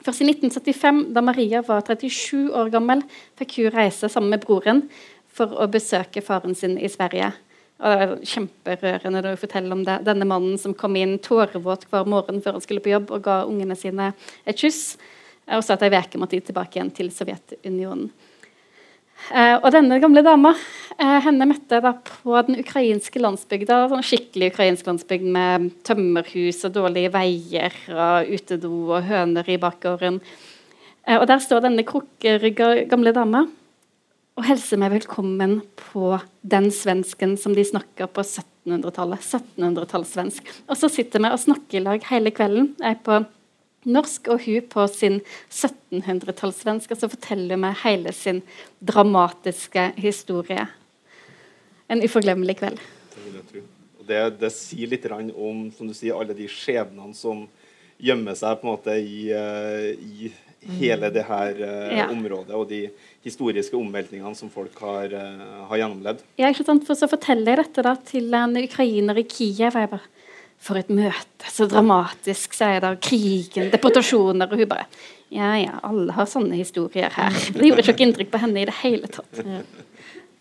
Først 0.00 0.22
i 0.24 0.30
1975, 0.30 1.00
da 1.14 1.20
Maria 1.24 1.60
var 1.66 1.84
37 1.84 2.48
år 2.56 2.72
gammel, 2.72 3.02
fikk 3.36 3.58
hun 3.60 3.74
reise 3.74 4.08
sammen 4.08 4.32
med 4.32 4.44
broren 4.46 4.86
for 5.28 5.52
å 5.60 5.68
besøke 5.70 6.22
faren 6.24 6.56
sin 6.56 6.78
i 6.80 6.88
Sverige. 6.88 7.32
Og 7.80 7.92
det 7.92 8.08
var 8.08 8.24
Kjemperørende 8.32 9.32
å 9.32 9.40
fortelle 9.40 9.72
om 9.72 9.84
det. 9.84 10.00
denne 10.04 10.28
mannen 10.28 10.58
som 10.60 10.74
kom 10.76 10.96
inn 10.96 11.18
tårevåt 11.18 11.86
hver 11.90 12.08
morgen 12.08 12.40
før 12.44 12.58
han 12.58 12.64
skulle 12.64 12.84
på 12.84 12.92
jobb, 12.92 13.10
og 13.10 13.24
ga 13.24 13.44
ungene 13.48 13.76
sine 13.76 14.12
et 14.44 14.56
kyss. 14.56 14.98
Og 15.50 15.64
sa 15.64 15.74
at 15.74 15.82
ei 15.82 15.92
uke 15.92 16.20
måtte 16.20 16.36
de 16.36 16.44
tilbake 16.44 16.78
igjen 16.78 16.92
til 16.94 17.10
Sovjetunionen. 17.10 18.10
Eh, 19.30 19.56
og 19.60 19.68
denne 19.74 20.00
gamle 20.02 20.22
dama 20.26 20.54
eh, 20.96 21.18
henne 21.24 21.46
møtte 21.50 21.78
jeg 21.78 21.84
da 21.84 21.92
på 22.06 22.34
den 22.48 22.58
ukrainske 22.62 23.22
landsbygda. 23.22 23.84
Sånn 23.92 24.06
skikkelig 24.06 24.50
ukrainsk 24.54 24.88
landsbygd 24.90 25.28
med 25.36 25.70
tømmerhus 25.86 26.64
og 26.66 26.74
dårlige 26.78 27.12
veier 27.14 27.76
og 27.94 28.32
utedo 28.32 28.72
og 28.96 29.06
høner 29.10 29.46
i 29.50 29.60
bakgården. 29.60 30.20
Eh, 31.06 31.16
og 31.18 31.28
der 31.30 31.42
står 31.44 31.66
denne 31.66 31.86
krukkerygga 31.86 32.88
gamle 32.90 33.14
dama 33.16 33.46
og 34.40 34.46
hilser 34.46 34.78
meg 34.80 34.94
velkommen 34.94 35.58
på 35.92 36.14
den 36.48 36.70
svensken 36.72 37.34
som 37.38 37.52
de 37.56 37.64
snakker 37.66 38.08
på 38.08 38.22
1700-tallet. 38.24 39.20
1700-tallssvensk. 39.20 40.48
Og 40.70 40.78
så 40.80 40.88
sitter 40.88 41.20
vi 41.20 41.32
og 41.34 41.42
snakker 41.42 41.80
i 41.80 41.84
lag 41.84 42.06
hele 42.08 42.32
kvelden. 42.32 42.70
Jeg 42.80 42.96
er 42.96 43.04
på 43.04 43.18
norsk, 43.88 44.28
og 44.32 44.44
hun 44.44 44.66
på 44.72 44.86
sin 44.92 45.20
1700-tallssvensk. 45.48 46.92
Og 46.92 47.02
så 47.02 47.10
forteller 47.12 47.60
meg 47.60 47.78
hele 47.84 48.12
sin 48.16 48.42
dramatiske 48.80 49.90
historie. 50.00 50.66
En 51.90 52.04
uforglemmelig 52.04 52.60
kveld. 52.60 52.82
Det 53.14 53.24
vil 53.24 53.40
jeg 53.40 53.48
tro. 53.52 53.64
Og 54.00 54.06
det, 54.08 54.20
det 54.40 54.52
sier 54.54 54.90
litt 54.90 55.08
om 55.10 55.66
som 55.76 55.88
du 55.88 55.96
sier, 55.96 56.16
alle 56.16 56.36
de 56.36 56.46
skjebnene 56.50 57.16
som 57.16 57.46
gjemmer 58.00 58.36
seg 58.38 58.60
på 58.60 58.66
en 58.66 58.72
måte 58.72 58.94
i, 58.96 59.26
uh, 59.28 59.90
i 59.92 60.30
hele 60.80 61.10
det 61.12 61.24
her 61.28 61.58
uh, 61.60 61.90
ja. 61.98 62.06
området, 62.08 62.54
og 62.56 62.68
de 62.70 62.86
historiske 63.26 63.76
omveltningene 63.76 64.36
som 64.38 64.52
folk 64.52 64.76
har, 64.80 65.12
uh, 65.12 65.66
har 65.68 65.82
gjennomlevd. 65.82 66.24
Ja, 66.40 66.48
ikke 66.48 66.64
sant? 66.64 66.86
For 66.88 66.96
så 66.96 67.10
forteller 67.10 67.52
jeg 67.52 67.66
dette 67.66 67.84
da 67.84 67.94
til 68.08 68.32
en 68.36 68.56
ukrainer 68.62 69.20
i 69.20 69.26
Kiev. 69.28 69.74
og 69.74 69.84
jeg 69.84 69.92
bare 69.92 70.19
for 70.60 70.80
et 70.80 70.90
møte. 70.92 71.48
Så 71.50 71.66
dramatisk, 71.70 72.54
sier 72.56 72.82
det. 72.84 72.96
Krigen, 73.04 73.70
deportasjoner. 73.72 74.50
Og 74.50 74.60
hun 74.60 74.70
bare 74.70 74.88
Ja, 75.30 75.52
ja, 75.54 75.78
alle 75.86 76.10
har 76.16 76.26
sånne 76.26 76.58
historier 76.58 77.12
her. 77.14 77.36
Det 77.54 77.68
gjorde 77.68 77.86
ikke 77.86 78.02
inntrykk 78.02 78.32
på 78.32 78.40
henne 78.42 78.64
i 78.64 78.66
det 78.68 78.74
hele 78.82 79.10
tatt. 79.10 79.40
Ja. 79.46 79.62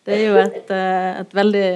Det 0.10 0.16
er 0.16 0.24
jo 0.24 0.38
et, 0.42 0.72
eh, 0.74 1.20
et 1.22 1.34
veldig 1.38 1.68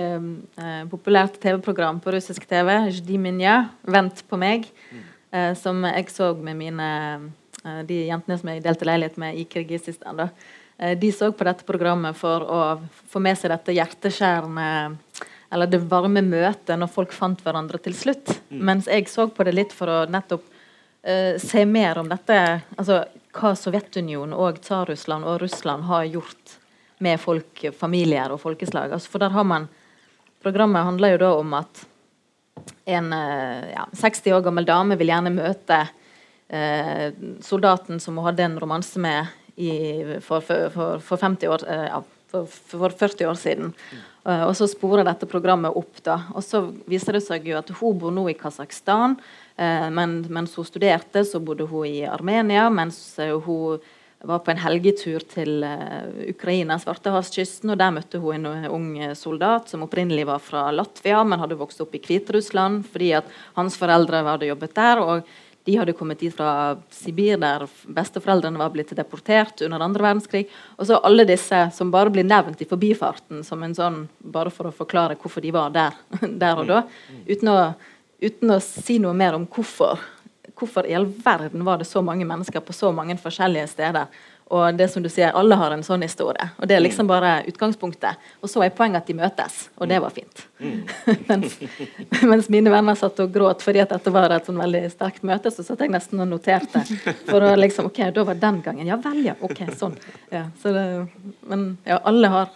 uh, 0.58 0.84
populært 0.90 1.36
TV-program 1.44 2.00
på 2.02 2.16
russisk 2.16 2.48
TV, 2.50 2.72
Zdiminja, 2.96 3.68
'Vent 3.86 4.24
på 4.26 4.40
meg', 4.42 4.66
uh, 5.30 5.54
som 5.60 5.84
jeg 5.86 6.10
så 6.10 6.32
med 6.34 6.58
mine 6.58 6.90
uh, 7.62 7.82
de 7.86 8.08
jentene 8.08 8.40
som 8.40 8.50
jeg 8.50 8.64
delte 8.64 8.88
leilighet 8.90 9.20
med 9.22 9.38
i 9.38 9.46
Kirgisistan. 9.46 10.18
Da. 10.18 10.30
de 10.98 11.12
så 11.14 11.30
på 11.32 11.46
dette 11.46 11.64
programmet 11.64 12.18
for 12.18 12.42
å 12.50 12.60
få 13.12 13.22
med 13.22 13.38
seg 13.38 13.54
dette 13.54 13.76
hjerteskjærende 13.78 14.98
eller 15.54 15.70
det 15.70 15.84
varme 15.86 16.24
møtet 16.26 16.80
når 16.80 16.90
folk 16.90 17.14
fant 17.14 17.42
hverandre 17.46 17.78
til 17.84 17.94
slutt. 17.98 18.32
Mm. 18.50 18.62
Mens 18.72 18.90
jeg 18.90 19.06
så 19.12 19.28
på 19.30 19.46
det 19.46 19.54
litt 19.54 19.76
for 19.76 19.92
å 19.92 20.00
nettopp 20.10 20.44
uh, 20.50 21.36
se 21.42 21.66
mer 21.70 22.02
om 22.02 22.10
dette 22.10 22.40
altså 22.74 23.04
hva 23.34 23.54
Sovjetunionen 23.58 24.34
og 24.38 24.60
Tsar-Russland 24.62 25.26
og 25.30 25.40
Russland 25.44 25.86
har 25.90 26.08
gjort 26.10 26.58
med 27.04 27.22
folk, 27.22 27.66
familier 27.78 28.34
og 28.34 28.42
folkeslag. 28.42 28.94
Altså, 28.94 29.12
for 29.14 29.24
der 29.24 29.34
har 29.36 29.48
man 29.48 29.70
Programmet 30.44 30.84
handler 30.84 31.14
jo 31.14 31.20
da 31.22 31.28
om 31.40 31.54
at 31.56 31.86
en 32.84 33.06
uh, 33.16 33.62
ja, 33.70 33.86
60 33.96 34.34
år 34.36 34.42
gammel 34.44 34.66
dame 34.68 34.98
vil 35.00 35.08
gjerne 35.08 35.32
møte 35.32 35.78
uh, 35.88 37.06
soldaten 37.40 38.02
som 38.04 38.20
hun 38.20 38.28
hadde 38.28 38.44
en 38.50 38.58
romanse 38.60 39.00
med 39.00 39.32
i, 39.56 39.72
for, 40.20 40.44
for, 40.44 40.68
for, 40.74 41.00
for, 41.00 41.22
50 41.22 41.54
år, 41.54 41.64
ja, 41.64 42.02
for, 42.34 42.98
40 43.00 43.30
år 43.30 43.40
siden. 43.40 43.72
Mm. 43.72 44.04
Uh, 44.24 44.46
og 44.48 44.54
så 44.56 44.70
sporer 44.72 45.06
dette 45.08 45.28
programmet 45.30 45.76
opp. 45.76 46.00
da, 46.06 46.22
og 46.34 46.44
Så 46.44 46.66
viser 46.90 47.18
det 47.18 47.24
seg 47.26 47.48
jo 47.48 47.58
at 47.60 47.72
hun 47.80 47.98
bor 48.00 48.14
nå 48.14 48.30
i 48.32 48.38
Kasakhstan. 48.38 49.18
Men 49.54 50.14
mens 50.34 50.56
hun 50.58 50.66
studerte, 50.66 51.22
så 51.22 51.38
bodde 51.38 51.68
hun 51.70 51.86
i 51.86 52.08
Armenia. 52.10 52.70
Mens 52.74 52.98
uh, 53.22 53.36
hun 53.46 53.84
var 54.24 54.40
på 54.40 54.54
en 54.54 54.62
helgetur 54.64 55.22
til 55.28 55.66
Ukraina, 56.32 56.80
Svartehavskysten. 56.80 57.74
og 57.74 57.78
Der 57.78 57.92
møtte 57.92 58.22
hun 58.24 58.48
en 58.48 58.70
ung 58.72 58.88
soldat 59.20 59.68
som 59.70 59.84
opprinnelig 59.84 60.24
var 60.30 60.40
fra 60.40 60.70
Latvia, 60.72 61.20
men 61.28 61.44
hadde 61.44 61.60
vokst 61.60 61.84
opp 61.84 61.94
i 61.94 62.02
Hviterussland 62.02 62.86
fordi 62.88 63.12
at 63.20 63.28
hans 63.60 63.76
foreldre 63.78 64.24
hadde 64.24 64.48
jobbet 64.48 64.78
der. 64.80 65.04
og 65.04 65.28
de 65.64 65.76
hadde 65.78 65.94
kommet 65.96 66.20
dit 66.20 66.34
fra 66.36 66.76
Sibir, 66.92 67.38
der 67.40 67.64
besteforeldrene 67.96 68.60
var 68.60 68.74
blitt 68.74 68.92
deportert 68.98 69.62
under 69.64 69.84
andre 69.86 70.04
verdenskrig. 70.04 70.48
Og 70.76 70.90
så 70.90 71.00
alle 71.08 71.24
disse 71.28 71.62
som 71.76 71.92
bare 71.94 72.12
blir 72.12 72.28
nevnt 72.28 72.62
i 72.62 72.68
forbifarten 72.68 73.46
som 73.48 73.64
en 73.64 73.76
sånn, 73.78 74.02
bare 74.20 74.52
for 74.52 74.68
å 74.68 74.76
forklare 74.76 75.16
hvorfor 75.22 75.44
de 75.44 75.54
var 75.56 75.72
der, 75.76 75.96
der 76.44 76.60
og 76.60 76.68
da. 76.68 76.82
Uten 77.30 77.54
å, 77.54 77.58
uten 78.24 78.52
å 78.52 78.60
si 78.64 79.00
noe 79.04 79.16
mer 79.16 79.40
om 79.40 79.48
hvorfor. 79.48 80.04
Hvorfor 80.54 80.86
i 80.86 80.94
all 80.98 81.08
verden 81.08 81.64
var 81.66 81.80
det 81.80 81.88
så 81.90 82.04
mange 82.06 82.28
mennesker 82.28 82.62
på 82.62 82.76
så 82.76 82.92
mange 82.94 83.16
forskjellige 83.22 83.72
steder? 83.72 84.12
Og 84.52 84.76
det 84.76 84.88
som 84.92 85.04
du 85.04 85.08
sier, 85.10 85.32
alle 85.32 85.56
har 85.56 85.72
en 85.72 85.84
sånn 85.86 86.04
historie. 86.04 86.50
Og 86.60 86.68
det 86.68 86.76
er 86.76 86.84
liksom 86.84 87.08
bare 87.08 87.38
utgangspunktet. 87.48 88.20
Og 88.44 88.52
så 88.52 88.64
er 88.66 88.74
poenget 88.76 89.02
at 89.02 89.08
de 89.10 89.16
møtes, 89.18 89.60
og 89.80 89.88
det 89.90 90.00
var 90.04 90.12
fint. 90.14 90.44
Mm. 90.60 90.82
mens, 91.30 91.56
mens, 92.32 92.50
mine 92.54 92.74
venner 92.74 92.98
satt 93.00 93.22
og 93.24 93.32
gråt 93.34 93.64
fordi 93.64 93.82
at 93.84 93.94
dette 93.96 94.14
var 94.14 94.36
et 94.36 94.50
sånn 94.50 94.60
veldig 94.60 94.84
sterkt 94.92 95.24
møte, 95.28 95.52
så 95.54 95.66
satt 95.66 95.82
jeg 95.86 95.94
nesten 95.94 96.22
og 96.24 96.30
noterte. 96.34 96.84
For 97.30 97.48
å 97.48 97.54
liksom 97.58 97.90
OK, 97.90 98.04
da 98.14 98.28
var 98.28 98.42
den 98.44 98.60
gangen. 98.66 98.90
Ja 98.90 99.00
vel, 99.02 99.24
ja. 99.32 99.38
OK, 99.40 99.64
sånn. 99.80 99.96
Ja, 100.34 100.46
så 100.62 100.76
det, 100.76 100.86
men 101.48 101.74
ja, 101.88 102.02
alle 102.04 102.30
har 102.34 102.54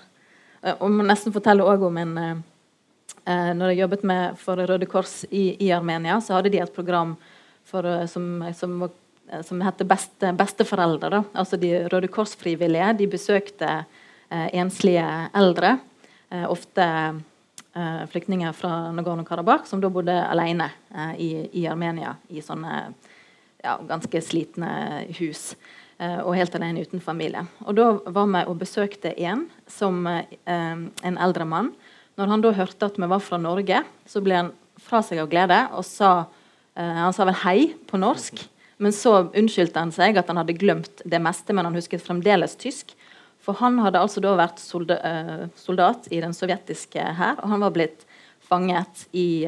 Og 0.82 0.90
må 0.92 1.04
nesten 1.06 1.32
fortelle 1.32 1.64
òg 1.64 1.84
om 1.86 1.98
en 2.02 2.14
eh, 2.18 2.40
eh, 3.30 3.52
Når 3.56 3.70
jeg 3.72 3.80
jobbet 3.84 4.06
med 4.10 4.40
for 4.42 4.60
Røde 4.60 4.88
Kors 4.90 5.22
i, 5.30 5.54
i 5.64 5.70
Armenia, 5.72 6.18
så 6.20 6.36
hadde 6.36 6.52
de 6.52 6.60
et 6.60 6.74
program 6.74 7.14
for, 7.68 7.86
eh, 7.86 8.08
som, 8.10 8.42
som 8.58 8.80
var 8.82 8.92
som 9.44 9.62
heter 9.62 9.88
beste, 9.88 10.32
Besteforeldre. 10.38 11.10
Da. 11.10 11.24
Altså 11.36 11.58
de 11.60 11.72
Røde 11.92 12.10
Kors-frivillige 12.12 12.94
de 13.00 13.08
besøkte 13.12 13.72
eh, 14.30 14.48
enslige 14.56 15.06
eldre. 15.36 15.78
Eh, 16.32 16.46
ofte 16.50 16.86
eh, 16.86 18.04
flyktninger 18.12 18.56
fra 18.56 18.92
Nagorno-Karabakh 18.96 19.68
som 19.68 19.84
da 19.84 19.92
bodde 19.92 20.16
alene 20.16 20.70
eh, 20.94 21.14
i, 21.20 21.30
i, 21.62 21.66
Armenia 21.68 22.16
i 22.30 22.44
sånne 22.44 22.78
ja, 23.64 23.78
ganske 23.88 24.22
slitne 24.24 25.06
hus. 25.20 25.56
eh, 26.00 26.20
og 26.22 26.36
helt 26.38 26.56
alene 26.56 26.86
uten 26.86 27.04
familie. 27.04 27.46
Og 27.66 27.76
Da 27.76 27.92
var 28.06 28.28
vi 28.32 28.46
og 28.48 28.60
besøkte 28.60 29.16
en 29.18 29.48
som 29.68 30.06
eh, 30.08 30.26
en 30.48 31.18
eldre 31.18 31.46
mann. 31.46 31.74
Når 32.18 32.28
han 32.32 32.42
da 32.42 32.52
hørte 32.52 32.86
at 32.86 32.98
vi 32.98 33.08
var 33.08 33.20
fra 33.22 33.38
Norge, 33.38 33.84
så 34.08 34.22
ble 34.22 34.36
han 34.36 34.52
fra 34.82 35.02
seg 35.02 35.20
av 35.20 35.30
glede 35.30 35.68
og 35.74 35.86
sa 35.86 36.28
Han 36.78 37.10
sa 37.10 37.26
vel 37.26 37.34
'hei' 37.34 37.74
på 37.90 37.98
norsk. 37.98 38.38
Men 38.78 38.94
så 38.94 39.16
unnskyldte 39.34 39.82
han 39.82 39.94
seg 39.96 40.20
at 40.20 40.28
han 40.30 40.38
hadde 40.42 40.58
glemt 40.58 41.02
det 41.06 41.22
meste, 41.24 41.54
men 41.56 41.66
han 41.66 41.78
husket 41.78 42.04
fremdeles 42.06 42.56
tysk. 42.62 42.94
For 43.42 43.58
han 43.62 43.80
hadde 43.82 44.02
altså 44.02 44.22
da 44.22 44.36
vært 44.38 44.60
soldat 44.62 46.10
i 46.12 46.20
den 46.22 46.36
sovjetiske 46.36 47.02
hær, 47.18 47.40
og 47.40 47.54
han 47.54 47.64
var 47.64 47.74
blitt 47.74 48.04
fanget 48.48 49.08
i 49.18 49.48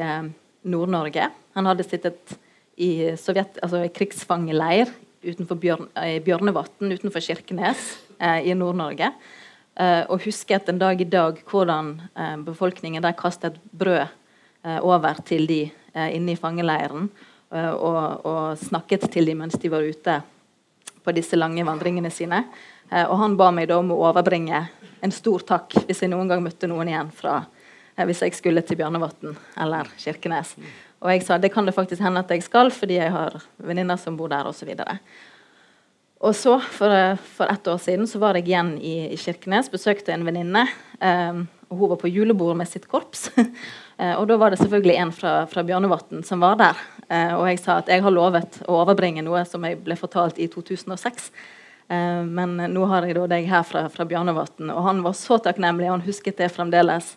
Nord-Norge. 0.66 1.28
Han 1.54 1.68
hadde 1.68 1.86
sittet 1.86 2.34
i 2.80 3.12
Sovjet, 3.20 3.58
altså 3.62 3.84
krigsfangeleir 3.92 4.90
utenfor 5.20 5.58
Bjørn, 5.60 5.88
i 6.00 6.20
Bjørnevatn 6.24 6.94
utenfor 6.94 7.22
Kirkenes 7.24 7.90
eh, 8.18 8.48
i 8.48 8.56
Nord-Norge. 8.56 9.10
Eh, 9.76 10.04
og 10.08 10.24
husket 10.24 10.70
en 10.72 10.80
dag 10.80 11.00
i 11.00 11.08
dag 11.08 11.42
hvordan 11.50 11.92
eh, 12.14 12.36
befolkningen 12.46 13.04
der 13.04 13.16
kastet 13.18 13.58
brød 13.76 14.06
eh, 14.06 14.78
over 14.80 15.20
til 15.28 15.44
de 15.50 15.60
eh, 15.68 16.08
inne 16.16 16.34
i 16.34 16.40
fangeleiren. 16.40 17.10
Eh, 17.50 17.70
og, 17.70 18.26
og, 18.26 18.58
snakket 18.58 19.08
til 19.12 19.30
dem 19.30 19.42
mens 19.44 19.58
de 19.60 19.70
var 19.72 19.86
ute 19.86 20.20
på 21.00 21.14
disse 21.16 21.38
lange 21.38 21.64
vandringene 21.64 22.10
sine. 22.12 22.44
og 22.90 23.16
han 23.18 23.36
ba 23.38 23.46
meg 23.54 23.68
da 23.70 23.78
om 23.78 23.92
å 23.94 24.00
overbringe 24.10 24.58
en 25.00 25.12
stor 25.14 25.40
takk 25.46 25.76
hvis 25.86 26.02
jeg 26.02 26.10
noen 26.10 26.28
gang 26.28 26.42
møtte 26.44 26.68
noen 26.68 26.90
igjen 26.90 27.12
fra 27.14 27.38
hvis 27.96 28.22
jeg 28.24 28.36
skulle 28.36 28.62
til 28.66 28.76
Bjørnevatn 28.80 29.34
eller 29.62 29.88
Kirkenes. 30.00 30.54
Og 31.00 31.12
jeg 31.14 31.24
sa 31.24 31.38
det 31.40 31.52
kan 31.52 31.66
det 31.68 31.74
faktisk 31.76 32.02
hende 32.04 32.20
at 32.20 32.30
jeg 32.32 32.44
skal, 32.44 32.70
fordi 32.72 32.98
jeg 32.98 33.12
har 33.12 33.38
venninner 33.56 33.96
som 34.00 34.16
bor 34.18 34.28
der, 34.32 34.48
osv. 34.48 34.72
Og 36.20 36.36
så, 36.36 36.58
for, 36.60 37.16
for 37.36 37.48
ett 37.48 37.68
år 37.72 37.78
siden, 37.80 38.06
så 38.08 38.20
var 38.20 38.36
jeg 38.36 38.50
igjen 38.50 38.74
i, 38.76 38.96
i 39.14 39.16
Kirkenes, 39.20 39.72
besøkte 39.72 40.12
en 40.12 40.26
venninne. 40.28 40.66
Um, 41.00 41.46
og 41.70 41.78
Hun 41.80 41.92
var 41.94 42.00
på 42.02 42.10
julebord 42.12 42.58
med 42.58 42.68
sitt 42.68 42.88
korps. 42.90 43.30
uh, 44.00 44.14
og 44.20 44.26
da 44.28 44.36
var 44.40 44.52
det 44.52 44.60
selvfølgelig 44.60 44.96
en 44.96 45.12
fra, 45.14 45.32
fra 45.46 45.64
Bjørnevatn 45.66 46.24
som 46.26 46.42
var 46.42 46.58
der. 46.60 46.78
Uh, 47.10 47.34
og 47.38 47.46
jeg 47.50 47.60
sa 47.62 47.80
at 47.80 47.90
jeg 47.92 48.02
har 48.04 48.14
lovet 48.14 48.60
å 48.66 48.80
overbringe 48.82 49.24
noe 49.26 49.44
som 49.48 49.64
jeg 49.66 49.78
ble 49.84 49.96
fortalt 49.98 50.40
i 50.40 50.48
2006. 50.50 51.30
Uh, 51.90 52.22
men 52.26 52.56
nå 52.72 52.86
har 52.90 53.06
jeg 53.06 53.18
da 53.18 53.26
deg 53.34 53.48
her 53.50 53.66
fra, 53.66 53.84
fra 53.92 54.06
Bjørnevatn. 54.08 54.72
Og 54.74 54.82
han 54.88 55.04
var 55.06 55.16
så 55.18 55.38
takknemlig, 55.42 55.88
og 55.90 55.98
han 55.98 56.06
husket 56.08 56.40
det 56.40 56.50
fremdeles. 56.54 57.14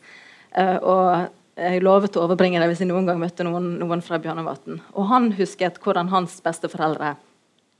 Og 0.53 1.29
jeg 1.57 1.81
lovet 1.81 2.13
å 2.13 2.27
overbringe 2.27 2.59
det 2.61 2.67
hvis 2.69 2.83
jeg 2.83 2.91
noen 2.91 3.07
gang 3.09 3.17
møtte 3.17 3.45
noen, 3.45 3.71
noen 3.81 4.03
fra 4.05 4.19
Bjørnevatn. 4.21 4.77
Og 4.93 5.07
han 5.09 5.31
husket 5.39 5.79
hvordan 5.81 6.11
hans 6.13 6.35
besteforeldre 6.45 7.15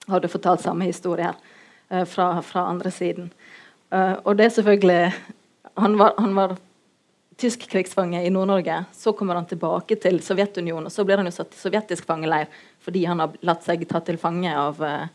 hadde 0.09 0.31
fortalt 0.33 0.63
samme 0.65 0.89
historie 0.89 1.29
uh, 1.29 2.05
fra, 2.09 2.39
fra, 2.41 2.65
andre 2.71 2.89
siden. 2.93 3.29
Og 3.93 4.31
det 4.39 4.47
er 4.47 4.53
selvfølgelig 4.55 5.11
Han 5.77 5.97
var, 5.99 6.15
han 6.17 6.33
var 6.33 6.55
tysk 7.39 7.67
krigsfange 7.71 8.21
i 8.25 8.31
Nord-Norge. 8.33 8.83
Så 8.93 9.13
kommer 9.17 9.39
han 9.39 9.49
tilbake 9.49 9.97
til 10.01 10.19
Sovjetunionen, 10.23 10.89
og 10.89 10.93
så 10.93 11.05
blir 11.07 11.21
han 11.21 11.29
jo 11.29 11.35
satt 11.35 11.55
i 11.55 11.61
sovjetisk 11.61 12.07
fangeleir 12.09 12.51
fordi 12.83 13.05
han 13.07 13.23
har 13.23 13.37
latt 13.47 13.63
seg 13.63 13.85
ta 13.87 14.01
til 14.03 14.17
fange 14.19 14.51
av 14.51 14.81
uh, 14.83 15.05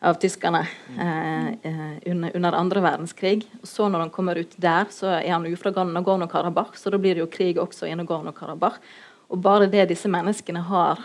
av 0.00 0.14
tyskerne 0.14 0.60
eh, 0.98 1.46
eh, 1.48 2.12
under, 2.12 2.36
under 2.36 2.52
andre 2.52 2.80
verdenskrig. 2.80 3.46
Og 3.62 3.68
så 3.68 3.88
når 3.88 4.04
han 4.04 4.10
kommer 4.10 4.36
ut 4.36 4.52
der, 4.56 4.84
så 4.90 5.16
er 5.16 5.32
han 5.32 5.46
jo 5.48 5.56
fra 5.58 5.72
Nagorno-Karabakh, 5.84 6.76
så 6.76 6.92
da 6.92 7.00
blir 7.00 7.16
det 7.16 7.24
jo 7.24 7.30
krig 7.32 7.58
også 7.58 7.88
i 7.88 7.94
Nagorno-Karabakh. 7.96 8.78
Og 9.32 9.40
bare 9.42 9.70
det 9.70 9.88
disse 9.90 10.10
menneskene 10.12 10.62
har, 10.68 11.00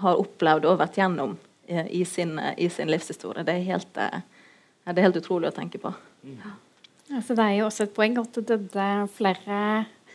har 0.00 0.22
opplevd 0.22 0.68
og 0.70 0.78
vært 0.80 1.00
gjennom 1.00 1.36
eh, 1.68 1.90
i, 1.90 2.04
sin, 2.08 2.38
eh, 2.38 2.54
i, 2.56 2.70
sin, 2.72 2.90
livshistorie, 2.92 3.44
det 3.44 3.58
er, 3.58 3.66
helt, 3.72 4.00
eh, 4.00 4.22
det 4.86 4.96
er 4.96 5.08
helt 5.10 5.20
utrolig 5.20 5.50
å 5.50 5.56
tenke 5.56 5.82
på. 5.82 5.92
Ja. 6.36 6.54
Altså, 7.14 7.36
det 7.38 7.44
er 7.44 7.56
jo 7.60 7.68
også 7.68 7.86
et 7.86 7.94
poeng 7.94 8.16
at 8.18 8.34
det 8.34 8.46
døde 8.50 9.08
flere 9.14 9.60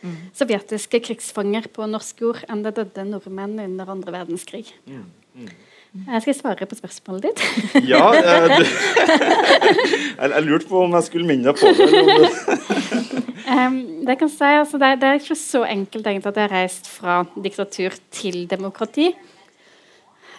mm. 0.02 0.16
sovjetiske 0.36 1.00
krigsfanger 1.08 1.70
på 1.72 1.86
norsk 1.88 2.20
jord 2.20 2.42
enn 2.52 2.64
det 2.66 2.74
døde 2.76 3.06
nordmenn 3.08 3.60
under 3.64 3.92
andre 3.94 4.12
verdenskrig. 4.20 4.66
Mm. 4.84 5.06
Mm. 5.34 5.52
Jeg 5.92 6.22
skal 6.24 6.36
svare 6.36 6.66
på 6.68 6.76
spørsmålet 6.78 7.26
ditt. 7.26 7.40
ja, 7.92 8.00
eh, 8.16 8.46
det, 8.48 8.68
jeg, 10.22 10.44
lurte 10.46 10.68
på 10.70 10.84
om 10.86 10.94
jeg 10.96 11.08
skulle 11.08 11.28
minne 11.28 11.52
på 11.52 11.72
det. 11.76 11.88
um, 13.44 13.76
det, 14.08 14.16
kan 14.20 14.32
si, 14.32 14.52
altså, 14.62 14.80
det, 14.80 14.94
det, 15.02 15.10
er 15.10 15.20
ikke 15.20 15.36
så 15.36 15.66
enkelt 15.68 16.08
egentlig 16.08 16.32
at 16.32 16.40
jeg 16.40 16.48
har 16.48 16.56
reist 16.56 16.88
fra 16.88 17.18
diktatur 17.36 17.96
til 18.12 18.46
demokrati. 18.48 19.10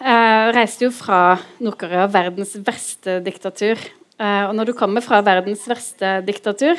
Jeg 0.00 0.54
reiste 0.56 0.88
jo 0.88 0.90
fra 0.90 1.36
Nord-Korea, 1.62 2.08
verdens 2.10 2.56
verste 2.66 3.20
diktatur. 3.22 3.78
Uh, 4.14 4.46
og 4.48 4.52
når 4.54 4.70
du 4.70 4.76
kommer 4.78 5.02
fra 5.02 5.18
verdens 5.26 5.64
verste 5.66 6.20
diktatur 6.22 6.78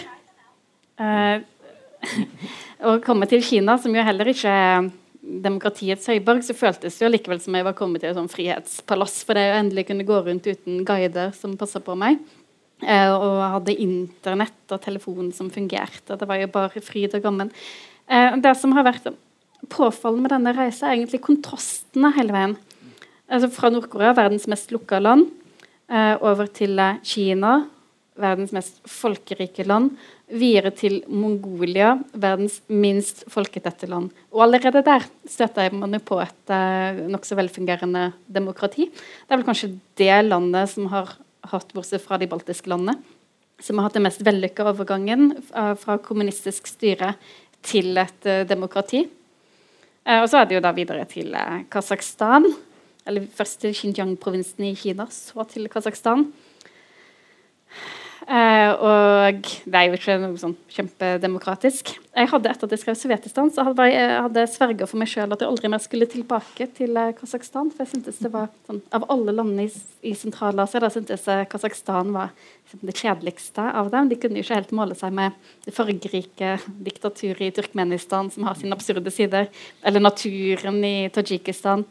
uh, 1.02 1.42
og 2.88 3.04
kommer 3.04 3.28
til 3.28 3.44
Kina, 3.44 3.76
som 3.82 3.96
jo 3.96 4.06
heller 4.08 4.32
ikke 4.32 4.52
er 4.52 4.88
demokratiets 5.44 6.08
høyborg, 6.08 6.46
så 6.46 6.56
føltes 6.56 6.96
det 6.96 7.04
jo 7.04 7.12
likevel 7.12 7.42
som 7.44 7.58
jeg 7.58 7.66
var 7.66 7.76
kommet 7.76 8.04
til 8.04 8.12
et 8.12 8.18
sånn 8.18 8.32
frihetspalass. 8.32 9.18
For 9.28 9.36
det 9.36 9.50
å 9.52 9.60
endelig 9.60 9.88
kunne 9.90 10.08
gå 10.08 10.22
rundt 10.22 10.48
uten 10.48 10.84
guider 10.88 11.34
som 11.36 11.58
passa 11.60 11.82
på 11.84 11.98
meg. 12.00 12.22
Uh, 12.86 13.12
og 13.18 13.40
hadde 13.58 13.78
internett 13.84 14.76
og 14.76 14.84
telefon 14.84 15.34
som 15.36 15.52
fungerte. 15.52 16.16
Det 16.16 16.30
var 16.30 16.40
jo 16.40 16.52
bare 16.54 16.84
fryd 16.84 17.18
og 17.18 17.26
gammen. 17.26 17.52
Det 18.06 18.52
som 18.60 18.76
har 18.78 18.86
vært 18.86 19.08
påfallende 19.74 20.28
med 20.28 20.34
denne 20.36 20.54
reisa, 20.54 20.88
er 20.88 21.00
egentlig 21.00 21.24
kontrastene 21.26 22.12
hele 22.16 22.36
veien. 22.36 22.54
Altså 23.26 23.50
Fra 23.50 23.72
Nord-Korea, 23.74 24.14
verdens 24.14 24.46
mest 24.52 24.70
lukka 24.70 25.00
land, 25.02 25.32
over 25.90 26.48
til 26.50 26.80
Kina, 27.06 27.60
verdens 28.20 28.54
mest 28.56 28.78
folkerike 28.88 29.66
land, 29.68 29.92
videre 30.32 30.72
til 30.74 31.02
Mongolia, 31.12 31.96
verdens 32.18 32.58
minst 32.72 33.26
folketette 33.32 33.90
land. 33.90 34.10
Og 34.34 34.46
allerede 34.46 34.82
der 34.86 35.06
støter 35.30 35.74
man 35.76 35.94
jo 35.94 36.02
på 36.06 36.20
et 36.24 36.54
uh, 36.54 37.04
nokså 37.12 37.38
velfungerende 37.38 38.08
demokrati. 38.26 38.88
Det 38.90 39.34
er 39.34 39.42
vel 39.42 39.48
kanskje 39.48 39.74
det 40.00 40.16
landet 40.26 40.72
som 40.74 40.88
har 40.94 41.14
hatt, 41.52 41.76
bortsett 41.76 42.04
fra 42.04 42.18
de 42.22 42.30
baltiske 42.30 42.72
landene, 42.72 42.98
som 43.62 43.78
har 43.78 43.88
hatt 43.88 44.00
den 44.00 44.08
mest 44.08 44.24
vellykka 44.26 44.66
overgangen 44.68 45.36
fra 45.80 46.00
kommunistisk 46.04 46.68
styre 46.68 47.14
til 47.66 47.96
et 48.02 48.26
demokrati. 48.50 49.06
Og 50.06 50.26
så 50.30 50.42
er 50.42 50.50
det 50.50 50.58
jo 50.58 50.64
da 50.66 50.74
videre 50.76 51.06
til 51.10 51.32
uh, 51.38 51.62
Kasakhstan. 51.72 52.50
Eller 53.06 53.30
først 53.38 53.62
til 53.62 53.76
Xinjiang-provinsen 53.78 54.66
i 54.66 54.76
Kina, 54.80 55.06
så 55.14 55.46
til 55.50 55.70
Kasakhstan. 55.70 56.28
Uh, 58.26 58.72
og 58.82 59.50
det 59.70 59.78
er 59.78 59.84
jo 59.86 59.98
ikke 60.00 60.16
noe 60.18 60.40
sånn 60.42 60.56
kjempedemokratisk. 60.74 61.92
Jeg 62.10 62.30
hadde 62.32 62.50
Etter 62.50 62.66
at 62.66 62.72
jeg 62.74 62.82
skrev 62.82 62.96
Sovjetistan, 62.98 63.52
så 63.54 63.68
hadde 63.68 63.86
jeg 63.86 64.16
hadde 64.26 64.46
sverga 64.50 64.88
for 64.90 64.98
meg 64.98 65.12
sjøl 65.12 65.36
at 65.36 65.44
jeg 65.44 65.50
aldri 65.52 65.70
mer 65.70 65.84
skulle 65.84 66.08
tilbake 66.10 66.66
til 66.74 66.98
uh, 66.98 67.12
Kasakhstan. 67.14 67.70
For 67.70 67.86
jeg 67.86 67.92
syntes 67.92 68.18
det 68.26 68.32
var 68.34 68.48
sånn, 68.66 68.80
Av 68.98 69.06
alle 69.14 69.36
landene 69.36 69.68
i, 69.68 69.84
i 70.10 70.16
Sentral-Asia 70.18 70.90
syntes 70.96 71.28
jeg 71.30 71.50
Kasakhstan 71.52 72.10
var 72.16 72.32
liksom, 72.34 72.82
det 72.90 72.96
kjedeligste 72.98 73.68
av 73.84 73.92
dem. 73.94 74.10
De 74.10 74.18
kunne 74.18 74.42
jo 74.42 74.48
ikke 74.48 74.58
helt 74.58 74.74
måle 74.80 74.98
seg 74.98 75.14
med 75.22 75.38
det 75.68 75.76
fargerike 75.78 76.56
diktaturet 76.88 77.46
i 77.46 77.54
Turkmenistan, 77.60 78.34
som 78.34 78.50
har 78.50 78.58
sine 78.58 78.74
absurde 78.74 79.14
sider, 79.14 79.52
eller 79.86 80.02
naturen 80.02 80.82
i 80.82 80.96
Tadsjikistan. 81.14 81.86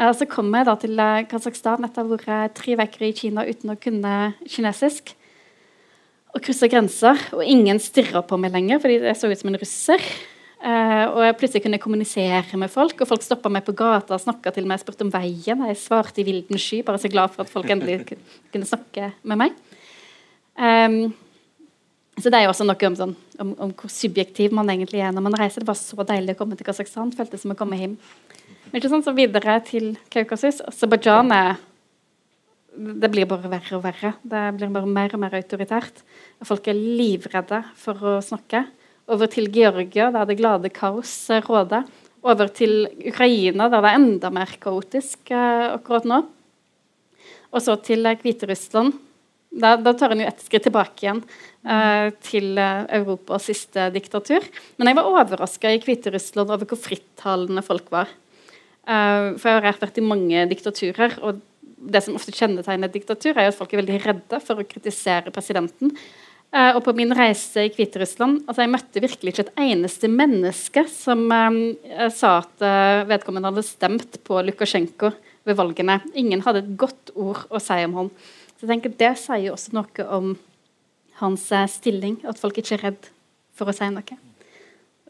Uh, 0.00 0.10
så 0.16 0.26
kom 0.28 0.48
jeg 0.56 0.66
da 0.68 0.74
til 0.80 0.96
uh, 0.96 1.20
Kasakhstan 1.28 1.84
etter 1.84 2.02
å 2.02 2.08
ha 2.08 2.16
vært 2.16 2.56
tre 2.56 2.76
uker 2.80 3.06
i 3.10 3.14
Kina 3.16 3.44
uten 3.44 3.74
å 3.74 3.78
kunne 3.80 4.32
kinesisk. 4.48 5.14
Og 6.30 6.44
kryssa 6.46 6.68
grenser, 6.70 7.18
og 7.34 7.42
ingen 7.42 7.80
stirra 7.82 8.22
på 8.22 8.38
meg 8.38 8.54
lenger, 8.54 8.78
fordi 8.82 9.00
jeg 9.02 9.18
så 9.18 9.28
ut 9.28 9.40
som 9.40 9.50
en 9.50 9.58
russer. 9.60 10.04
Uh, 10.60 11.06
og 11.16 11.22
jeg 11.24 11.36
plutselig 11.40 11.64
kunne 11.64 11.80
kommunisere 11.80 12.58
med 12.60 12.70
folk, 12.70 12.98
og 13.00 13.08
folk 13.08 13.24
stoppa 13.24 13.50
meg 13.52 13.64
på 13.66 13.74
gata 13.76 14.14
og 14.16 14.22
snakka 14.22 14.52
til 14.54 14.68
meg. 14.68 14.78
Jeg 14.78 14.84
spurte 14.84 15.06
om 15.06 15.12
veien, 15.12 15.64
og 15.64 15.72
jeg 15.72 15.80
svarte 15.80 16.22
i 16.22 16.26
vilden 16.28 16.60
sky, 16.60 16.82
bare 16.86 17.00
så 17.00 17.10
glad 17.10 17.32
for 17.34 17.44
at 17.44 17.52
folk 17.52 17.72
endelig 17.72 18.04
kunne 18.52 18.68
snakke 18.68 19.10
med 19.24 19.40
meg. 19.40 19.58
Um, 20.60 21.02
så 22.20 22.28
det 22.28 22.36
er 22.36 22.44
jo 22.44 22.52
også 22.52 22.66
noe 22.68 22.88
om, 22.90 22.96
sånn, 22.98 23.14
om, 23.40 23.54
om, 23.64 23.72
hvor 23.80 23.90
subjektiv 23.92 24.52
man 24.56 24.68
egentlig 24.72 25.00
er 25.00 25.14
når 25.16 25.24
man 25.24 25.36
reiser. 25.40 25.64
Det 25.64 25.70
var 25.70 25.78
så 25.80 26.04
deilig 26.04 26.36
å 26.36 26.40
komme 26.42 26.58
til 26.58 26.68
Kasakhstan. 26.68 27.14
Føltes 27.16 27.46
som 27.46 27.54
å 27.54 27.58
komme 27.58 27.78
hjem. 27.80 27.96
Ikke 28.70 28.86
sånn 28.86 29.02
så 29.02 29.10
videre 29.16 29.56
til 29.66 29.96
Kaukasus. 30.12 30.60
Aserbajdsjan 30.70 31.32
er 31.34 31.56
det 32.70 33.08
blir 33.10 33.26
bare 33.26 33.50
verre 33.50 33.78
og 33.80 33.82
verre. 33.82 34.12
Det 34.22 34.42
blir 34.54 34.70
bare 34.70 34.86
mer 34.86 35.14
og 35.16 35.22
mer 35.24 35.34
autoritært. 35.34 36.04
Folk 36.46 36.68
er 36.70 36.78
livredde 36.78 37.64
for 37.78 37.98
å 37.98 38.12
snakke. 38.22 38.62
Over 39.10 39.26
til 39.32 39.50
Georgia, 39.50 40.12
der 40.14 40.28
det 40.28 40.38
glade 40.38 40.70
kaos 40.70 41.12
råder. 41.48 41.88
Over 42.22 42.52
til 42.54 42.86
Ukraina, 43.10 43.66
der 43.72 43.82
det 43.82 43.90
er 43.90 43.98
enda 43.98 44.30
mer 44.30 44.54
kaotisk 44.62 45.32
eh, 45.34 45.66
akkurat 45.74 46.06
nå. 46.06 46.20
Og 47.50 47.64
så 47.64 47.74
til 47.82 48.06
Hviterussland. 48.06 48.94
Da, 49.50 49.74
da 49.82 49.96
tar 49.98 50.14
en 50.14 50.22
jo 50.22 50.30
ett 50.30 50.44
skritt 50.44 50.68
tilbake 50.68 51.02
igjen 51.02 51.24
eh, 51.66 52.14
til 52.22 52.54
eh, 52.54 52.86
Europas 53.00 53.50
siste 53.50 53.90
diktatur. 53.90 54.46
Men 54.78 54.92
jeg 54.92 55.00
var 55.00 55.10
overraska 55.10 55.74
i 55.74 55.82
Hviterussland 55.82 56.54
over 56.54 56.70
hvor 56.70 56.78
frittalende 56.78 57.66
folk 57.66 57.90
var. 57.90 58.12
Uh, 58.88 59.36
for 59.38 59.50
jeg 59.50 59.60
har 59.60 59.80
vært 59.80 60.00
i 60.00 60.04
mange 60.04 60.46
diktaturer, 60.50 61.18
og 61.20 61.42
det 61.80 62.02
som 62.04 62.16
ofte 62.18 62.34
kjennetegner 62.34 62.90
et 62.90 62.96
diktatur, 62.98 63.36
er 63.36 63.48
at 63.48 63.56
folk 63.56 63.72
er 63.72 63.82
veldig 63.82 64.00
redde 64.04 64.40
for 64.44 64.60
å 64.60 64.66
kritisere 64.68 65.32
presidenten. 65.34 65.94
Uh, 66.50 66.74
og 66.74 66.82
på 66.82 66.94
min 66.98 67.14
reise 67.14 67.62
i 67.62 67.70
Hviterussland 67.70 68.40
altså 68.50 68.64
Jeg 68.64 68.70
møtte 68.72 69.02
virkelig 69.04 69.30
ikke 69.30 69.44
et 69.44 69.60
eneste 69.62 70.08
menneske 70.10 70.82
som 70.90 71.20
uh, 71.30 72.08
sa 72.10 72.40
at 72.40 72.64
uh, 72.64 73.06
vedkommende 73.06 73.52
hadde 73.52 73.62
stemt 73.62 74.18
på 74.26 74.40
Lukasjenko 74.48 75.12
ved 75.46 75.58
valgene. 75.60 76.00
Ingen 76.18 76.42
hadde 76.42 76.64
et 76.64 76.72
godt 76.80 77.12
ord 77.14 77.44
å 77.54 77.60
si 77.62 77.78
om 77.86 77.94
han. 78.00 78.10
Så 78.56 78.66
jeg 78.66 78.72
tenker 78.72 78.96
Det 78.98 79.12
sier 79.22 79.44
jo 79.44 79.54
også 79.54 79.76
noe 79.78 80.08
om 80.18 80.34
hans 81.20 81.46
stilling, 81.70 82.18
at 82.26 82.40
folk 82.40 82.58
ikke 82.58 82.78
er 82.78 82.84
redd 82.88 83.08
for 83.54 83.70
å 83.70 83.76
si 83.76 83.86
noe. 83.92 84.18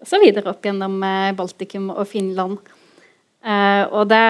Så 0.04 0.20
videre 0.20 0.52
opp 0.52 0.64
gjennom 0.66 0.96
Baltikum 1.38 1.88
og 1.94 2.04
Finland. 2.10 2.58
Og 3.40 4.08
det 4.10 4.24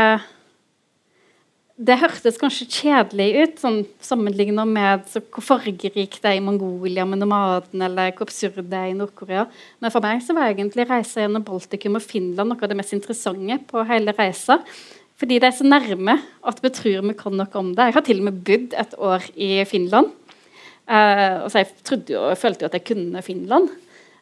det 1.80 1.96
hørtes 1.96 2.36
kanskje 2.36 2.66
kjedelig 2.68 3.28
ut, 3.38 3.60
sånn, 3.62 3.78
sammenlignet 4.04 4.68
med 4.68 5.06
så, 5.08 5.22
hvor 5.32 5.44
fargerikt 5.46 6.18
det 6.20 6.28
er 6.28 6.36
i 6.36 6.42
Mongolia 6.44 7.06
med 7.08 7.22
nomaden, 7.22 7.80
eller 7.86 8.12
hvor 8.12 8.28
absurd 8.28 8.66
det 8.68 8.76
er 8.76 8.90
i 8.90 8.96
Nord-Korea. 8.98 9.46
Men 9.80 9.94
for 9.94 10.04
meg 10.04 10.20
så 10.24 10.36
var 10.36 10.50
egentlig 10.50 10.84
reisa 10.90 11.22
gjennom 11.22 11.46
Baltikum 11.46 11.96
og 11.96 12.04
Finland 12.04 12.52
noe 12.52 12.60
av 12.60 12.72
det 12.72 12.76
mest 12.76 12.92
interessante 12.96 13.56
på 13.70 13.84
hele 13.88 14.12
reisa. 14.18 14.58
Fordi 15.20 15.38
det 15.40 15.48
er 15.48 15.56
så 15.56 15.68
nærme 15.68 16.18
at 16.48 16.60
vi 16.60 16.72
tror 16.76 17.06
vi 17.06 17.16
kan 17.16 17.36
noe 17.40 17.60
om 17.60 17.72
det. 17.72 17.88
Jeg 17.88 17.96
har 17.96 18.06
til 18.10 18.20
og 18.20 18.28
med 18.28 18.42
bodd 18.44 18.76
et 18.84 18.96
år 19.00 19.30
i 19.36 19.50
Finland. 19.68 20.12
Eh, 20.84 21.36
og 21.46 21.48
så 21.48 21.62
jeg 21.62 21.72
trodde 21.86 22.12
jeg 22.12 22.40
følte 22.40 22.66
jo 22.66 22.68
at 22.68 22.76
jeg 22.76 22.88
kunne 22.92 23.24
Finland. 23.24 23.72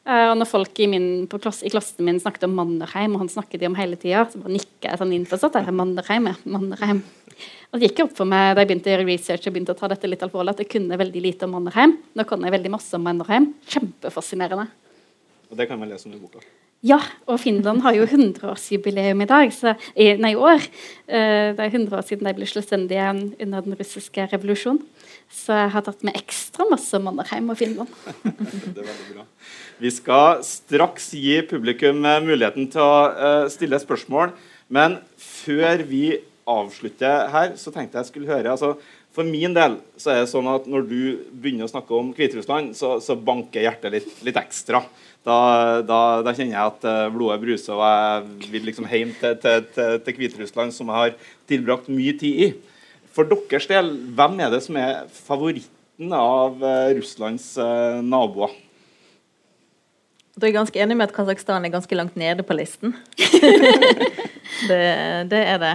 Uh, 0.09 0.30
og 0.30 0.38
når 0.40 0.48
folk 0.48 0.78
i, 0.80 0.86
min, 0.88 1.26
klasse, 1.28 1.66
i, 1.68 1.72
klassen 1.72 2.06
min 2.06 2.20
snakket 2.22 2.46
om 2.46 2.54
Mannerheim, 2.56 3.12
og 3.12 3.26
han 3.26 3.32
snakket 3.32 3.61
de 3.61 3.68
om 3.68 3.76
hele 3.76 3.98
tida, 4.00 4.24
så 4.30 4.40
bare 4.40 4.54
nikka 4.54 4.88
jeg 4.88 5.00
sånn 5.02 5.12
innforstått. 5.18 5.59
Mannerheim, 5.68 6.30
ja. 6.30 6.36
Mannerheim. 6.48 7.02
Og 7.68 7.76
det 7.76 7.90
gikk 7.90 8.06
opp 8.06 8.14
for 8.16 8.28
meg 8.28 8.54
da 8.54 8.62
jeg 8.62 8.70
begynte 8.70 8.88
å 8.88 8.94
gjøre 8.94 9.09
research 9.11 9.48
og 9.48 9.52
begynte 9.52 9.74
å 9.76 9.78
ta 9.78 9.90
dette 9.92 10.09
litt 10.09 10.24
alvorlig, 10.24 10.54
at 10.54 10.62
jeg 10.64 10.70
kunne 10.72 10.96
veldig 11.00 11.24
lite 11.26 11.44
om 11.44 11.52
Mannerheim. 11.59 11.98
Nå 12.16 12.24
kan 12.30 12.46
jeg 12.46 12.56
veldig 12.56 12.72
masse 12.72 12.96
om 12.96 13.04
Mannerheim. 13.04 13.50
Kjempefascinerende. 13.68 14.70
Og 15.52 15.61
det 15.61 15.68
kan 15.68 15.80
man 15.80 15.92
lese 15.92 16.09
om 16.09 16.16
i 16.16 16.22
boka. 16.22 16.40
Ja, 16.86 17.00
og 17.26 17.40
Finland 17.42 17.82
har 17.82 17.96
jo 17.96 18.06
100-årsjubileum 18.06 19.24
i 19.24 19.26
dag, 19.28 19.50
så, 19.52 19.72
nei, 19.98 20.30
i 20.30 20.38
år. 20.38 20.62
Uh, 21.11 21.52
det 21.59 21.64
er 21.64 21.72
100 21.72 21.96
år 21.98 22.04
siden 22.06 22.28
de 22.28 22.36
ble 22.38 22.46
selvstendige 22.46 23.09
under 23.42 23.64
den 23.66 23.74
russiske 23.76 24.28
revolusjonen. 24.30 24.84
Så 25.28 25.56
jeg 25.59 25.72
har 25.74 25.84
tatt 25.84 26.04
med 26.06 26.16
ekstra 26.16 26.64
masse 26.70 27.00
Mannerheim 27.02 27.50
og 27.52 27.59
Finland. 27.59 27.90
det 28.22 28.78
er 28.78 28.86
veldig 28.86 29.16
bra. 29.16 29.26
Vi 29.79 29.91
skal 29.95 30.41
straks 30.43 31.12
gi 31.14 31.37
publikum 31.47 32.03
eh, 32.03 32.22
muligheten 32.24 32.66
til 32.72 32.83
å 32.83 32.95
uh, 33.14 33.45
stille 33.53 33.79
spørsmål. 33.79 34.33
Men 34.74 34.97
før 35.22 35.85
vi 35.87 36.18
avslutter 36.51 37.29
her, 37.31 37.53
så 37.61 37.70
tenkte 37.70 38.01
jeg 38.01 38.09
skulle 38.09 38.31
høre 38.31 38.51
altså, 38.57 38.72
For 39.14 39.29
min 39.29 39.55
del 39.55 39.76
så 40.01 40.11
er 40.12 40.20
det 40.24 40.33
sånn 40.33 40.51
at 40.51 40.66
når 40.70 40.89
du 40.91 40.99
begynner 41.31 41.68
å 41.68 41.70
snakke 41.70 41.95
om 41.95 42.11
Hviterussland, 42.16 42.74
så, 42.79 42.97
så 43.05 43.14
banker 43.14 43.68
hjertet 43.68 43.95
litt, 43.95 44.11
litt 44.26 44.43
ekstra. 44.43 44.83
Da, 45.22 45.39
da, 45.87 46.03
da, 46.26 46.35
kjenner 46.35 46.57
jeg 46.57 46.74
at 46.74 46.91
uh, 46.91 47.07
blodet 47.14 47.41
bruser, 47.47 47.79
og 47.79 47.87
jeg 47.87 48.53
vil 48.57 48.70
liksom 48.72 48.91
hjem 48.91 49.14
til, 49.22 49.39
til, 49.43 49.66
til, 49.79 49.99
til 50.05 50.22
Hviterussland, 50.22 50.74
som 50.74 50.91
jeg 50.91 51.05
har 51.05 51.35
tilbrakt 51.51 51.91
mye 51.93 52.18
tid 52.18 52.47
i. 52.49 52.55
For 53.14 53.31
deres 53.31 53.70
del, 53.70 53.95
hvem 54.18 54.41
er 54.43 54.55
det 54.55 54.64
som 54.66 54.79
er 54.79 55.05
favoritten 55.22 56.14
av 56.14 56.62
Russlands 56.99 57.55
naboer? 58.07 58.55
Da 60.39 60.47
er 60.47 60.53
jeg 60.53 60.59
ganske 60.61 60.78
enig 60.78 60.95
med 60.95 61.09
at 61.09 61.14
Kasakhstan 61.16 61.64
er 61.66 61.72
ganske 61.74 61.97
langt 61.99 62.18
nede 62.18 62.45
på 62.47 62.55
listen. 62.55 62.93
det, 64.70 64.82
det, 65.32 65.41
er 65.41 65.59
det. 65.59 65.74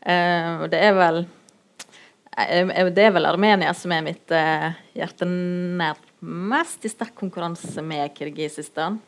Uh, 0.00 0.64
det 0.72 0.80
er 0.80 0.94
vel 0.96 1.18
uh, 1.26 2.88
Det 2.88 3.04
er 3.04 3.12
vel 3.12 3.28
Armenia 3.28 3.74
som 3.76 3.92
er 3.92 4.06
mitt 4.06 4.32
uh, 4.32 4.70
hjerte 4.96 5.28
nærmest 5.28 6.88
i 6.88 6.92
sterk 6.92 7.12
konkurranse 7.18 7.84
med 7.84 8.14
Kirgisistan. 8.16 8.98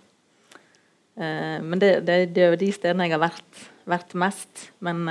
men 1.17 1.79
det, 1.79 2.07
det, 2.07 2.33
det, 2.33 2.43
er 2.43 2.55
jo 2.55 2.61
de 2.61 2.71
stedene 2.73 3.05
jeg 3.05 3.13
har 3.13 3.21
vært, 3.21 3.65
vært 3.85 4.15
mest. 4.17 4.71
Men 4.81 5.05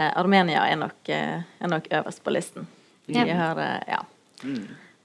Armenia 0.00 0.62
er 0.64 0.78
nok, 0.80 1.10
er 1.12 1.68
nok, 1.68 1.90
øverst 1.92 2.24
på 2.24 2.32
listen. 2.32 2.68
De 3.04 3.20
har 3.28 3.60
Ja. 3.84 4.00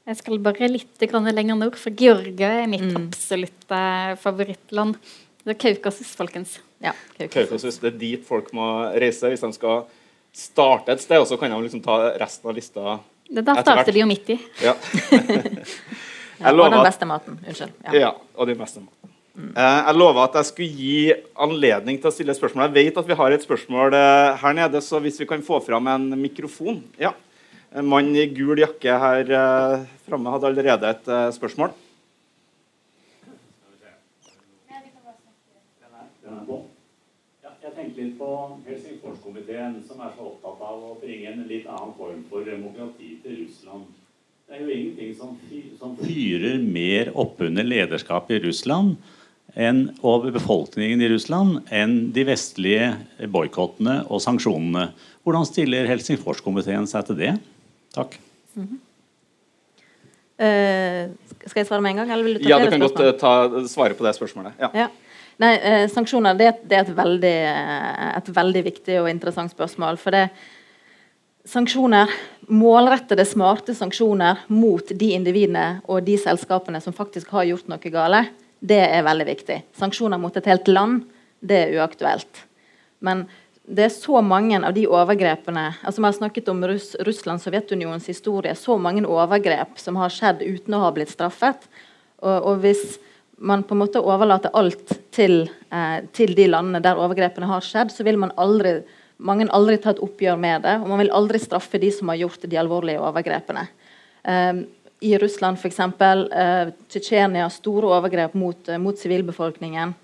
Jeg 0.05 0.19
skal 0.19 0.41
bare 0.45 0.67
litt 0.69 1.01
lenger 1.33 1.57
nord, 1.57 1.77
for 1.81 1.89
Georgia 1.97 2.51
er 2.61 2.67
mitt 2.69 2.85
mm. 2.85 2.97
absolutte 2.99 3.79
favorittland. 4.21 4.99
Det 5.45 5.55
er 5.55 5.59
Kaukasus, 5.61 6.11
folkens. 6.17 6.59
Ja, 6.83 6.93
Kaukasus. 7.17 7.79
Det 7.81 7.93
er 7.93 7.97
dit 7.97 8.25
folk 8.25 8.51
må 8.53 8.67
reise 8.93 9.31
hvis 9.31 9.41
de 9.41 9.51
skal 9.55 9.87
starte 10.35 10.93
et 10.93 11.01
sted, 11.01 11.17
og 11.21 11.27
så 11.29 11.39
kan 11.41 11.53
de 11.53 11.57
liksom 11.63 11.81
ta 11.85 11.97
resten 12.21 12.51
av 12.51 12.57
lista 12.57 12.99
etter 13.25 13.41
det 13.41 13.45
Der 13.47 13.61
starter 13.63 13.95
de 13.95 14.03
jo 14.03 14.05
midt 14.05 14.29
i. 14.29 14.37
Ja. 14.61 14.75
ja, 16.43 16.53
og 16.53 16.69
den 16.69 16.85
beste 16.85 17.09
maten. 17.09 17.39
Unnskyld. 17.41 17.73
Ja. 17.87 17.97
ja, 17.97 18.13
og 18.35 18.49
den 18.51 18.59
beste 18.59 18.83
maten. 18.83 19.13
Mm. 19.35 19.51
Eh, 19.51 19.77
jeg 19.81 19.99
lova 19.99 20.25
at 20.29 20.37
jeg 20.39 20.47
skulle 20.51 20.83
gi 20.85 20.99
anledning 21.43 21.97
til 21.99 22.11
å 22.11 22.13
stille 22.13 22.35
spørsmål. 22.37 22.69
Jeg 22.69 22.75
vet 22.77 22.99
at 23.01 23.09
vi 23.09 23.17
har 23.19 23.35
et 23.35 23.43
spørsmål 23.43 23.97
eh, 23.97 24.37
her 24.43 24.55
nede, 24.55 24.81
så 24.85 25.01
hvis 25.03 25.17
vi 25.19 25.27
kan 25.27 25.43
få 25.43 25.59
fram 25.65 25.89
en 25.91 26.07
mikrofon 26.21 26.79
ja. 27.01 27.11
En 27.75 27.87
mann 27.91 28.13
i 28.15 28.23
gul 28.31 28.55
jakke 28.61 28.93
her 29.01 29.31
eh, 29.35 29.81
framme 30.05 30.31
hadde 30.31 30.47
allerede 30.47 30.87
et 30.93 31.09
eh, 31.11 31.25
spørsmål. 31.35 31.73
Jeg 37.65 37.73
tenkte 37.75 37.99
litt 37.99 38.13
på 38.15 38.29
Helsingforskomiteen, 38.69 39.81
som 39.83 39.99
er 40.05 40.13
så 40.15 40.29
opptatt 40.29 40.61
av 40.63 40.85
å 40.87 40.93
bringe 41.01 41.33
en 41.33 41.41
litt 41.49 41.65
annen 41.67 41.91
form 41.97 42.21
for 42.29 42.47
demokrati 42.47 43.17
til 43.25 43.41
Russland. 43.41 43.89
Det 44.47 44.55
er 44.55 44.61
jo 44.63 44.69
ingenting 44.71 45.11
som, 45.17 45.33
som 45.81 45.97
fyrer 45.99 46.61
mer 46.63 47.11
oppunder 47.11 47.67
lederskapet 47.67 48.37
i 48.37 48.43
Russland 48.45 48.95
enn, 49.51 49.89
og 49.99 50.29
befolkningen 50.37 51.03
i 51.03 51.09
Russland 51.11 51.73
enn 51.75 52.13
de 52.15 52.23
vestlige 52.29 52.93
boikottene 53.33 54.05
og 54.07 54.23
sanksjonene. 54.23 54.93
Hvordan 55.27 55.49
stiller 55.49 55.91
Helsingforskomiteen 55.91 56.87
seg 56.87 57.09
til 57.09 57.19
det? 57.19 57.33
Takk. 57.95 58.19
Mm 58.55 58.67
-hmm. 58.67 58.79
uh, 60.45 61.15
skal 61.47 61.59
jeg 61.61 61.67
svare 61.67 61.81
med 61.81 61.91
en 61.91 61.97
gang? 61.97 62.11
Eller 62.11 62.23
vil 62.23 62.33
du 62.33 62.43
ta 62.43 62.49
ja, 62.49 62.59
du 62.65 62.71
kan 62.71 62.79
godt 62.79 62.99
uh, 62.99 63.11
ta, 63.11 63.67
svare 63.67 63.93
på 63.93 64.03
det 64.03 64.15
spørsmålet. 64.15 64.53
Ja. 64.59 64.69
ja. 64.73 64.87
Nei, 65.37 65.55
uh, 65.55 65.89
sanksjoner 65.89 66.33
det, 66.33 66.53
det, 66.63 66.77
er 66.77 66.81
et 66.81 66.97
veldig, 66.97 67.37
et 68.17 68.35
veldig 68.35 68.63
viktig 68.63 69.01
og 69.01 69.09
interessant 69.09 69.51
spørsmål. 69.51 69.97
For 69.97 70.11
det 70.11 70.29
sanksjoner, 71.45 72.09
målrettede, 72.47 73.25
smarte 73.25 73.75
sanksjoner 73.75 74.45
mot 74.47 74.89
de 74.89 75.11
individene 75.13 75.81
og 75.87 76.03
de 76.03 76.17
selskapene 76.17 76.81
som 76.81 76.93
faktisk 76.93 77.29
har 77.29 77.45
gjort 77.45 77.67
noe 77.67 77.91
gale, 77.93 78.25
det 78.59 78.81
er 78.81 79.05
veldig 79.05 79.25
viktig. 79.25 79.61
Sanksjoner 79.77 80.17
mot 80.17 80.37
et 80.37 80.45
helt 80.45 80.67
land, 80.67 81.03
det 81.39 81.57
er 81.65 81.75
uaktuelt. 81.77 82.45
Men 82.99 83.27
det 83.65 83.87
er 83.87 83.93
så 83.93 84.21
mange 84.21 84.59
av 84.61 84.75
de 84.75 84.85
overgrepene 84.85 85.63
altså 85.81 86.01
Vi 86.01 86.05
har 86.05 86.17
snakket 86.19 86.49
om 86.53 86.61
Russ, 86.69 86.93
Russland, 87.07 87.41
Sovjetunionens 87.41 88.07
historie. 88.07 88.53
Så 88.55 88.77
mange 88.77 89.05
overgrep 89.09 89.79
som 89.81 89.97
har 89.97 90.13
skjedd 90.13 90.43
uten 90.45 90.77
å 90.77 90.83
ha 90.83 90.91
blitt 90.93 91.13
straffet. 91.13 91.65
Og, 92.21 92.35
og 92.35 92.61
hvis 92.61 92.99
man 93.41 93.65
på 93.65 93.75
en 93.75 93.81
måte 93.81 94.03
overlater 94.03 94.53
alt 94.53 94.93
til, 95.15 95.49
eh, 95.73 95.97
til, 96.13 96.35
de 96.37 96.47
landene 96.47 96.83
der 96.83 97.01
overgrepene 97.01 97.49
har 97.49 97.65
skjedd, 97.65 97.91
så 97.91 98.05
vil 98.05 98.21
man 98.21 98.35
aldri, 98.37 98.77
mange 99.17 99.49
aldri 99.49 99.79
ta 99.81 99.95
et 99.95 100.03
oppgjør 100.03 100.39
med 100.39 100.63
det. 100.67 100.77
Og 100.83 100.87
man 100.93 101.01
vil 101.01 101.13
aldri 101.17 101.41
straffe 101.41 101.81
de 101.81 101.91
som 101.91 102.13
har 102.13 102.21
gjort 102.21 102.45
de 102.45 102.61
alvorlige 102.61 103.01
overgrepene. 103.01 103.67
Eh, 104.23 104.63
I 105.09 105.17
Russland 105.21 105.57
f.eks. 105.57 105.81
Eh, 105.81 106.73
Tsjetsjenia, 106.85 107.49
store 107.49 107.97
overgrep 107.97 108.37
mot, 108.37 108.69
eh, 108.69 108.81
mot 108.81 108.97
sivilbefolkningen. 108.97 109.97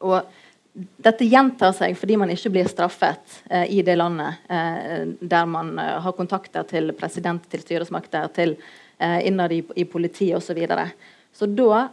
Og 0.00 0.24
dette 0.72 1.26
gjentar 1.26 1.72
seg 1.74 1.96
fordi 1.98 2.16
man 2.20 2.30
ikke 2.30 2.52
blir 2.54 2.68
straffet 2.70 3.40
eh, 3.50 3.66
i 3.78 3.82
det 3.86 3.96
landet 3.98 4.50
eh, 4.50 5.06
der 5.20 5.48
man 5.50 5.72
eh, 5.78 5.96
har 6.04 6.14
kontakter 6.16 6.66
til 6.68 6.92
president, 6.98 7.48
til 7.50 7.64
styresmakter, 7.64 8.28
til 8.34 8.54
eh, 8.98 9.18
innad 9.26 9.52
i, 9.52 9.64
i 9.82 9.84
politi 9.84 10.30
osv. 10.34 10.52
Så, 10.52 10.58
videre. 10.58 10.90
så 11.34 11.50
da 11.50 11.88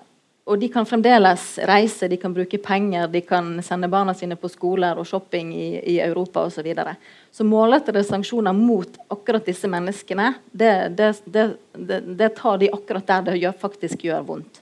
og 0.48 0.60
de 0.62 0.70
kan 0.72 0.86
fremdeles 0.88 1.58
reise, 1.68 2.08
de 2.08 2.16
kan 2.22 2.32
bruke 2.32 2.58
penger, 2.64 3.10
de 3.12 3.20
kan 3.28 3.58
sende 3.64 3.90
barna 3.92 4.14
sine 4.16 4.38
på 4.40 4.48
skoler 4.48 4.96
og 4.96 5.08
shopping 5.10 5.50
i, 5.52 5.66
i 5.96 5.98
Europa 6.00 6.46
osv. 6.48 6.62
Så, 6.62 6.64
videre. 6.64 6.94
så 7.32 7.44
målrettede 7.44 8.04
sanksjoner 8.08 8.56
mot 8.56 8.96
akkurat 9.12 9.46
disse 9.46 9.68
menneskene, 9.68 10.30
det, 10.52 10.72
det, 10.96 11.10
det, 11.26 12.00
det 12.16 12.30
tar 12.40 12.62
de 12.62 12.72
akkurat 12.72 13.10
der 13.12 13.28
det 13.28 13.36
gjør, 13.42 13.60
faktisk 13.66 14.08
gjør 14.08 14.24
vondt. 14.30 14.62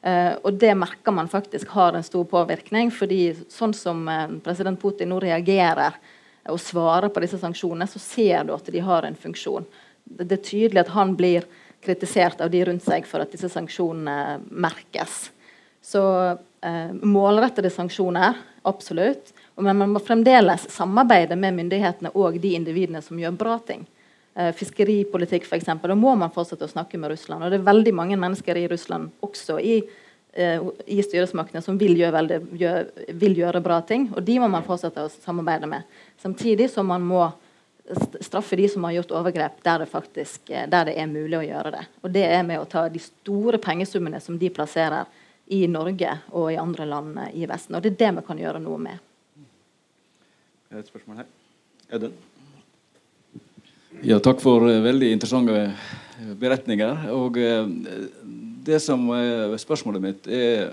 Uh, 0.00 0.38
og 0.48 0.56
det 0.56 0.72
merker 0.80 1.12
man 1.12 1.28
faktisk 1.28 1.68
har 1.76 1.92
en 1.92 2.04
stor 2.04 2.24
påvirkning. 2.24 2.90
fordi 2.90 3.34
sånn 3.52 3.74
som 3.76 4.06
uh, 4.08 4.28
president 4.44 4.80
Putin 4.80 5.12
nå 5.12 5.18
reagerer 5.20 5.98
og 6.48 6.60
svarer 6.60 7.12
på 7.12 7.20
disse 7.20 7.38
sanksjonene, 7.38 7.86
så 7.86 8.00
ser 8.00 8.46
du 8.48 8.54
at 8.54 8.70
de 8.72 8.80
har 8.80 9.04
en 9.04 9.16
funksjon. 9.16 9.66
Det, 10.04 10.32
er 10.32 10.40
tydelig 10.44 10.80
at 10.80 10.94
han 10.94 11.12
blir 11.18 11.44
kritisert 11.84 12.40
av 12.40 12.50
de 12.50 12.64
rundt 12.64 12.84
seg 12.84 13.04
for 13.08 13.20
at 13.20 13.32
disse 13.32 13.50
sanksjonene 13.52 14.40
merkes. 14.48 15.28
Så 15.84 16.02
uh, 16.32 16.92
målrettede 17.04 17.70
sanksjoner, 17.70 18.40
absolutt. 18.62 19.34
Men 19.60 19.76
man 19.76 19.92
må 19.92 20.00
fremdeles 20.00 20.64
samarbeide 20.72 21.36
med 21.36 21.58
myndighetene 21.60 22.14
og 22.16 22.40
de 22.40 22.54
individene 22.56 23.04
som 23.04 23.20
gjør 23.20 23.36
bra 23.36 23.58
ting. 23.68 23.84
Eh, 24.34 24.52
fiskeripolitikk 24.54 25.44
f.eks. 25.44 25.66
Da 25.82 25.96
må 25.98 26.14
man 26.14 26.30
fortsette 26.30 26.64
å 26.64 26.70
snakke 26.70 26.98
med 27.00 27.10
Russland. 27.10 27.42
Og 27.42 27.50
det 27.50 27.58
er 27.58 27.66
veldig 27.66 27.92
mange 27.98 28.18
mennesker 28.20 28.60
i 28.60 28.68
Russland, 28.70 29.10
også 29.26 29.58
i, 29.58 29.80
eh, 30.32 30.62
i 30.86 31.02
styresmaktene, 31.02 31.62
som 31.62 31.78
vil 31.78 31.96
gjøre, 31.98 32.14
veldig, 32.14 32.38
gjør, 32.60 32.90
vil 33.24 33.34
gjøre, 33.42 33.62
bra 33.64 33.80
ting. 33.82 34.08
Og 34.14 34.22
de 34.24 34.38
må 34.38 34.48
man 34.50 34.62
fortsette 34.62 35.02
å 35.02 35.10
samarbeide 35.10 35.66
med. 35.66 35.82
Samtidig 36.22 36.70
som 36.70 36.86
man 36.86 37.02
må 37.02 37.32
straffe 38.22 38.54
de 38.54 38.68
som 38.68 38.84
har 38.84 38.92
gjort 39.00 39.16
overgrep, 39.18 39.62
der 39.66 39.82
det 39.82 39.90
faktisk 39.90 40.46
der 40.46 40.84
det 40.86 40.94
er 40.94 41.10
mulig 41.10 41.40
å 41.40 41.42
gjøre 41.42 41.72
det. 41.74 41.84
Og 42.04 42.12
det 42.14 42.22
er 42.22 42.44
med 42.46 42.60
å 42.60 42.68
ta 42.70 42.88
de 42.88 43.02
store 43.02 43.58
pengesummene 43.58 44.20
som 44.22 44.38
de 44.38 44.48
plasserer 44.48 45.06
i 45.50 45.66
Norge 45.66 46.20
og 46.30 46.52
i 46.52 46.56
andre 46.60 46.86
land 46.86 47.18
i 47.34 47.46
Vesten. 47.50 47.74
Og 47.74 47.82
det 47.82 47.96
er 47.96 48.02
det 48.04 48.16
vi 48.20 48.26
kan 48.28 48.38
gjøre 48.38 48.62
noe 48.62 48.78
med. 48.78 48.98
Et 50.70 50.86
spørsmål 50.86 51.24
her. 51.24 51.32
Audun? 51.90 52.14
Ja, 53.98 54.20
takk 54.22 54.38
for 54.38 54.62
uh, 54.68 54.76
veldig 54.84 55.08
interessante 55.10 55.56
eh, 55.58 56.28
beretninger. 56.38 57.08
Og 57.10 57.36
uh, 57.42 57.66
det 58.64 58.78
som 58.84 59.02
er 59.16 59.56
spørsmålet 59.58 60.04
mitt, 60.04 60.30
er 60.30 60.70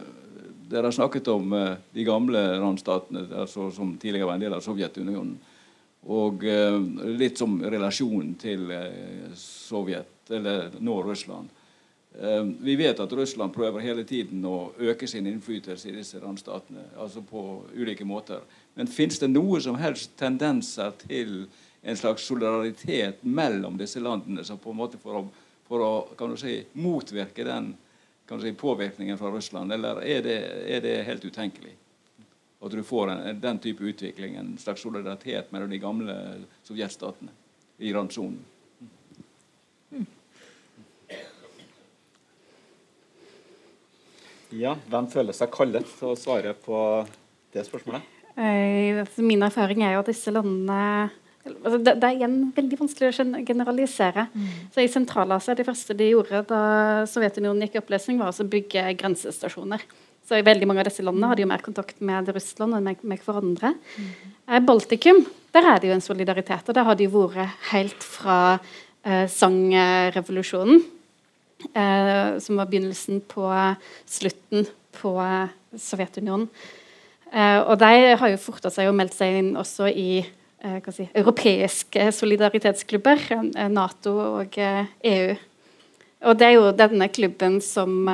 Dere 0.68 0.90
har 0.90 0.92
snakket 0.92 1.30
om 1.32 1.54
de 1.96 2.04
gamle 2.04 2.42
randstatene 2.60 3.22
altså, 3.40 3.70
som 3.72 3.94
tidligere 3.96 4.28
var 4.28 4.36
en 4.36 4.42
del 4.42 4.56
av 4.58 4.64
Sovjetunionen. 4.66 5.38
Og 6.12 6.44
litt 7.16 7.40
som 7.40 7.54
relasjon 7.64 8.34
til 8.36 8.66
Sovjet, 9.40 10.28
eller 10.28 10.76
nå 10.84 10.98
Russland. 11.08 11.48
Vi 12.68 12.76
vet 12.76 13.00
at 13.00 13.16
Russland 13.16 13.56
prøver 13.56 13.86
hele 13.86 14.04
tiden 14.04 14.44
å 14.44 14.74
øke 14.92 15.08
sin 15.08 15.32
innflytelse 15.32 15.88
i 15.88 15.96
disse 15.96 16.20
randstatene. 16.20 16.84
altså 17.00 17.24
på 17.24 17.64
ulike 17.72 18.04
måter. 18.04 18.44
Men 18.76 18.92
fins 18.92 19.24
det 19.24 19.32
noe 19.32 19.64
som 19.64 19.80
helst 19.80 20.20
tendenser 20.20 20.92
til 21.08 21.48
en 21.82 21.98
slags 21.98 22.26
solidaritet 22.26 23.24
mellom 23.24 23.78
disse 23.78 24.00
landene 24.00 24.44
så 24.44 24.58
på 24.58 24.74
en 24.74 24.80
måte 24.80 25.00
for 25.02 25.20
å, 25.20 25.26
for 25.68 25.84
å 25.84 25.92
kan 26.18 26.34
du 26.34 26.38
si, 26.40 26.60
motvirke 26.74 27.46
den 27.48 27.74
kan 28.28 28.40
du 28.40 28.44
si, 28.44 28.54
påvirkningen 28.54 29.18
fra 29.18 29.32
Russland? 29.32 29.72
Eller 29.72 30.02
er 30.04 30.24
det, 30.26 30.38
er 30.68 30.82
det 30.84 30.96
helt 31.08 31.26
utenkelig? 31.26 31.72
At 32.60 32.74
du 32.74 32.82
får 32.84 33.14
en, 33.14 33.40
den 33.40 33.60
type 33.64 33.86
utvikling, 33.86 34.36
en 34.36 34.58
slags 34.60 34.82
solidaritet 34.84 35.52
mellom 35.54 35.72
de 35.72 35.80
gamle 35.80 36.16
sovjetstatene 36.68 37.32
i 37.78 37.94
randsonen? 37.94 38.44
Ja, 44.58 44.78
hvem 44.88 45.08
føler 45.12 45.36
seg 45.36 45.52
kallet 45.52 45.88
til 46.00 46.14
å 46.14 46.20
svare 46.20 46.54
på 46.56 46.80
det 47.54 47.66
spørsmålet? 47.68 48.04
Eh, 48.38 48.96
altså, 49.02 49.24
min 49.26 49.44
erfaring 49.44 49.84
er 49.84 49.96
jo 49.96 50.04
at 50.04 50.12
disse 50.12 50.32
landene 50.32 51.10
altså 51.56 51.80
det, 51.80 51.94
det, 52.02 52.10
er 52.10 52.18
igjen 52.20 52.38
veldig 52.56 52.80
vanskelig 52.82 53.10
å 53.10 53.28
generalisere. 53.48 54.28
Mm. 54.34 54.50
Så 54.74 54.84
I 54.84 54.92
Sentral-Asia 54.92 55.56
det 55.58 55.68
første 55.68 55.96
de 55.98 56.12
gjorde 56.12 56.44
da 56.50 56.62
Sovjetunionen 57.10 57.66
gikk 57.66 57.78
i 57.78 57.82
oppløsning, 57.82 58.20
var 58.22 58.32
å 58.32 58.52
bygge 58.52 58.86
grensestasjoner. 59.00 59.84
Så 60.28 60.36
I 60.36 60.44
veldig 60.44 60.68
mange 60.68 60.84
av 60.84 60.90
disse 60.90 61.06
landene 61.06 61.32
hadde 61.32 61.46
jo 61.46 61.50
mer 61.50 61.64
kontakt 61.64 62.02
med 62.04 62.30
Russland 62.36 62.76
enn 62.76 62.88
med, 62.90 63.04
med 63.08 63.22
hverandre. 63.24 63.74
Mm. 63.96 64.10
Eh, 64.48 64.64
Baltikum 64.68 65.24
der 65.58 65.66
er 65.66 65.80
det 65.80 65.90
jo 65.90 65.96
en 65.96 66.04
solidaritet, 66.04 66.68
og 66.68 66.76
der 66.76 66.86
har 66.86 66.98
de 66.98 67.08
vært 67.10 67.54
helt 67.72 68.04
fra 68.06 68.40
eh, 69.02 69.26
sangrevolusjonen, 69.32 70.84
eh, 71.72 72.36
som 72.44 72.60
var 72.60 72.68
begynnelsen 72.70 73.24
på 73.32 73.48
slutten 74.06 74.68
på 75.00 75.14
Sovjetunionen. 75.82 76.50
Eh, 77.32 77.60
og 77.60 77.80
de 77.82 78.16
har 78.20 78.32
jo 78.32 78.40
forta 78.40 78.70
seg 78.72 78.88
og 78.88 78.96
meldt 79.00 79.16
seg 79.18 79.40
inn 79.40 79.56
også 79.60 79.90
i 79.90 80.22
si, 80.92 81.06
europeiske 81.14 82.08
solidaritetsklubber, 82.16 83.28
eh, 83.32 83.70
Nato 83.70 84.16
og 84.40 84.58
EU. 84.58 85.36
Og 86.28 86.38
Det 86.38 86.48
er 86.48 86.54
jo 86.56 86.72
denne 86.74 87.08
klubben 87.14 87.60
som 87.62 88.10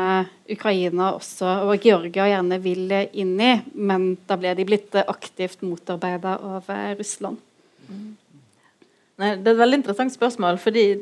Ukraina 0.51 1.13
også, 1.15 1.47
og 1.63 1.79
Georgia 1.79 2.25
gjerne 2.27 2.57
vil 2.59 2.91
inn 3.13 3.39
i, 3.39 3.53
men 3.73 4.17
da 4.27 4.35
ble 4.35 4.51
de 4.55 4.65
blitt 4.67 4.91
aktivt 5.07 5.63
motarbeida 5.63 6.35
av 6.43 6.67
Russland. 6.99 7.39
Nei, 7.87 9.35
det 9.37 9.47
er 9.47 9.55
et 9.55 9.61
veldig 9.61 9.79
interessant 9.79 10.11
spørsmål. 10.11 10.59
fordi 10.59 10.99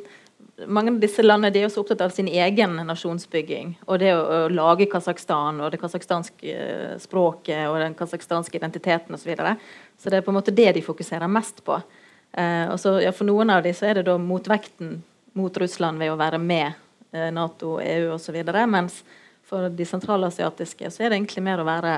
mange 0.68 0.91
av 0.93 0.99
disse 1.01 1.24
landene 1.24 1.53
de 1.53 1.62
er 1.62 1.68
også 1.68 1.84
opptatt 1.84 2.03
av 2.05 2.14
sin 2.14 2.28
egen 2.28 2.76
nasjonsbygging. 2.88 3.74
Og 3.88 4.01
det 4.01 4.12
å, 4.16 4.22
å 4.22 4.39
lage 4.51 4.89
Kasakhstan 4.91 5.62
og 5.62 5.72
det 5.74 5.80
kasakhstanske 5.82 6.53
eh, 6.53 6.93
språket 7.01 7.68
og 7.70 7.80
den 7.82 7.95
kasakhstanske 7.97 8.59
identiteten 8.59 9.16
osv. 9.16 9.24
Så, 9.24 9.32
videre. 9.32 9.55
så 9.97 10.12
det 10.12 10.20
er 10.20 10.26
på 10.26 10.34
en 10.34 10.39
måte 10.39 10.55
det 10.55 10.70
de 10.78 10.86
fokuserer 10.86 11.32
mest 11.32 11.64
på. 11.68 11.80
Eh, 12.32 12.68
og 12.72 12.80
så, 12.82 12.97
ja, 13.03 13.14
For 13.16 13.28
noen 13.28 13.53
av 13.53 13.64
dem 13.66 13.76
er 13.88 13.99
det 13.99 14.07
da 14.09 14.18
motvekten 14.22 15.01
mot 15.38 15.57
Russland 15.64 16.01
ved 16.01 16.12
å 16.12 16.20
være 16.20 16.39
med 16.41 16.72
eh, 17.14 17.30
Nato, 17.34 17.78
EU 17.84 18.16
osv. 18.16 18.41
Mens 18.72 19.01
for 19.47 19.70
de 19.70 19.88
sentralasiatiske 19.88 20.91
så 20.91 21.03
er 21.03 21.12
det 21.12 21.22
egentlig 21.22 21.43
mer 21.45 21.64
å 21.64 21.68
være 21.68 21.95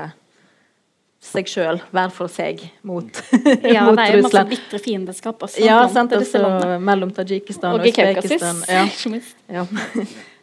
seg 1.24 1.48
sjøl, 1.48 1.80
hver 1.94 2.12
for 2.12 2.30
seg, 2.30 2.60
mot, 2.84 3.08
ja, 3.64 3.86
mot 3.86 3.96
det 3.98 4.04
er 4.04 4.18
jo 4.18 4.26
masse 4.26 4.44
bitre 4.50 4.80
fiendeskap 4.82 5.42
også. 5.46 5.62
Ja, 5.64 5.80
sant, 5.92 6.12
også 6.12 6.42
mellom 6.84 7.12
Tadsjikistan 7.16 7.78
og, 7.78 7.80
og 7.80 7.88
Usbekistan. 7.88 8.62
Ja. 8.68 8.86
ja. 9.58 9.66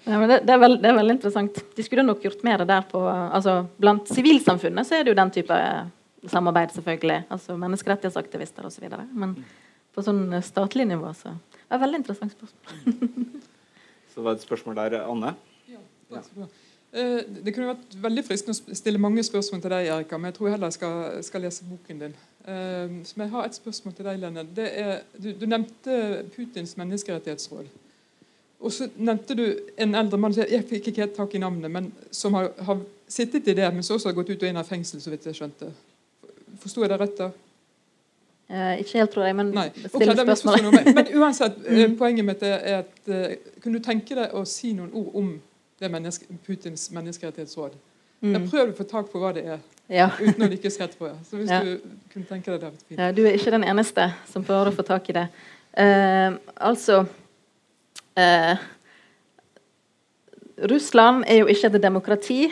Ja, 0.01 0.17
det, 0.25 0.39
det, 0.47 0.49
er 0.49 0.57
veld, 0.57 0.79
det, 0.82 0.89
er 0.89 0.95
veldig 0.97 1.13
interessant. 1.13 1.57
De 1.77 1.84
skulle 1.86 2.01
nok 2.01 2.23
gjort 2.25 2.39
mer 2.41 2.63
der 2.65 2.88
på 2.89 3.03
altså, 3.05 3.67
Blant 3.77 4.09
sivilsamfunnet 4.09 4.88
så 4.89 4.95
er 4.97 5.05
det 5.05 5.13
jo 5.13 5.17
den 5.19 5.29
type 5.36 5.57
samarbeid, 6.32 6.73
selvfølgelig. 6.73 7.19
Altså 7.29 7.53
Menneskerettighetsaktivister 7.61 8.65
osv. 8.65 8.88
Men 9.13 9.36
på 9.93 10.01
sånn 10.01 10.23
statlig 10.41 10.88
nivå 10.89 11.13
så 11.19 11.36
Det 11.36 11.69
er 11.69 11.77
et 11.77 11.84
veldig 11.86 12.01
interessant 12.01 12.34
spørsmål. 12.34 13.45
så 14.15 14.25
var 14.25 14.34
det 14.34 14.41
et 14.41 14.47
spørsmål 14.49 14.82
der, 14.82 14.97
Anne? 15.05 15.36
Ja, 15.69 15.86
det 16.09 16.17
er 16.17 16.25
et 16.25 16.36
bra. 16.39 16.49
Eh, 16.91 17.21
det 17.45 17.53
kunne 17.55 17.71
vært 17.71 17.93
veldig 18.03 18.23
fristende 18.27 18.55
å 18.57 18.75
stille 18.75 18.99
mange 18.99 19.23
spørsmål 19.23 19.61
til 19.63 19.71
deg, 19.71 19.89
Erika, 19.93 20.17
men 20.19 20.31
jeg 20.31 20.37
tror 20.37 20.51
heller 20.51 20.71
jeg 20.71 20.75
skal, 20.75 20.95
skal 21.23 21.45
lese 21.45 21.67
boken 21.69 22.01
din. 22.03 22.15
Uh, 22.41 22.95
så 23.05 23.19
jeg 23.21 23.29
har 23.29 23.45
et 23.45 23.55
spørsmål 23.55 23.93
til 23.93 24.07
deg, 24.07 24.17
Lene. 24.17 24.43
Du, 24.49 25.27
du, 25.37 25.45
nevnte 25.45 25.97
Putins 26.33 26.73
menneskerettighetsråd. 26.79 27.67
Og 28.61 28.73
så 28.73 28.87
nevnte 28.97 29.37
du 29.37 29.43
en 29.77 29.93
eldre 29.97 30.17
mann 30.17 30.33
jeg 30.33 30.65
fikk 30.69 30.89
ikke 30.89 31.03
helt 31.05 31.13
tak 31.15 31.35
i 31.37 31.41
navnet, 31.41 31.69
men 31.71 31.91
som 32.11 32.33
har, 32.33 32.49
har 32.65 32.81
sittet 33.07 33.47
i 33.47 33.55
det, 33.57 33.69
men 33.73 33.85
som 33.85 33.95
også 33.95 34.09
har 34.09 34.17
gått 34.17 34.33
ut 34.33 34.41
og 34.41 34.49
inn 34.49 34.57
av 34.57 34.67
fengsel, 34.67 34.99
så 35.01 35.13
vidt 35.13 35.29
jeg 35.29 35.37
skjønte. 35.37 35.69
Forsto 36.63 36.83
jeg 36.83 36.91
det 36.91 36.99
rett 37.03 37.15
da? 37.21 37.29
Uh, 38.51 38.73
ikke 38.81 38.97
helt, 38.99 39.13
tror 39.13 39.29
jeg, 39.29 39.37
men 39.37 39.53
Nei. 39.55 39.67
still 39.77 40.09
okay, 40.09 40.25
spørsmålet. 40.25 40.73
men, 40.75 40.91
men, 40.97 41.13
uansett, 41.21 41.61
mm. 41.61 41.95
poenget 42.01 42.27
mitt 42.27 42.43
er 42.43 42.81
at 42.81 42.99
uh, 43.07 43.53
Kunne 43.61 43.79
du 43.79 43.85
tenke 43.85 44.17
deg 44.17 44.33
å 44.35 44.43
si 44.49 44.73
noen 44.75 44.91
ord 44.97 45.15
om 45.21 45.31
det 45.82 45.88
er 45.88 45.93
menneske, 45.95 46.27
Putins 46.45 46.91
menneskerettighetsråd. 46.93 47.73
Mm. 48.21 48.36
Jeg 48.36 48.49
prøver 48.51 48.69
å 48.69 48.77
få 48.77 48.86
tak 48.86 49.07
på 49.09 49.17
hva 49.17 49.32
det 49.34 49.41
er, 49.55 49.61
ja. 49.89 50.11
uten 50.19 50.45
å 50.45 50.49
lykkes 50.51 50.75
rett 50.77 50.93
på 50.99 51.07
det. 51.07 51.15
Så 51.25 51.39
hvis 51.39 51.49
ja. 51.49 51.63
du 51.65 51.95
kunne 52.13 52.27
tenke 52.29 52.53
deg 52.53 52.67
det, 52.67 52.97
ja, 52.99 53.07
Du 53.17 53.23
er 53.25 53.34
ikke 53.34 53.53
den 53.55 53.65
eneste 53.65 54.11
som 54.29 54.45
prøver 54.45 54.69
å 54.69 54.75
få 54.75 54.86
tak 54.86 55.09
i 55.09 55.15
det. 55.17 55.23
Uh, 55.73 56.38
altså 56.61 56.99
uh, 58.19 58.61
Russland 60.69 61.25
er 61.25 61.41
jo 61.41 61.49
ikke 61.49 61.71
et 61.71 61.82
demokrati, 61.82 62.43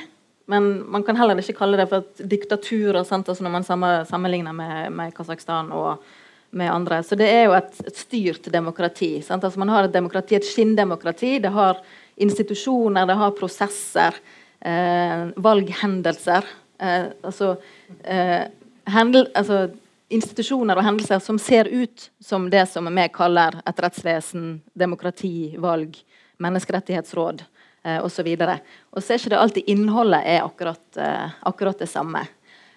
men 0.50 0.72
man 0.90 1.06
kan 1.06 1.20
heller 1.20 1.38
ikke 1.38 1.60
kalle 1.60 1.78
det 1.78 1.86
for 1.92 2.02
et 2.02 2.26
diktatur 2.32 2.98
altså 2.98 3.22
når 3.22 3.54
man 3.60 3.70
sammenligner 4.10 4.58
med, 4.58 4.90
med 4.98 5.14
Kasakhstan 5.14 5.70
og 5.78 6.02
med 6.50 6.74
andre. 6.74 7.04
Så 7.06 7.14
det 7.14 7.30
er 7.30 7.44
jo 7.46 7.54
et, 7.54 7.78
et 7.86 7.98
styrt 8.08 8.50
demokrati. 8.50 9.20
Altså 9.22 9.54
man 9.62 9.70
har 9.70 9.86
et 9.86 9.94
demokrati, 9.94 10.40
et 10.40 10.50
skinndemokrati. 10.50 11.36
Det 11.44 11.54
har 11.54 11.84
institusjoner, 12.20 13.08
det 13.08 13.18
har 13.20 13.36
prosesser, 13.38 14.16
eh, 14.62 15.28
valghendelser. 15.36 16.48
Eh, 16.80 17.06
altså, 17.24 17.56
eh, 18.04 18.48
hendel, 18.86 19.28
altså, 19.36 19.70
institusjoner 20.10 20.78
og 20.78 20.84
hendelser 20.84 21.22
som 21.22 21.40
ser 21.40 21.70
ut 21.70 22.10
som 22.20 22.50
det 22.50 22.66
som 22.70 22.90
vi 22.90 23.08
kaller 23.14 23.62
et 23.68 23.82
rettsvesen, 23.84 24.62
demokrati, 24.74 25.56
valg, 25.62 25.98
menneskerettighetsråd 26.42 27.44
eh, 27.84 28.00
osv. 28.04 28.28
Og, 28.34 28.76
og 28.92 29.04
så 29.04 29.14
er 29.14 29.22
ikke 29.22 29.34
det 29.36 29.42
alltid 29.44 29.72
innholdet 29.72 30.22
er 30.26 30.44
akkurat, 30.44 30.86
eh, 30.98 31.40
akkurat 31.50 31.80
det 31.80 31.90
samme. 31.92 32.26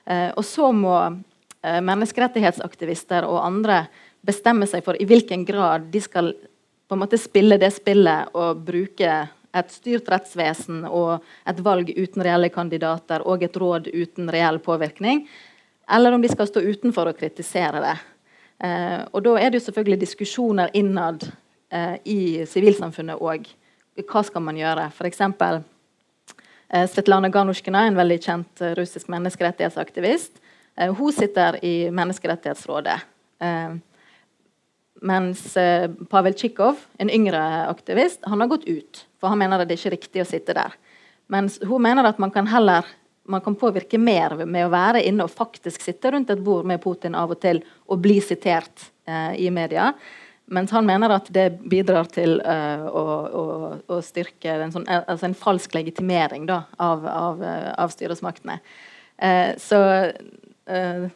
Eh, 0.05 0.30
og 0.36 0.45
så 0.45 0.72
må 0.76 0.97
eh, 1.62 1.80
menneskerettighetsaktivister 1.80 3.26
og 3.28 3.45
andre 3.47 3.86
bestemme 4.22 4.68
seg 4.70 4.84
for 4.86 4.99
i 5.01 5.07
hvilken 5.09 5.47
grad 5.47 5.88
de 5.93 6.03
skal 6.03 6.32
på 6.93 6.97
en 6.97 7.01
måte 7.01 7.20
spille 7.20 7.57
det 7.57 7.70
spillet 7.72 8.34
og 8.36 8.61
bruke 8.66 9.12
et 9.53 9.72
styrt 9.72 10.11
rettsvesen 10.12 10.82
og 10.88 11.24
et 11.49 11.62
valg 11.64 11.88
uten 11.97 12.24
reelle 12.24 12.51
kandidater 12.53 13.24
og 13.28 13.45
et 13.45 13.57
råd 13.57 13.88
uten 13.88 14.28
reell 14.32 14.61
påvirkning, 14.61 15.24
eller 15.88 16.12
om 16.12 16.22
de 16.22 16.28
skal 16.28 16.49
stå 16.49 16.61
utenfor 16.61 17.09
og 17.09 17.16
kritisere 17.16 17.80
det. 17.84 17.97
Eh, 18.64 19.01
og 19.09 19.24
Da 19.24 19.34
er 19.40 19.51
det 19.51 19.61
jo 19.61 19.66
selvfølgelig 19.66 20.01
diskusjoner 20.05 20.70
innad 20.76 21.26
eh, 21.72 21.97
i 22.05 22.20
sivilsamfunnet 22.47 23.20
òg. 23.20 23.49
Hva 24.05 24.22
skal 24.24 24.45
man 24.45 24.61
gjøre? 24.61 24.88
F.eks. 24.93 25.20
Eh, 25.24 26.86
Svetlana 26.93 27.28
Ganushkina, 27.28 27.86
en 27.86 27.97
veldig 27.97 28.20
kjent 28.20 28.62
eh, 28.62 28.76
russisk 28.78 29.09
menneskerettighetsaktivist, 29.09 30.43
Eh, 30.76 30.95
hun 30.95 31.12
sitter 31.12 31.64
i 31.64 31.90
Menneskerettighetsrådet. 31.90 33.01
Eh, 33.40 33.74
mens 35.03 35.44
eh, 35.59 35.90
Pavel 36.11 36.34
Tsjikhov, 36.38 36.80
en 37.03 37.11
yngre 37.11 37.42
aktivist, 37.68 38.22
han 38.28 38.40
har 38.40 38.50
gått 38.55 38.64
ut. 38.68 39.05
For 39.20 39.32
han 39.32 39.40
mener 39.40 39.62
det 39.62 39.76
er 39.76 39.80
ikke 39.80 39.96
riktig 39.96 40.24
å 40.24 40.28
sitte 40.28 40.57
der. 40.57 40.74
Mens 41.32 41.59
hun 41.66 41.82
mener 41.82 42.07
at 42.09 42.20
man 42.22 42.32
kan 42.34 42.48
heller 42.50 42.86
man 43.24 43.40
kan 43.40 43.55
påvirke 43.55 43.98
mer 44.03 44.34
med 44.46 44.66
å 44.66 44.72
være 44.72 45.05
inne 45.07 45.28
og 45.28 45.30
faktisk 45.30 45.84
sitte 45.84 46.11
rundt 46.11 46.32
et 46.34 46.42
bord 46.42 46.66
med 46.66 46.82
Putin 46.82 47.14
av 47.14 47.30
og 47.30 47.38
til 47.42 47.61
og 47.86 48.00
bli 48.03 48.16
sitert 48.24 48.88
eh, 49.07 49.38
i 49.46 49.50
media. 49.55 49.92
Mens 50.53 50.72
han 50.74 50.86
mener 50.86 51.14
at 51.14 51.30
det 51.32 51.46
bidrar 51.70 52.09
til 52.12 52.34
uh, 52.42 52.82
å, 52.90 53.03
å, 53.40 53.44
å, 53.94 54.00
styrke 54.05 54.57
en, 54.66 54.72
sånn, 54.74 54.84
altså 54.90 55.28
en 55.28 55.36
falsk 55.38 55.72
legitimering 55.78 56.44
da, 56.50 56.64
av, 56.82 57.07
av, 57.09 57.44
av 57.78 57.92
styresmaktene. 57.94 58.59
Uh, 59.22 59.55
så 59.62 59.78
uh, 60.11 61.07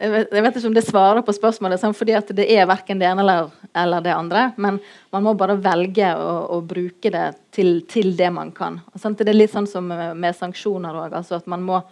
jeg 0.00 0.12
vet, 0.32 0.54
ikke 0.56 0.68
om 0.70 0.74
det 0.76 0.86
svarer 0.86 1.20
på 1.20 1.32
spørsmålet, 1.36 1.82
fordi 1.92 2.14
fordi 2.16 2.36
det 2.38 2.46
er 2.54 2.68
verken 2.68 2.98
det 2.98 3.06
ene 3.10 3.20
eller, 3.20 3.50
eller, 3.76 4.00
det 4.00 4.14
andre. 4.14 4.44
Men 4.56 4.78
man 5.12 5.26
må 5.26 5.34
bare 5.36 5.58
velge 5.60 6.14
å, 6.16 6.56
å 6.56 6.60
bruke 6.64 7.12
det 7.12 7.26
til, 7.52 7.82
til, 7.84 8.16
det 8.16 8.30
man 8.32 8.52
kan. 8.56 8.80
Det 8.94 9.28
er 9.28 9.36
litt 9.36 9.52
sånn 9.52 9.68
som 9.68 9.92
med, 9.92 10.32
sanksjoner 10.36 10.96
òg. 11.04 11.18
Altså 11.20 11.36
at 11.36 11.46
man 11.52 11.60
må, 11.60 11.82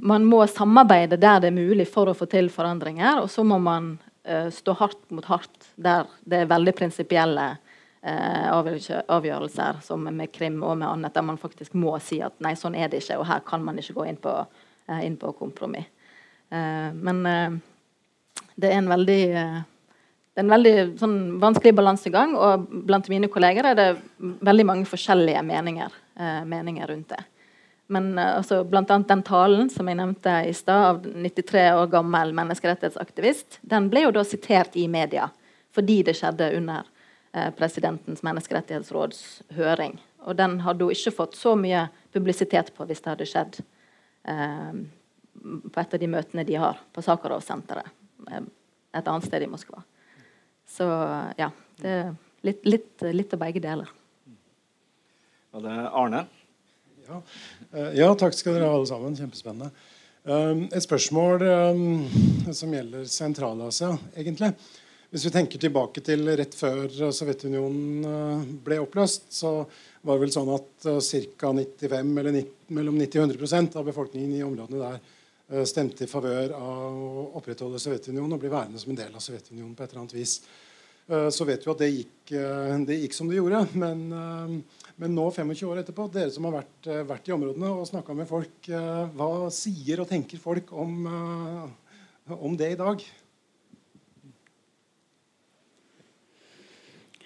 man 0.00 0.24
må 0.24 0.40
samarbeide 0.48 1.20
der 1.20 1.44
det 1.44 1.52
er 1.52 1.58
mulig 1.58 1.90
for 1.92 2.08
å 2.08 2.16
få 2.16 2.30
til 2.32 2.48
forandringer. 2.48 3.20
Og 3.20 3.28
så 3.28 3.44
må 3.44 3.60
man 3.60 3.98
uh, 4.24 4.48
stå 4.48 4.78
hardt 4.80 5.04
mot 5.12 5.28
hardt 5.28 5.72
der 5.76 6.08
det 6.24 6.46
er 6.46 6.52
veldig 6.56 6.78
prinsipielle 6.80 7.48
uh, 7.52 8.48
avgjørelser, 8.56 9.84
som 9.84 10.08
med 10.08 10.32
Krim 10.32 10.62
og 10.64 10.78
med 10.80 10.88
annet, 10.88 11.12
der 11.12 11.28
man 11.28 11.36
faktisk 11.36 11.76
må 11.76 11.98
si 12.00 12.24
at 12.24 12.40
nei, 12.40 12.56
sånn 12.56 12.78
er 12.78 12.88
det 12.88 13.04
ikke, 13.04 13.20
og 13.20 13.28
her 13.28 13.44
kan 13.44 13.60
man 13.60 13.84
ikke 13.84 14.00
gå 14.00 14.08
inn 14.08 14.22
på, 14.22 14.38
uh, 14.48 15.02
inn 15.04 15.20
på 15.20 15.36
kompromiss. 15.36 15.91
Eh, 16.52 16.88
men 16.94 17.26
eh, 17.26 17.58
det 18.54 18.70
er 18.70 18.80
en 18.80 18.90
veldig 18.92 19.22
eh, 19.32 19.60
det 20.32 20.40
er 20.40 20.46
en 20.46 20.54
veldig 20.54 20.76
sånn, 20.96 21.16
vanskelig 21.42 21.74
balansegang, 21.76 22.30
og 22.40 22.68
blant 22.88 23.10
mine 23.12 23.28
kolleger 23.28 23.66
er 23.68 23.76
det 23.76 23.88
veldig 24.40 24.64
mange 24.64 24.86
forskjellige 24.88 25.42
meninger, 25.44 25.92
meninger 26.48 26.88
rundt 26.88 27.10
det. 27.12 27.18
Men 27.92 28.14
altså, 28.16 28.62
blant 28.64 28.88
annet 28.94 29.10
den 29.10 29.24
talen 29.28 29.68
som 29.68 29.90
jeg 29.90 29.98
nevnte 29.98 30.38
i 30.48 30.54
stad, 30.56 30.86
av 30.88 31.04
93 31.04 31.66
år 31.76 31.90
gammel 31.92 32.32
menneskerettighetsaktivist, 32.38 33.58
den 33.60 33.90
ble 33.92 34.06
jo 34.06 34.14
da 34.16 34.24
sitert 34.24 34.72
i 34.80 34.86
media 34.88 35.28
fordi 35.76 35.98
det 36.08 36.16
skjedde 36.16 36.48
under 36.56 36.88
eh, 37.36 37.50
presidentens 37.56 38.24
menneskerettighetsråds 38.24 39.20
høring. 39.56 39.98
Og 40.24 40.36
den 40.40 40.58
hadde 40.64 40.88
hun 40.88 40.96
ikke 40.96 41.14
fått 41.16 41.36
så 41.36 41.52
mye 41.58 41.86
publisitet 42.12 42.72
på 42.76 42.88
hvis 42.88 43.04
det 43.04 43.12
hadde 43.12 43.28
skjedd 43.28 43.60
eh, 44.28 44.82
på 45.40 45.80
et 45.80 45.94
av 45.94 46.00
de 46.00 46.10
møtene 46.10 46.44
de 46.46 46.58
har 46.60 46.80
på 46.92 47.04
Sakharov-senteret 47.04 47.88
eh, 48.30 48.44
et 48.92 49.08
annet 49.08 49.26
sted 49.26 49.44
i 49.44 49.50
Moskva. 49.50 49.82
Så 50.68 50.86
ja. 51.38 51.50
Det 51.82 51.90
er 51.90 52.12
litt, 52.46 52.66
litt, 52.68 53.04
litt 53.16 53.32
av 53.34 53.40
begge 53.40 53.62
deler. 53.64 53.88
Og 55.52 55.64
det 55.64 55.72
er 55.72 55.88
Arne? 55.98 56.20
Ja. 57.08 57.18
Eh, 57.72 57.88
ja, 57.98 58.12
takk 58.18 58.36
skal 58.36 58.56
dere 58.56 58.68
ha, 58.68 58.76
alle 58.76 58.88
sammen. 58.88 59.16
Kjempespennende. 59.18 59.72
Um, 60.22 60.68
et 60.68 60.84
spørsmål 60.84 61.42
um, 61.42 62.04
som 62.54 62.70
gjelder 62.76 63.08
Sentral-Asia, 63.10 63.96
egentlig. 64.14 64.52
Hvis 65.10 65.24
vi 65.26 65.32
tenker 65.34 65.60
tilbake 65.60 66.04
til 66.06 66.30
rett 66.38 66.54
før 66.54 66.86
Sovjetunionen 67.10 68.60
ble 68.64 68.78
oppløst, 68.84 69.26
så 69.34 69.56
var 70.06 70.14
det 70.14 70.22
vel 70.22 70.36
sånn 70.36 70.52
at 70.54 70.86
ca. 70.86 71.50
95 71.50 72.14
eller 72.22 72.36
90, 72.38 72.54
mellom 72.78 73.00
90 73.00 73.24
og 73.24 73.34
100% 73.34 73.76
av 73.80 73.90
befolkningen 73.90 74.38
i 74.38 74.46
områdene 74.46 74.84
der 74.84 75.02
Eh, 75.02 75.21
stemte 75.68 76.06
i 76.06 76.10
favør 76.10 76.54
av 76.56 76.98
å 76.98 77.24
opprettholde 77.38 77.80
Sovjetunionen 77.82 78.36
og 78.36 78.40
bli 78.40 78.50
værende 78.52 78.80
som 78.80 78.92
en 78.92 79.00
del 79.02 79.12
av 79.12 79.24
Sovjetunionen 79.24 79.74
på 79.76 79.84
et 79.84 79.90
eller 79.92 80.04
annet 80.04 80.14
vis. 80.16 80.38
Eh, 81.10 81.28
så 81.34 81.46
vet 81.48 81.64
vi 81.64 81.70
at 81.72 81.80
det 81.82 81.90
gikk, 81.90 82.32
eh, 82.38 82.74
det 82.86 82.98
gikk 83.02 83.16
som 83.16 83.30
det 83.30 83.38
gjorde. 83.38 83.64
Men, 83.78 84.04
men, 84.96 85.16
nå, 85.16 85.30
25 85.34 85.68
år 85.70 85.82
etterpå, 85.82 86.08
dere 86.14 86.30
som 86.34 86.46
har 86.48 86.60
vært, 86.60 86.90
vært 87.08 87.28
i 87.28 87.34
områdene 87.36 87.72
og 87.72 87.88
snakka 87.88 88.16
med 88.16 88.30
folk, 88.30 88.70
hva 89.16 89.32
sier 89.54 90.02
og 90.02 90.08
tenker 90.10 90.40
folk 90.42 90.72
om, 90.72 91.02
om 92.32 92.56
det 92.58 92.72
i 92.74 92.78
dag? 92.80 93.02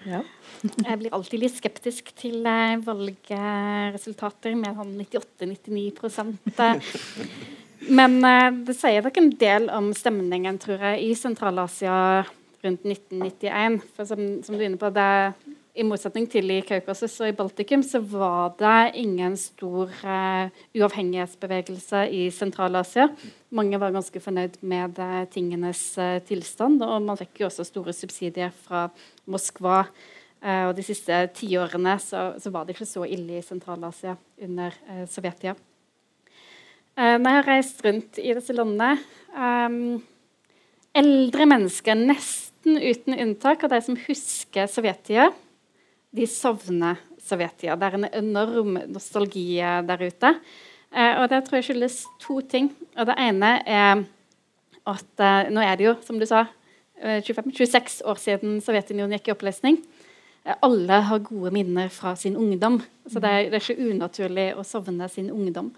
Ja. 0.07 0.23
Jeg 0.87 0.99
blir 1.03 1.15
alltid 1.15 1.43
litt 1.43 1.57
skeptisk 1.59 2.15
til 2.17 2.47
valgresultater 2.87 4.55
med 4.57 4.79
sånn 4.79 4.95
98-99 5.03 5.91
men 7.85 8.19
uh, 8.25 8.49
det 8.67 8.77
sier 8.77 9.05
dere 9.05 9.21
en 9.21 9.31
del 9.41 9.69
om 9.75 9.93
stemningen, 9.97 10.59
tror 10.63 10.81
jeg, 10.81 11.05
i 11.05 11.13
Sentral-Asia 11.19 12.25
rundt 12.65 12.87
1991. 12.89 13.79
For 13.95 14.09
som, 14.09 14.25
som, 14.43 14.57
du 14.57 14.63
er 14.63 14.71
inne 14.71 14.81
på, 14.81 14.91
det, 14.95 15.53
I 15.77 15.85
motsetning 15.85 16.25
til 16.33 16.51
i 16.55 16.63
Kaukasus 16.67 17.19
og 17.21 17.29
i 17.29 17.37
Baltikum 17.37 17.85
så 17.85 18.01
var 18.01 18.57
det 18.61 18.97
ingen 19.03 19.37
stor 19.41 19.93
uh, 19.93 20.49
uavhengighetsbevegelse 20.73 22.07
i 22.17 22.27
Sentral-Asia. 22.35 23.11
Mange 23.55 23.81
var 23.81 23.95
ganske 23.95 24.25
fornøyd 24.25 24.59
med 24.65 24.97
uh, 25.03 25.23
tingenes 25.31 25.85
tilstand, 26.29 26.81
og 26.81 27.05
man 27.05 27.21
fikk 27.21 27.45
jo 27.45 27.51
også 27.51 27.69
store 27.69 27.95
subsidier 27.97 28.55
fra 28.67 28.89
Moskva. 29.27 29.85
og 30.47 30.77
de 30.77 30.83
siste 30.85 31.15
tiårene 31.35 31.97
så, 31.99 32.37
så 32.39 32.51
var 32.55 32.65
det 32.65 32.77
ikke 32.77 32.87
så 32.87 33.05
ille 33.05 33.39
i 33.39 33.43
Sentral-Asia 33.43 34.17
under 34.47 34.75
uh, 34.89 35.07
Sovjetia. 35.09 35.57
Når 36.97 37.29
jeg 37.29 37.37
har 37.37 37.49
reist 37.51 37.83
rundt 37.85 38.19
i 38.23 38.31
disse 38.33 38.55
landene 38.57 38.95
um, 39.37 39.99
Eldre 40.97 41.45
mennesker, 41.45 41.99
nesten 41.99 42.79
uten 42.81 43.19
unntak 43.21 43.67
av 43.67 43.75
de 43.75 43.81
som 43.85 43.99
husker 44.07 44.71
Sovjetia, 44.73 45.27
de 46.17 46.25
savner 46.31 47.03
Sovjetia. 47.21 47.75
Det 47.77 47.91
er 47.91 47.99
en 47.99 48.09
enorm 48.23 48.79
nostalgi 48.95 49.59
der 49.61 50.07
ute. 50.07 50.31
Uh, 50.89 51.21
og 51.21 51.27
det 51.35 51.43
tror 51.45 51.59
jeg 51.59 51.69
skyldes 51.69 51.99
to 52.23 52.39
ting. 52.49 52.71
Og 52.97 53.11
det 53.11 53.19
ene 53.27 53.53
er 53.69 54.07
at 54.89 55.21
uh, 55.21 55.53
nå 55.53 55.61
er 55.67 55.77
det 55.77 55.91
jo, 55.91 55.95
som 56.07 56.17
du 56.17 56.25
sa, 56.29 56.47
25, 56.97 57.53
26 57.53 58.01
år 58.09 58.17
siden 58.17 58.57
Sovjetunionen 58.65 59.19
gikk 59.19 59.29
i 59.29 59.35
oppløsning. 59.35 59.77
Alle 60.65 61.03
har 61.11 61.25
gode 61.27 61.51
minner 61.53 61.91
fra 61.93 62.15
sin 62.17 62.39
ungdom. 62.41 62.79
Så 63.05 63.21
det 63.21 63.29
er, 63.29 63.51
det 63.51 63.59
er 63.59 63.65
ikke 63.67 63.91
unaturlig 63.93 64.47
å 64.57 64.65
savne 64.65 65.09
sin 65.13 65.29
ungdom. 65.35 65.75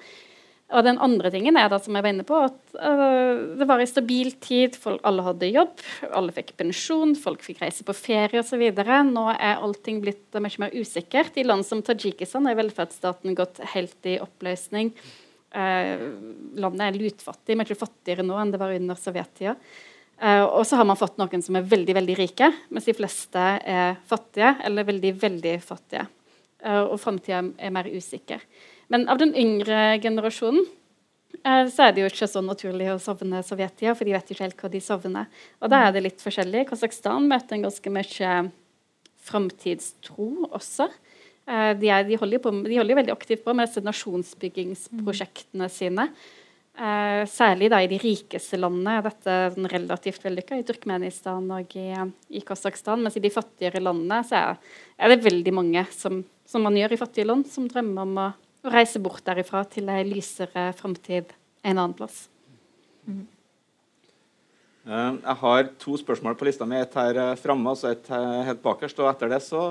Og 0.69 0.85
den 0.85 0.99
andre 1.01 1.31
tingen 1.33 1.57
er 1.57 1.71
da, 1.73 1.79
som 1.81 1.97
jeg 1.97 2.05
var 2.05 2.13
inne 2.13 2.27
på, 2.29 2.39
at 2.45 2.75
uh, 2.77 3.57
det 3.57 3.67
var 3.71 3.81
i 3.81 3.87
stabil 3.89 4.35
tid. 4.45 4.77
Folk, 4.77 5.01
alle 5.09 5.25
hadde 5.25 5.49
jobb, 5.49 5.81
alle 6.13 6.35
fikk 6.37 6.53
pensjon, 6.61 7.15
folk 7.17 7.41
fikk 7.47 7.63
reise 7.63 7.87
på 7.89 7.97
ferie 7.97 8.43
osv. 8.43 8.67
Nå 9.09 9.25
er 9.33 9.63
allting 9.65 10.03
blitt 10.05 10.37
mye 10.37 10.65
mer 10.67 10.77
usikkert. 10.77 11.41
I 11.41 11.47
land 11.49 11.65
som 11.65 11.81
Tadsjikistan 11.85 12.51
er 12.51 12.61
velferdsstaten 12.61 13.39
gått 13.39 13.63
helt 13.73 14.13
i 14.13 14.19
oppløsning. 14.21 14.93
Uh, 15.57 16.05
landet 16.61 16.85
er 16.91 17.01
lutfattig, 17.01 17.57
mye 17.57 17.81
fattigere 17.87 18.27
nå 18.29 18.37
enn 18.37 18.53
det 18.53 18.61
var 18.61 18.77
under 18.77 19.01
sovjettida. 19.01 19.57
Uh, 20.21 20.45
og 20.45 20.67
så 20.69 20.77
har 20.77 20.85
man 20.85 20.99
fått 21.01 21.17
noen 21.17 21.41
som 21.47 21.57
er 21.57 21.69
veldig 21.71 21.95
veldig 21.97 22.15
rike, 22.19 22.53
mens 22.75 22.91
de 22.91 22.99
fleste 22.99 23.51
er 23.65 24.01
fattige 24.11 24.59
eller 24.69 24.85
veldig 24.85 25.17
veldig 25.17 25.61
fattige. 25.65 26.11
Uh, 26.61 26.91
og 26.91 26.99
framtida 27.01 27.47
er 27.57 27.73
mer 27.73 27.89
usikker. 27.89 28.45
Men 28.93 29.09
av 29.13 29.21
den 29.21 29.35
yngre 29.37 29.99
generasjonen 30.03 30.65
eh, 31.45 31.67
så 31.69 31.89
er 31.89 31.93
det 31.95 32.05
jo 32.05 32.13
ikke 32.13 32.31
så 32.31 32.43
naturlig 32.45 32.89
å 32.93 33.01
sovne 33.03 33.43
Sovjetia, 33.47 33.95
for 33.95 34.09
de 34.09 34.17
vet 34.17 34.33
ikke 34.33 34.47
helt 34.47 34.63
hva 34.63 34.73
de 34.73 34.81
sovner. 34.85 35.29
Og 35.61 35.73
da 35.73 35.85
er 35.85 35.95
det 35.95 36.05
litt 36.07 36.25
forskjellig. 36.25 36.67
Kasakhstan 36.71 37.29
møter 37.31 37.59
en 37.59 37.69
ganske 37.69 37.93
mye 37.93 38.33
framtidstro 39.29 40.49
også. 40.57 40.89
Eh, 41.49 41.73
de, 41.79 41.93
er, 41.93 42.05
de, 42.09 42.19
holder 42.21 42.43
på, 42.45 42.53
de, 42.65 42.77
holder 42.81 43.01
veldig 43.03 43.15
aktivt 43.15 43.45
på 43.45 43.55
med 43.57 43.69
disse 43.69 43.85
nasjonsbyggingsprosjektene 43.85 45.71
sine. 45.73 46.11
Uh, 46.79 47.25
særlig 47.27 47.73
da 47.73 47.81
i 47.83 47.89
de 47.91 47.97
rikeste 47.99 48.55
landene 48.55 48.93
er 49.01 49.03
dette 49.03 49.33
relativt 49.73 50.23
vellykka. 50.23 50.61
I 50.61 50.67
Turkmenistan 50.67 51.49
og 51.57 51.73
i, 51.75 51.89
i 52.39 52.43
Kasakhstan. 52.47 53.03
Mens 53.03 53.19
i 53.19 53.23
de 53.25 53.33
fattigere 53.35 53.83
landene 53.83 54.21
så 54.29 54.39
er, 54.39 54.61
er 54.95 55.11
det 55.11 55.25
veldig 55.25 55.55
mange, 55.57 55.83
som, 55.91 56.21
som, 56.47 56.63
man 56.63 56.79
gjør 56.79 56.95
i 56.95 57.01
fattige 57.01 57.27
land, 57.27 57.49
som 57.51 57.67
drømmer 57.67 58.07
om 58.07 58.21
å 58.23 58.29
og 58.65 58.75
reise 58.75 59.01
bort 59.03 59.25
derifra 59.27 59.65
til 59.71 59.91
ei 59.93 60.05
lysere 60.09 60.71
framtid 60.77 61.35
en 61.63 61.77
annen 61.77 61.97
plass. 61.99 62.27
Mm. 63.07 63.27
Jeg 64.89 65.37
har 65.43 65.67
to 65.83 65.99
spørsmål 66.01 66.37
på 66.39 66.47
lista 66.49 66.65
mi. 66.65 66.79
Et 66.81 66.95
her 66.97 67.19
eh, 67.21 67.35
framme 67.37 67.75
og 67.75 67.83
et 67.85 68.07
helt 68.49 68.63
bakerst. 68.65 69.03
Og 69.03 69.11
etter 69.11 69.29
det 69.35 69.43
så 69.45 69.65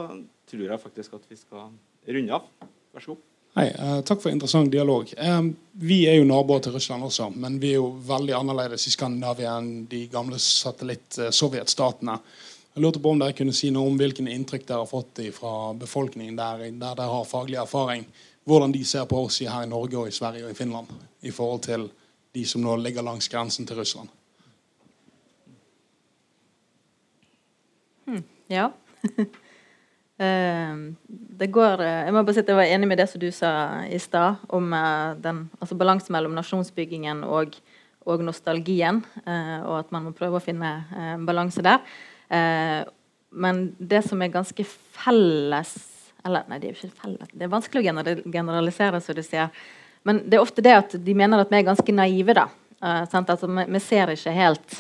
tror 0.47 0.67
jeg 0.67 0.83
faktisk 0.83 1.15
at 1.17 1.25
vi 1.29 1.39
skal 1.39 1.71
runde 2.13 2.37
av. 2.37 2.45
Vær 2.93 3.05
så 3.05 3.15
god. 3.15 3.23
Hei, 3.57 3.71
uh, 3.73 4.01
Takk 4.05 4.19
for 4.21 4.29
interessant 4.29 4.69
dialog. 4.69 5.09
Um, 5.17 5.47
vi 5.81 6.03
er 6.05 6.19
jo 6.19 6.27
naboer 6.29 6.61
til 6.61 6.75
Russland 6.75 7.07
også, 7.07 7.31
men 7.33 7.55
vi 7.57 7.71
er 7.71 7.79
jo 7.79 7.87
veldig 8.05 8.35
annerledes 8.37 8.85
i 8.85 8.93
Skandinavia 8.93 9.55
enn 9.57 9.87
de 9.89 10.03
gamle 10.13 10.37
satellitt-sovjetstatene. 10.37 12.19
Jeg 12.75 12.83
lurte 12.85 13.01
på 13.01 13.15
om 13.15 13.23
dere 13.23 13.33
kunne 13.33 13.55
si 13.57 13.71
noe 13.73 13.89
om 13.89 13.97
hvilken 13.97 14.29
inntrykk 14.29 14.67
dere 14.67 14.83
har 14.83 14.91
fått 14.91 15.23
fra 15.33 15.53
befolkningen 15.73 16.37
der, 16.37 16.67
der 16.69 16.99
dere 16.99 17.09
har 17.09 17.25
faglig 17.25 17.57
erfaring 17.57 18.05
hvordan 18.47 18.71
de 18.71 18.85
ser 18.87 19.05
på 19.09 19.25
oss 19.25 19.41
her 19.43 19.65
i 19.65 19.69
Norge 19.69 19.97
og 19.99 20.07
i 20.07 20.15
Sverige 20.15 20.45
og 20.47 20.53
i 20.53 20.57
Finland 20.57 20.87
i 21.27 21.31
forhold 21.35 21.65
til 21.65 21.89
de 22.35 22.45
som 22.47 22.63
nå 22.63 22.77
ligger 22.79 23.03
langs 23.03 23.27
grensen 23.29 23.67
til 23.67 23.75
Russland? 23.79 24.07
Hmm, 28.07 28.23
ja. 28.49 28.69
uh, 29.03 30.75
det 31.41 31.49
går 31.51 31.83
uh, 31.83 32.05
Jeg 32.05 32.13
må 32.13 32.23
bare 32.23 32.37
si 32.37 32.43
at 32.45 32.47
jeg 32.53 32.59
var 32.59 32.71
enig 32.71 32.87
med 32.87 33.01
det 33.01 33.09
som 33.11 33.19
du 33.19 33.27
sa 33.35 33.51
i 33.83 33.99
stad, 33.99 34.39
om 34.47 34.71
uh, 34.71 35.11
den 35.19 35.49
altså 35.59 35.75
balansen 35.75 36.15
mellom 36.15 36.37
nasjonsbyggingen 36.37 37.25
og, 37.27 37.59
og 38.07 38.23
nostalgien, 38.23 39.03
og 39.27 39.79
at 39.79 39.91
man 39.91 40.07
må 40.07 40.15
prøve 40.15 40.39
å 40.39 40.43
finne 40.43 40.71
en 40.95 41.27
balanse 41.27 41.59
der. 41.59 41.83
men 43.31 43.75
det 43.79 44.03
som 44.07 44.21
er 44.21 44.31
ganske 44.31 44.63
felles 44.63 45.96
eller 46.27 46.47
nei, 46.51 46.59
det 46.61 46.69
er 46.69 46.75
jo 46.75 46.77
ikke 46.77 47.01
felles. 47.01 47.33
Det 47.33 47.47
er 47.47 47.51
vanskelig 47.51 47.81
å 47.81 48.05
generalisere, 48.31 49.01
som 49.03 49.17
du 49.17 49.23
sier. 49.25 49.51
Men 50.07 50.21
det 50.23 50.37
er 50.37 50.43
ofte 50.43 50.63
det 50.63 50.75
at 50.75 50.93
de 51.03 51.15
mener 51.17 51.41
at 51.41 51.49
vi 51.51 51.59
er 51.59 51.67
ganske 51.67 51.95
naive. 51.95 52.35
da. 52.37 52.47
altså, 52.79 53.47
vi, 53.47 53.65
vi, 53.73 53.81
ser 53.83 54.13
ikke 54.13 54.35
helt 54.35 54.77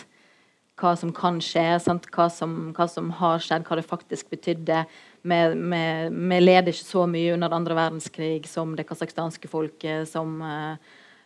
hva 0.77 0.93
som 0.95 1.11
kan 1.15 1.39
skje, 1.41 1.65
hva 2.13 2.27
som, 2.29 2.53
hva, 2.77 2.87
som, 2.87 3.09
har 3.19 3.41
skjedd, 3.41 3.65
hva 3.65 3.79
det 3.79 3.87
faktisk 3.89 4.29
betydde. 4.31 4.83
Vi, 5.27 5.39
vi, 5.73 5.81
vi 6.13 6.39
led 6.43 6.69
ikke 6.71 6.85
så 6.85 7.07
mye 7.09 7.33
under 7.33 7.55
andre 7.57 7.77
verdenskrig 7.77 8.47
som 8.47 8.75
det 8.77 8.85
kasakhstanske 8.87 9.49
folket, 9.51 10.07
som, 10.07 10.37
uh, 10.39 10.77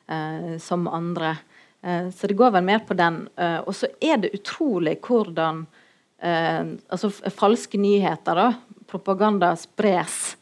uh, 0.10 0.56
som 0.64 0.88
andre. 0.88 1.36
Uh, 1.84 2.08
så 2.16 2.32
det 2.32 2.40
går 2.40 2.56
vel 2.56 2.66
mer 2.66 2.86
på 2.88 2.98
den. 2.98 3.26
og 3.38 3.76
så 3.76 3.92
er 4.02 4.24
det 4.24 4.36
utrolig 4.38 4.98
hvordan 5.04 5.66
altså 6.22 7.10
falske 7.34 7.80
nyheter, 7.82 8.38
da, 8.38 8.52
propaganda, 8.92 9.56
spres 9.56 10.38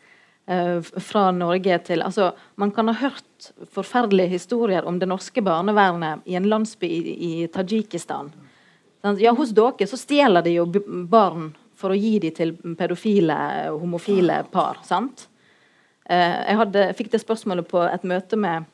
fra 0.49 1.27
Norge 1.29 1.75
til 1.85 2.01
altså, 2.01 2.31
Man 2.57 2.71
kan 2.73 2.89
ha 2.89 2.95
hørt 2.97 3.51
forferdelige 3.69 4.31
historier 4.31 4.87
om 4.89 4.97
det 4.97 5.05
norske 5.05 5.43
barnevernet 5.45 6.25
i 6.25 6.33
en 6.39 6.47
landsby 6.49 6.89
i, 6.89 7.13
i 7.27 7.33
Tadsjikistan 7.53 8.31
ja, 9.01 9.31
hos 9.31 9.49
dere 9.49 9.87
så 9.87 9.97
stjeler 9.97 10.43
de 10.43 10.55
jo 10.57 10.65
barn 11.07 11.51
for 11.79 11.93
å 11.93 11.97
gi 11.97 12.17
dem 12.19 12.35
til 12.35 12.55
pedofile, 12.77 13.35
homofile 13.71 14.43
par. 14.51 14.81
sant? 14.83 15.27
Eh, 16.09 16.39
jeg 16.49 16.59
hadde, 16.59 16.87
fikk 16.97 17.11
det 17.13 17.21
spørsmålet 17.23 17.69
på 17.69 17.83
et 17.87 18.03
møte 18.03 18.35
med 18.35 18.67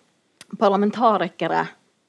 parlamentarikere 0.58 1.68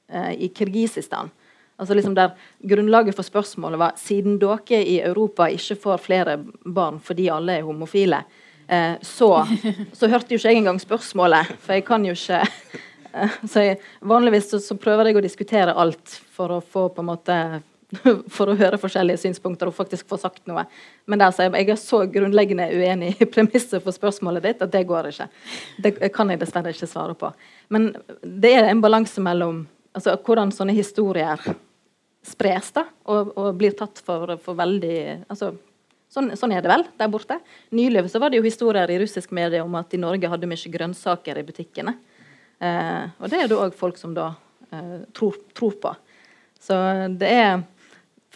eh, 0.09 0.33
i 0.47 0.49
Kirgisistan. 0.49 1.29
Altså 1.77 1.95
liksom 1.95 2.14
der 2.16 2.33
Grunnlaget 2.64 3.16
for 3.16 3.27
spørsmålet 3.27 3.81
var 3.81 3.97
siden 4.01 4.39
dere 4.41 4.81
i 4.81 4.99
Europa 5.05 5.49
ikke 5.53 5.77
får 5.77 6.03
flere 6.07 6.39
barn 6.64 7.01
fordi 7.05 7.29
alle 7.31 7.59
er 7.59 7.66
homofile, 7.68 8.22
eh, 8.68 8.97
så, 9.03 9.31
så, 9.93 10.09
hørte 10.09 10.33
jo 10.33 10.41
ikke 10.41 10.55
jeg 10.55 10.62
engang 10.62 10.81
spørsmålet, 10.81 11.53
for 11.61 11.77
jeg 11.77 11.85
kan 11.87 12.05
jo 12.09 12.16
ikke 12.16 12.45
så 13.53 13.62
jeg, 13.64 13.79
Vanligvis 14.01 14.51
så, 14.51 14.61
så 14.61 14.77
prøver 14.81 15.11
jeg 15.11 15.20
å 15.20 15.24
diskutere 15.24 15.77
alt 15.77 16.20
for 16.37 16.57
å 16.57 16.61
få 16.61 16.89
på 16.93 17.05
en 17.05 17.11
måte 17.12 17.39
for 18.37 18.51
å 18.51 18.57
høre 18.59 18.81
forskjellige 18.81 19.20
synspunkter 19.22 19.70
og 19.70 19.77
faktisk 19.77 20.09
få 20.11 20.18
sagt 20.20 20.43
noe. 20.51 20.64
Men 21.07 21.20
der, 21.22 21.35
jeg, 21.39 21.53
jeg 21.55 21.70
er 21.70 21.79
så 21.81 22.03
grunnleggende 22.11 22.66
uenig 22.74 23.12
i 23.22 23.29
premisset 23.31 23.79
for 23.85 23.95
spørsmålet 23.95 24.49
ditt 24.49 24.64
at 24.64 24.72
det 24.72 24.83
går 24.89 25.11
ikke. 25.12 25.29
Det 25.85 25.95
kan 26.14 26.33
jeg 26.33 26.43
dessverre 26.43 26.74
ikke 26.74 26.91
svare 26.91 27.14
på. 27.18 27.31
Men 27.72 27.93
det 28.22 28.57
er 28.59 28.70
en 28.70 28.83
balanse 28.83 29.22
mellom 29.22 29.64
altså, 29.97 30.16
hvordan 30.18 30.53
sånne 30.55 30.77
historier 30.77 31.41
spres 32.27 32.72
da, 32.74 32.87
og, 33.07 33.33
og 33.39 33.55
blir 33.59 33.77
tatt 33.79 34.01
for, 34.05 34.35
for 34.43 34.59
veldig 34.59 34.97
altså, 35.31 35.53
sånn, 36.12 36.33
sånn, 36.39 36.57
er 36.57 36.64
det 36.64 36.72
vel 36.72 36.87
der 36.99 37.12
borte. 37.12 37.39
Nylig 37.77 38.07
så 38.12 38.20
var 38.22 38.33
det 38.33 38.41
jo 38.41 38.47
historier 38.47 38.91
i 38.91 38.99
russisk 39.03 39.35
medie 39.37 39.62
om 39.64 39.79
at 39.79 39.95
i 39.95 40.03
Norge 40.03 40.31
hadde 40.33 40.51
mye 40.51 40.72
grønnsaker 40.74 41.39
i 41.39 41.47
butikkene. 41.47 41.95
Eh, 42.59 43.07
og 43.20 43.31
det 43.31 43.43
er 43.43 43.51
det 43.51 43.61
òg 43.61 43.77
folk 43.77 44.01
som 44.01 44.14
da 44.16 44.33
eh, 44.72 45.07
tror, 45.16 45.39
tror 45.57 45.79
på. 45.83 45.95
Så 46.66 46.77
det 47.20 47.31
er 47.31 47.64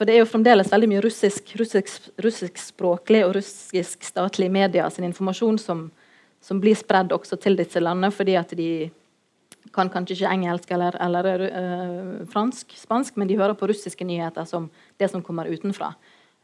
for 0.00 0.08
det 0.08 0.14
er 0.14 0.22
jo 0.22 0.30
fremdeles 0.30 0.70
veldig 0.72 0.86
mye 0.88 1.00
russisk, 1.04 1.50
russisk, 1.60 2.06
russiskspråklig 2.24 3.18
og 3.26 3.34
russisk 3.36 4.06
statlig 4.08 4.46
media 4.48 4.86
sin 4.88 5.04
informasjon 5.04 5.58
som, 5.60 5.82
som 6.40 6.60
blir 6.62 6.78
spredd 6.78 7.12
også 7.12 7.36
til 7.36 7.58
disse 7.58 7.82
landene, 7.82 8.08
fordi 8.08 8.38
at 8.40 8.54
de 8.56 8.70
kan 9.74 9.90
kanskje 9.92 10.18
ikke 10.18 10.32
engelsk 10.34 10.70
eller, 10.74 10.96
eller 11.02 11.44
uh, 11.46 12.14
fransk, 12.30 12.74
spansk, 12.78 13.18
men 13.20 13.30
de 13.30 13.38
hører 13.38 13.58
på 13.58 13.68
russiske 13.70 14.06
nyheter 14.06 14.48
som 14.48 14.70
det 15.00 15.10
som 15.12 15.22
kommer 15.22 15.50
utenfra. 15.50 15.92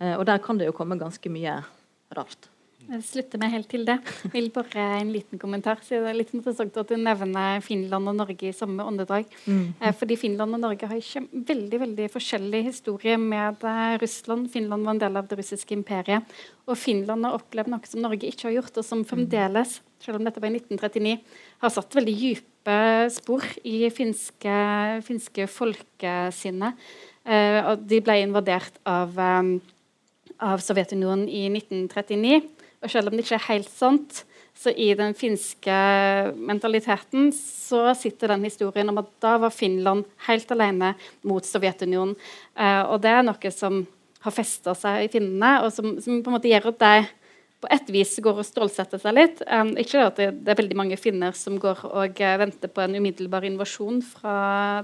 Uh, 0.00 0.14
og 0.18 0.26
der 0.28 0.42
kan 0.42 0.60
det 0.60 0.68
jo 0.68 0.76
komme 0.76 0.98
ganske 1.00 1.32
mye 1.32 1.60
rart. 2.16 2.50
Jeg 2.86 3.02
slutter 3.02 3.40
meg 3.42 3.50
helt 3.50 3.66
til 3.66 3.82
det. 3.82 3.96
Jeg 4.22 4.30
vil 4.30 4.44
bare 4.54 4.82
en 5.00 5.08
liten 5.10 5.40
kommentar. 5.42 5.80
Så 5.82 5.98
det 5.98 6.12
er 6.12 6.18
litt 6.20 6.30
interessant 6.36 6.76
at 6.78 6.86
du 6.86 6.94
nevner 7.00 7.58
Finland 7.64 8.12
og 8.12 8.14
Norge 8.14 8.46
i 8.46 8.54
samme 8.54 8.84
åndedrag. 8.86 9.26
Mm. 9.42 9.74
Fordi 9.98 10.18
Finland 10.20 10.54
og 10.54 10.62
Norge 10.62 10.86
har 10.86 11.00
ikke 11.00 11.24
veldig 11.50 11.80
veldig 11.82 12.06
forskjellig 12.14 12.62
historie 12.68 13.18
med 13.18 13.66
Russland. 13.98 14.46
Finland 14.54 14.86
var 14.86 14.94
en 14.94 15.02
del 15.02 15.18
av 15.18 15.26
det 15.26 15.40
russiske 15.40 15.74
imperiet. 15.74 16.36
Og 16.70 16.78
Finland 16.78 17.26
har 17.26 17.40
opplevd 17.40 17.74
noe 17.74 17.90
som 17.90 18.06
Norge 18.06 18.30
ikke 18.30 18.52
har 18.52 18.60
gjort, 18.60 18.78
og 18.78 18.86
som 18.86 19.02
fremdeles, 19.08 19.80
selv 20.04 20.20
om 20.20 20.28
dette 20.28 20.44
var 20.44 20.54
i 20.54 20.60
1939, 20.60 21.16
har 21.66 21.74
satt 21.74 21.98
veldig 21.98 22.20
dype 22.22 22.55
spor 23.14 23.44
i 23.64 23.86
finske, 23.94 24.56
finske 25.06 25.46
folkesinnet. 25.50 26.74
Eh, 27.26 27.72
de 27.86 28.02
ble 28.04 28.20
invadert 28.22 28.78
av 28.86 29.18
av 30.42 30.62
Sovjetunionen 30.62 31.26
i 31.28 31.46
1939. 31.50 32.40
Og 32.84 32.92
selv 32.92 33.10
om 33.10 33.16
det 33.16 33.24
ikke 33.24 33.38
er 33.38 33.48
helt 33.50 33.70
sant, 33.72 34.22
så 34.56 34.72
i 34.72 34.88
den 34.96 35.12
finske 35.16 35.74
mentaliteten 36.36 37.28
så 37.34 37.90
sitter 37.98 38.32
den 38.32 38.46
historien 38.48 38.88
om 38.92 39.02
at 39.02 39.10
da 39.20 39.34
var 39.42 39.52
Finland 39.52 40.06
helt 40.28 40.52
alene 40.52 40.94
mot 41.28 41.44
Sovjetunionen. 41.44 42.16
Eh, 42.56 42.82
og 42.88 43.02
det 43.04 43.12
er 43.12 43.26
noe 43.26 43.52
som 43.52 43.82
har 44.24 44.34
festa 44.34 44.74
seg 44.76 45.04
i 45.04 45.12
finnene, 45.12 45.58
og 45.64 45.72
som, 45.74 45.96
som, 46.02 46.22
på 46.24 46.32
en 46.32 46.38
måte 46.38 46.50
gjør 46.50 46.70
at 46.72 46.80
de 46.82 46.94
på 47.62 47.70
et 47.72 47.88
vis 47.92 48.12
går 48.22 48.40
og 48.42 48.46
stålsetter 48.46 49.00
seg 49.00 49.16
litt. 49.16 49.40
Um, 49.48 49.72
ikke 49.80 50.04
at 50.04 50.18
det, 50.20 50.28
det, 50.44 50.52
er 50.52 50.60
veldig 50.60 50.76
mange 50.78 50.98
finner 51.00 51.36
som 51.36 51.56
går 51.60 51.84
og 51.88 52.20
uh, 52.20 52.34
venter 52.42 52.72
på 52.72 52.84
en 52.84 52.98
umiddelbar 52.98 53.46
invasjon 53.48 54.02
fra 54.04 54.36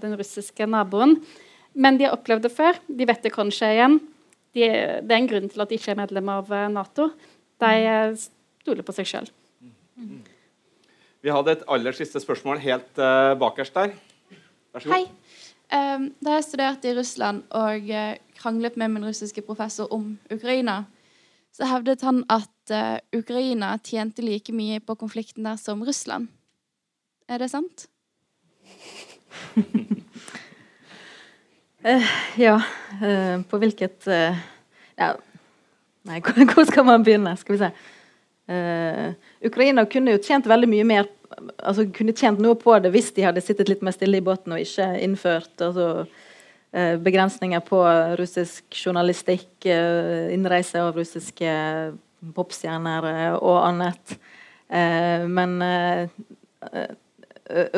den 0.03 0.16
russiske 0.18 0.66
naboen, 0.68 1.18
men 1.73 1.99
de 1.99 2.09
har 2.09 2.16
opplevd 2.16 2.49
det 2.49 2.55
før. 2.55 2.81
De 2.89 3.09
vet 3.09 3.23
det 3.25 3.35
kan 3.35 3.53
skje 3.53 3.75
igjen. 3.77 4.01
De, 4.53 4.66
det 5.05 5.14
er 5.14 5.18
en 5.18 5.31
grunn 5.31 5.49
til 5.53 5.64
at 5.64 5.70
de 5.70 5.79
ikke 5.79 5.95
er 5.95 6.01
medlem 6.03 6.33
av 6.33 6.51
uh, 6.53 6.66
Nato. 6.73 7.12
De 7.62 7.73
eh, 7.87 8.14
stoler 8.62 8.83
på 8.87 8.95
seg 8.97 9.09
sjøl. 9.09 9.29
Vi 11.23 11.31
hadde 11.31 11.55
et 11.55 11.66
aller 11.70 11.95
siste 11.95 12.20
spørsmål 12.23 12.59
helt 12.64 12.99
uh, 12.99 13.35
bakerst 13.39 13.77
der. 13.77 13.93
Vær 14.75 14.83
så 14.83 14.91
god. 14.91 14.97
Hei. 14.97 15.05
Um, 15.73 16.09
da 16.20 16.35
jeg 16.37 16.45
studerte 16.45 16.91
i 16.91 16.97
Russland 16.99 17.47
og 17.57 17.87
uh, 17.89 18.16
kranglet 18.37 18.75
med 18.77 18.93
min 18.93 19.07
russiske 19.07 19.45
professor 19.47 19.89
om 19.95 20.11
Ukraina, 20.35 20.83
så 21.53 21.69
hevdet 21.69 22.01
han 22.07 22.25
at 22.33 22.73
uh, 22.73 22.99
Ukraina 23.17 23.79
tjente 23.85 24.23
like 24.25 24.53
mye 24.57 24.81
på 24.81 24.97
konflikten 25.01 25.45
der 25.49 25.57
som 25.61 25.83
Russland. 25.85 26.29
Er 27.29 27.39
det 27.43 27.51
sant? 27.53 27.87
ja. 32.39 32.63
på 33.51 33.59
hvilket 33.59 34.07
ja, 34.07 35.09
Nei, 36.09 36.21
hvor 36.53 36.65
skal 36.67 36.87
man 36.87 37.05
begynne? 37.05 37.37
Skal 37.39 37.57
vi 37.57 37.61
se. 37.63 37.71
Uh, 38.51 39.13
Ukraina 39.47 39.85
kunne 39.87 40.17
jo 40.17 40.23
tjent 40.23 40.49
veldig 40.51 40.69
mye 40.71 40.87
mer 40.87 41.11
altså 41.63 41.87
kunne 41.95 42.15
tjent 42.17 42.41
noe 42.43 42.57
på 42.59 42.75
det 42.83 42.91
hvis 42.93 43.13
de 43.17 43.25
hadde 43.25 43.41
sittet 43.45 43.71
litt 43.71 43.85
mer 43.87 43.95
stille 43.95 44.19
i 44.19 44.25
båten 44.25 44.53
og 44.53 44.61
ikke 44.61 44.89
innført 45.01 45.63
altså, 45.63 45.87
uh, 46.03 46.32
begrensninger 46.73 47.61
på 47.61 47.79
russisk 48.16 48.64
journalistikk, 48.73 49.51
uh, 49.66 50.33
innreise 50.33 50.81
av 50.81 50.97
russiske 50.97 51.51
popstjerner 52.33 53.05
og 53.37 53.59
annet. 53.66 54.14
men 55.29 55.59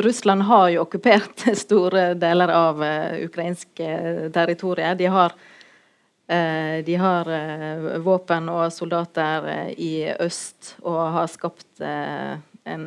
Russland 0.04 0.42
har 0.42 0.68
jo 0.70 0.82
okkupert 0.84 1.46
store 1.64 2.14
deler 2.14 2.52
av 2.54 2.84
ukrainske 3.24 3.88
territorier. 4.36 4.94
De 4.94 5.08
har 5.10 5.34
Eh, 6.26 6.84
de 6.84 6.94
har 6.96 7.28
eh, 7.28 7.98
våpen 8.00 8.48
og 8.48 8.72
soldater 8.72 9.44
eh, 9.44 9.72
i 9.76 9.92
øst 10.24 10.70
og 10.80 11.00
har 11.12 11.26
skapt 11.28 11.82
en 11.84 12.86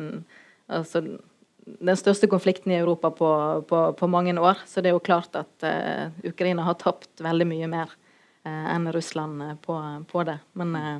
altså, 0.66 1.02
den 1.80 1.98
største 1.98 2.28
konflikten 2.30 2.72
i 2.72 2.78
Europa 2.78 3.10
på, 3.14 3.30
på, 3.68 3.82
på, 3.98 4.08
mange 4.10 4.34
år. 4.40 4.60
Så 4.66 4.82
det 4.82 4.90
er 4.90 4.96
jo 4.96 5.04
klart 5.04 5.36
at 5.38 5.66
uh, 5.66 6.08
Ukraina 6.26 6.64
har 6.66 6.78
tapt 6.80 7.22
veldig 7.24 7.46
mye 7.48 7.68
mer 7.70 7.92
uh, 8.46 8.66
enn 8.74 8.88
Russland 8.94 9.44
på, 9.64 9.76
på, 10.10 10.24
det. 10.28 10.38
Men 10.58 10.74
uh, 10.76 10.98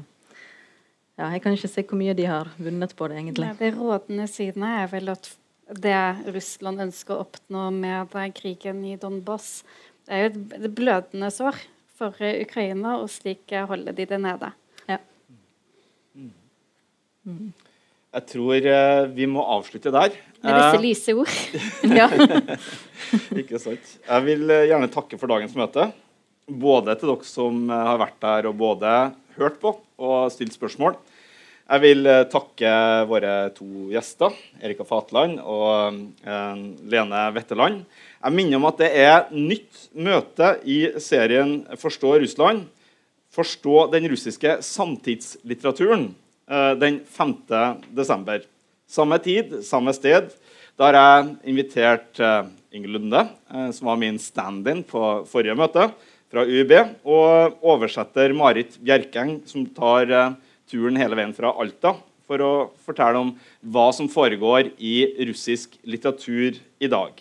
ja, 1.19 1.33
jeg 1.35 1.43
kan 1.45 1.57
ikke 1.57 1.73
se 1.73 1.85
hvor 1.89 2.01
mye 2.01 2.17
de 2.19 2.29
har 2.31 2.51
vunnet 2.59 2.95
på 2.97 3.11
det, 3.11 3.21
egentlig. 3.23 3.51
Ja, 3.51 3.59
det 3.59 3.75
rådende 3.79 4.29
siden 4.31 4.67
er 4.69 4.89
vel 4.93 5.13
at 5.15 5.33
det 5.69 5.99
Russland 6.33 6.81
ønsker 6.87 7.17
å 7.17 7.27
oppnå 7.27 7.69
med 7.75 8.15
krigen 8.37 8.81
i 8.89 8.97
Donbass, 9.01 9.61
det 10.09 10.17
er 10.17 10.23
jo 10.25 10.31
et 10.57 10.71
blødende 10.73 11.29
sår 11.29 11.59
for 11.99 12.17
Ukraina, 12.25 12.95
og 13.03 13.11
slik 13.13 13.53
holder 13.69 13.93
de 13.93 14.07
det 14.09 14.19
nede. 14.23 14.49
Ja. 14.89 14.97
Mm. 16.17 17.51
Jeg 18.09 18.25
tror 18.31 18.67
eh, 18.73 19.03
vi 19.13 19.27
må 19.29 19.43
avslutte 19.45 19.93
der. 19.93 20.15
Med 20.45 20.59
disse 20.59 20.83
lyse 20.83 21.15
ord. 21.19 21.33
Ja. 21.99 22.07
Ikke 23.39 23.59
sant. 23.63 23.95
Jeg 24.05 24.25
vil 24.27 24.51
eh, 24.53 24.67
gjerne 24.71 24.91
takke 24.93 25.19
for 25.19 25.31
dagens 25.31 25.55
møte. 25.59 25.91
Både 26.49 26.95
til 26.99 27.11
dere 27.13 27.27
som 27.29 27.65
eh, 27.69 27.85
har 27.91 28.01
vært 28.01 28.19
der 28.25 28.49
og 28.51 28.59
både 28.61 28.97
hørt 29.39 29.59
på 29.63 29.75
og 29.99 30.33
stilt 30.35 30.55
spørsmål. 30.55 30.97
Jeg 31.69 31.83
vil 31.85 32.09
eh, 32.09 32.25
takke 32.33 32.71
våre 33.11 33.33
to 33.57 33.89
gjester, 33.93 34.33
Erika 34.65 34.87
Fatland 34.89 35.37
og 35.43 35.99
eh, 36.25 36.63
Lene 36.89 37.25
Wetteland. 37.37 37.83
Jeg 38.23 38.35
minner 38.39 38.57
om 38.61 38.69
at 38.71 38.81
det 38.81 38.89
er 39.03 39.27
nytt 39.35 39.89
møte 39.93 40.55
i 40.65 40.79
serien 41.03 41.59
Forstå 41.79 42.15
Russland. 42.23 42.65
Forstå 43.37 43.89
den 43.93 44.09
russiske 44.09 44.57
samtidslitteraturen 44.65 46.09
eh, 46.49 46.73
den 46.81 47.03
5. 47.05 47.37
desember. 47.95 48.47
Samme 48.89 49.19
tid, 49.21 49.53
samme 49.69 49.93
sted. 49.93 50.31
Da 50.79 50.89
har 50.89 50.97
jeg 50.97 51.33
invitert 51.53 52.17
Inge 52.19 52.55
Inger 52.73 52.93
Lunde, 52.95 53.21
eh, 53.53 53.71
som 53.77 53.91
var 53.91 53.99
min 54.01 54.19
stand-in 54.21 54.83
på 54.85 55.03
forrige 55.29 55.57
møte, 55.57 55.91
fra 56.29 56.45
UiB, 56.45 56.73
og 57.05 57.61
oversetter 57.65 58.33
Marit 58.37 58.77
Bjerkeng, 58.81 59.39
som 59.49 59.65
tar 59.77 60.09
eh, 60.13 60.35
turen 60.69 60.97
hele 61.01 61.17
veien 61.17 61.37
fra 61.37 61.55
Alta 61.57 61.95
for 62.29 62.45
å 62.45 62.53
fortelle 62.85 63.21
om 63.21 63.31
hva 63.61 63.89
som 63.97 64.09
foregår 64.13 64.75
i 64.77 65.25
russisk 65.29 65.79
litteratur 65.89 66.61
i 66.81 66.91
dag. 66.93 67.13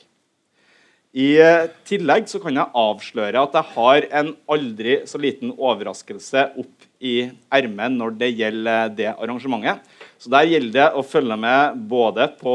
I 1.16 1.30
eh, 1.40 1.70
tillegg 1.88 2.28
så 2.28 2.42
kan 2.44 2.60
jeg 2.60 2.76
avsløre 2.78 3.44
at 3.48 3.56
jeg 3.56 3.74
har 3.78 4.10
en 4.20 4.34
aldri 4.52 5.00
så 5.08 5.20
liten 5.20 5.56
overraskelse 5.56 6.50
opp 6.60 6.88
i 7.00 7.30
ermet 7.54 7.96
når 7.96 8.20
det 8.20 8.34
gjelder 8.36 8.92
det 8.98 9.14
arrangementet. 9.16 9.80
Så 10.18 10.32
Der 10.34 10.48
gjelder 10.50 10.74
det 10.74 10.88
å 10.98 11.06
følge 11.06 11.36
med 11.38 11.82
både 11.90 12.26
på 12.40 12.54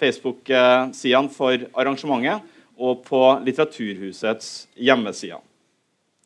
Facebook-sidene 0.00 1.32
for 1.32 1.66
arrangementet 1.76 2.46
og 2.80 3.02
på 3.04 3.20
Litteraturhusets 3.44 4.70
hjemmesider. 4.80 5.42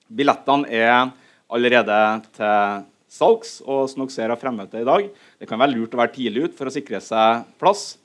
Billettene 0.08 0.70
er 0.70 1.10
allerede 1.50 1.98
til 2.36 2.86
salgs, 3.08 3.58
og 3.64 3.88
som 3.90 4.04
dere 4.04 4.14
ser 4.14 4.32
av 4.32 4.40
fremmøtet 4.40 4.84
i 4.84 4.86
dag, 4.86 5.10
det 5.40 5.48
kan 5.48 5.60
være 5.60 5.74
lurt 5.74 5.96
å 5.96 6.00
være 6.00 6.14
tidlig 6.14 6.46
ut 6.46 6.56
for 6.56 6.70
å 6.70 6.72
sikre 6.72 7.02
seg 7.02 7.44
plass. 7.60 7.96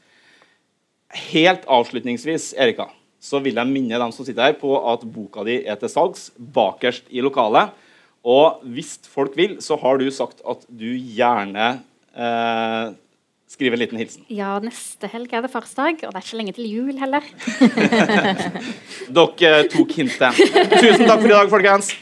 Helt 1.30 1.68
avslutningsvis, 1.70 2.54
Erika, 2.58 2.90
så 3.22 3.40
vil 3.44 3.60
jeg 3.60 3.70
minne 3.70 4.02
dem 4.02 4.12
som 4.16 4.26
sitter 4.26 4.50
her 4.50 4.58
på 4.60 4.74
at 4.92 5.06
boka 5.06 5.46
di 5.46 5.62
er 5.62 5.78
til 5.80 5.92
salgs 5.92 6.32
bakerst 6.36 7.06
i 7.14 7.22
lokalet. 7.24 7.72
Og 8.24 8.64
hvis 8.74 8.98
folk 9.12 9.36
vil, 9.38 9.60
så 9.62 9.78
har 9.80 10.00
du 10.00 10.08
sagt 10.12 10.42
at 10.48 10.64
du 10.68 10.90
gjerne 10.96 11.84
eh, 12.16 12.94
skrive 13.54 13.78
en 13.78 13.84
liten 13.84 14.00
hilsen. 14.02 14.26
Ja, 14.34 14.56
neste 14.64 15.10
helg 15.12 15.34
er 15.34 15.46
det 15.46 15.52
farsdag, 15.54 16.02
og 16.08 16.14
det 16.14 16.20
er 16.20 16.26
ikke 16.26 16.40
lenge 16.40 16.56
til 16.58 16.70
jul 16.70 16.98
heller. 17.02 17.28
Dere 19.18 19.54
tok 19.74 19.94
hintet. 20.00 20.42
Tusen 20.80 21.06
takk 21.06 21.22
for 21.22 21.30
i 21.30 21.36
dag, 21.36 21.52
folkens. 21.54 21.94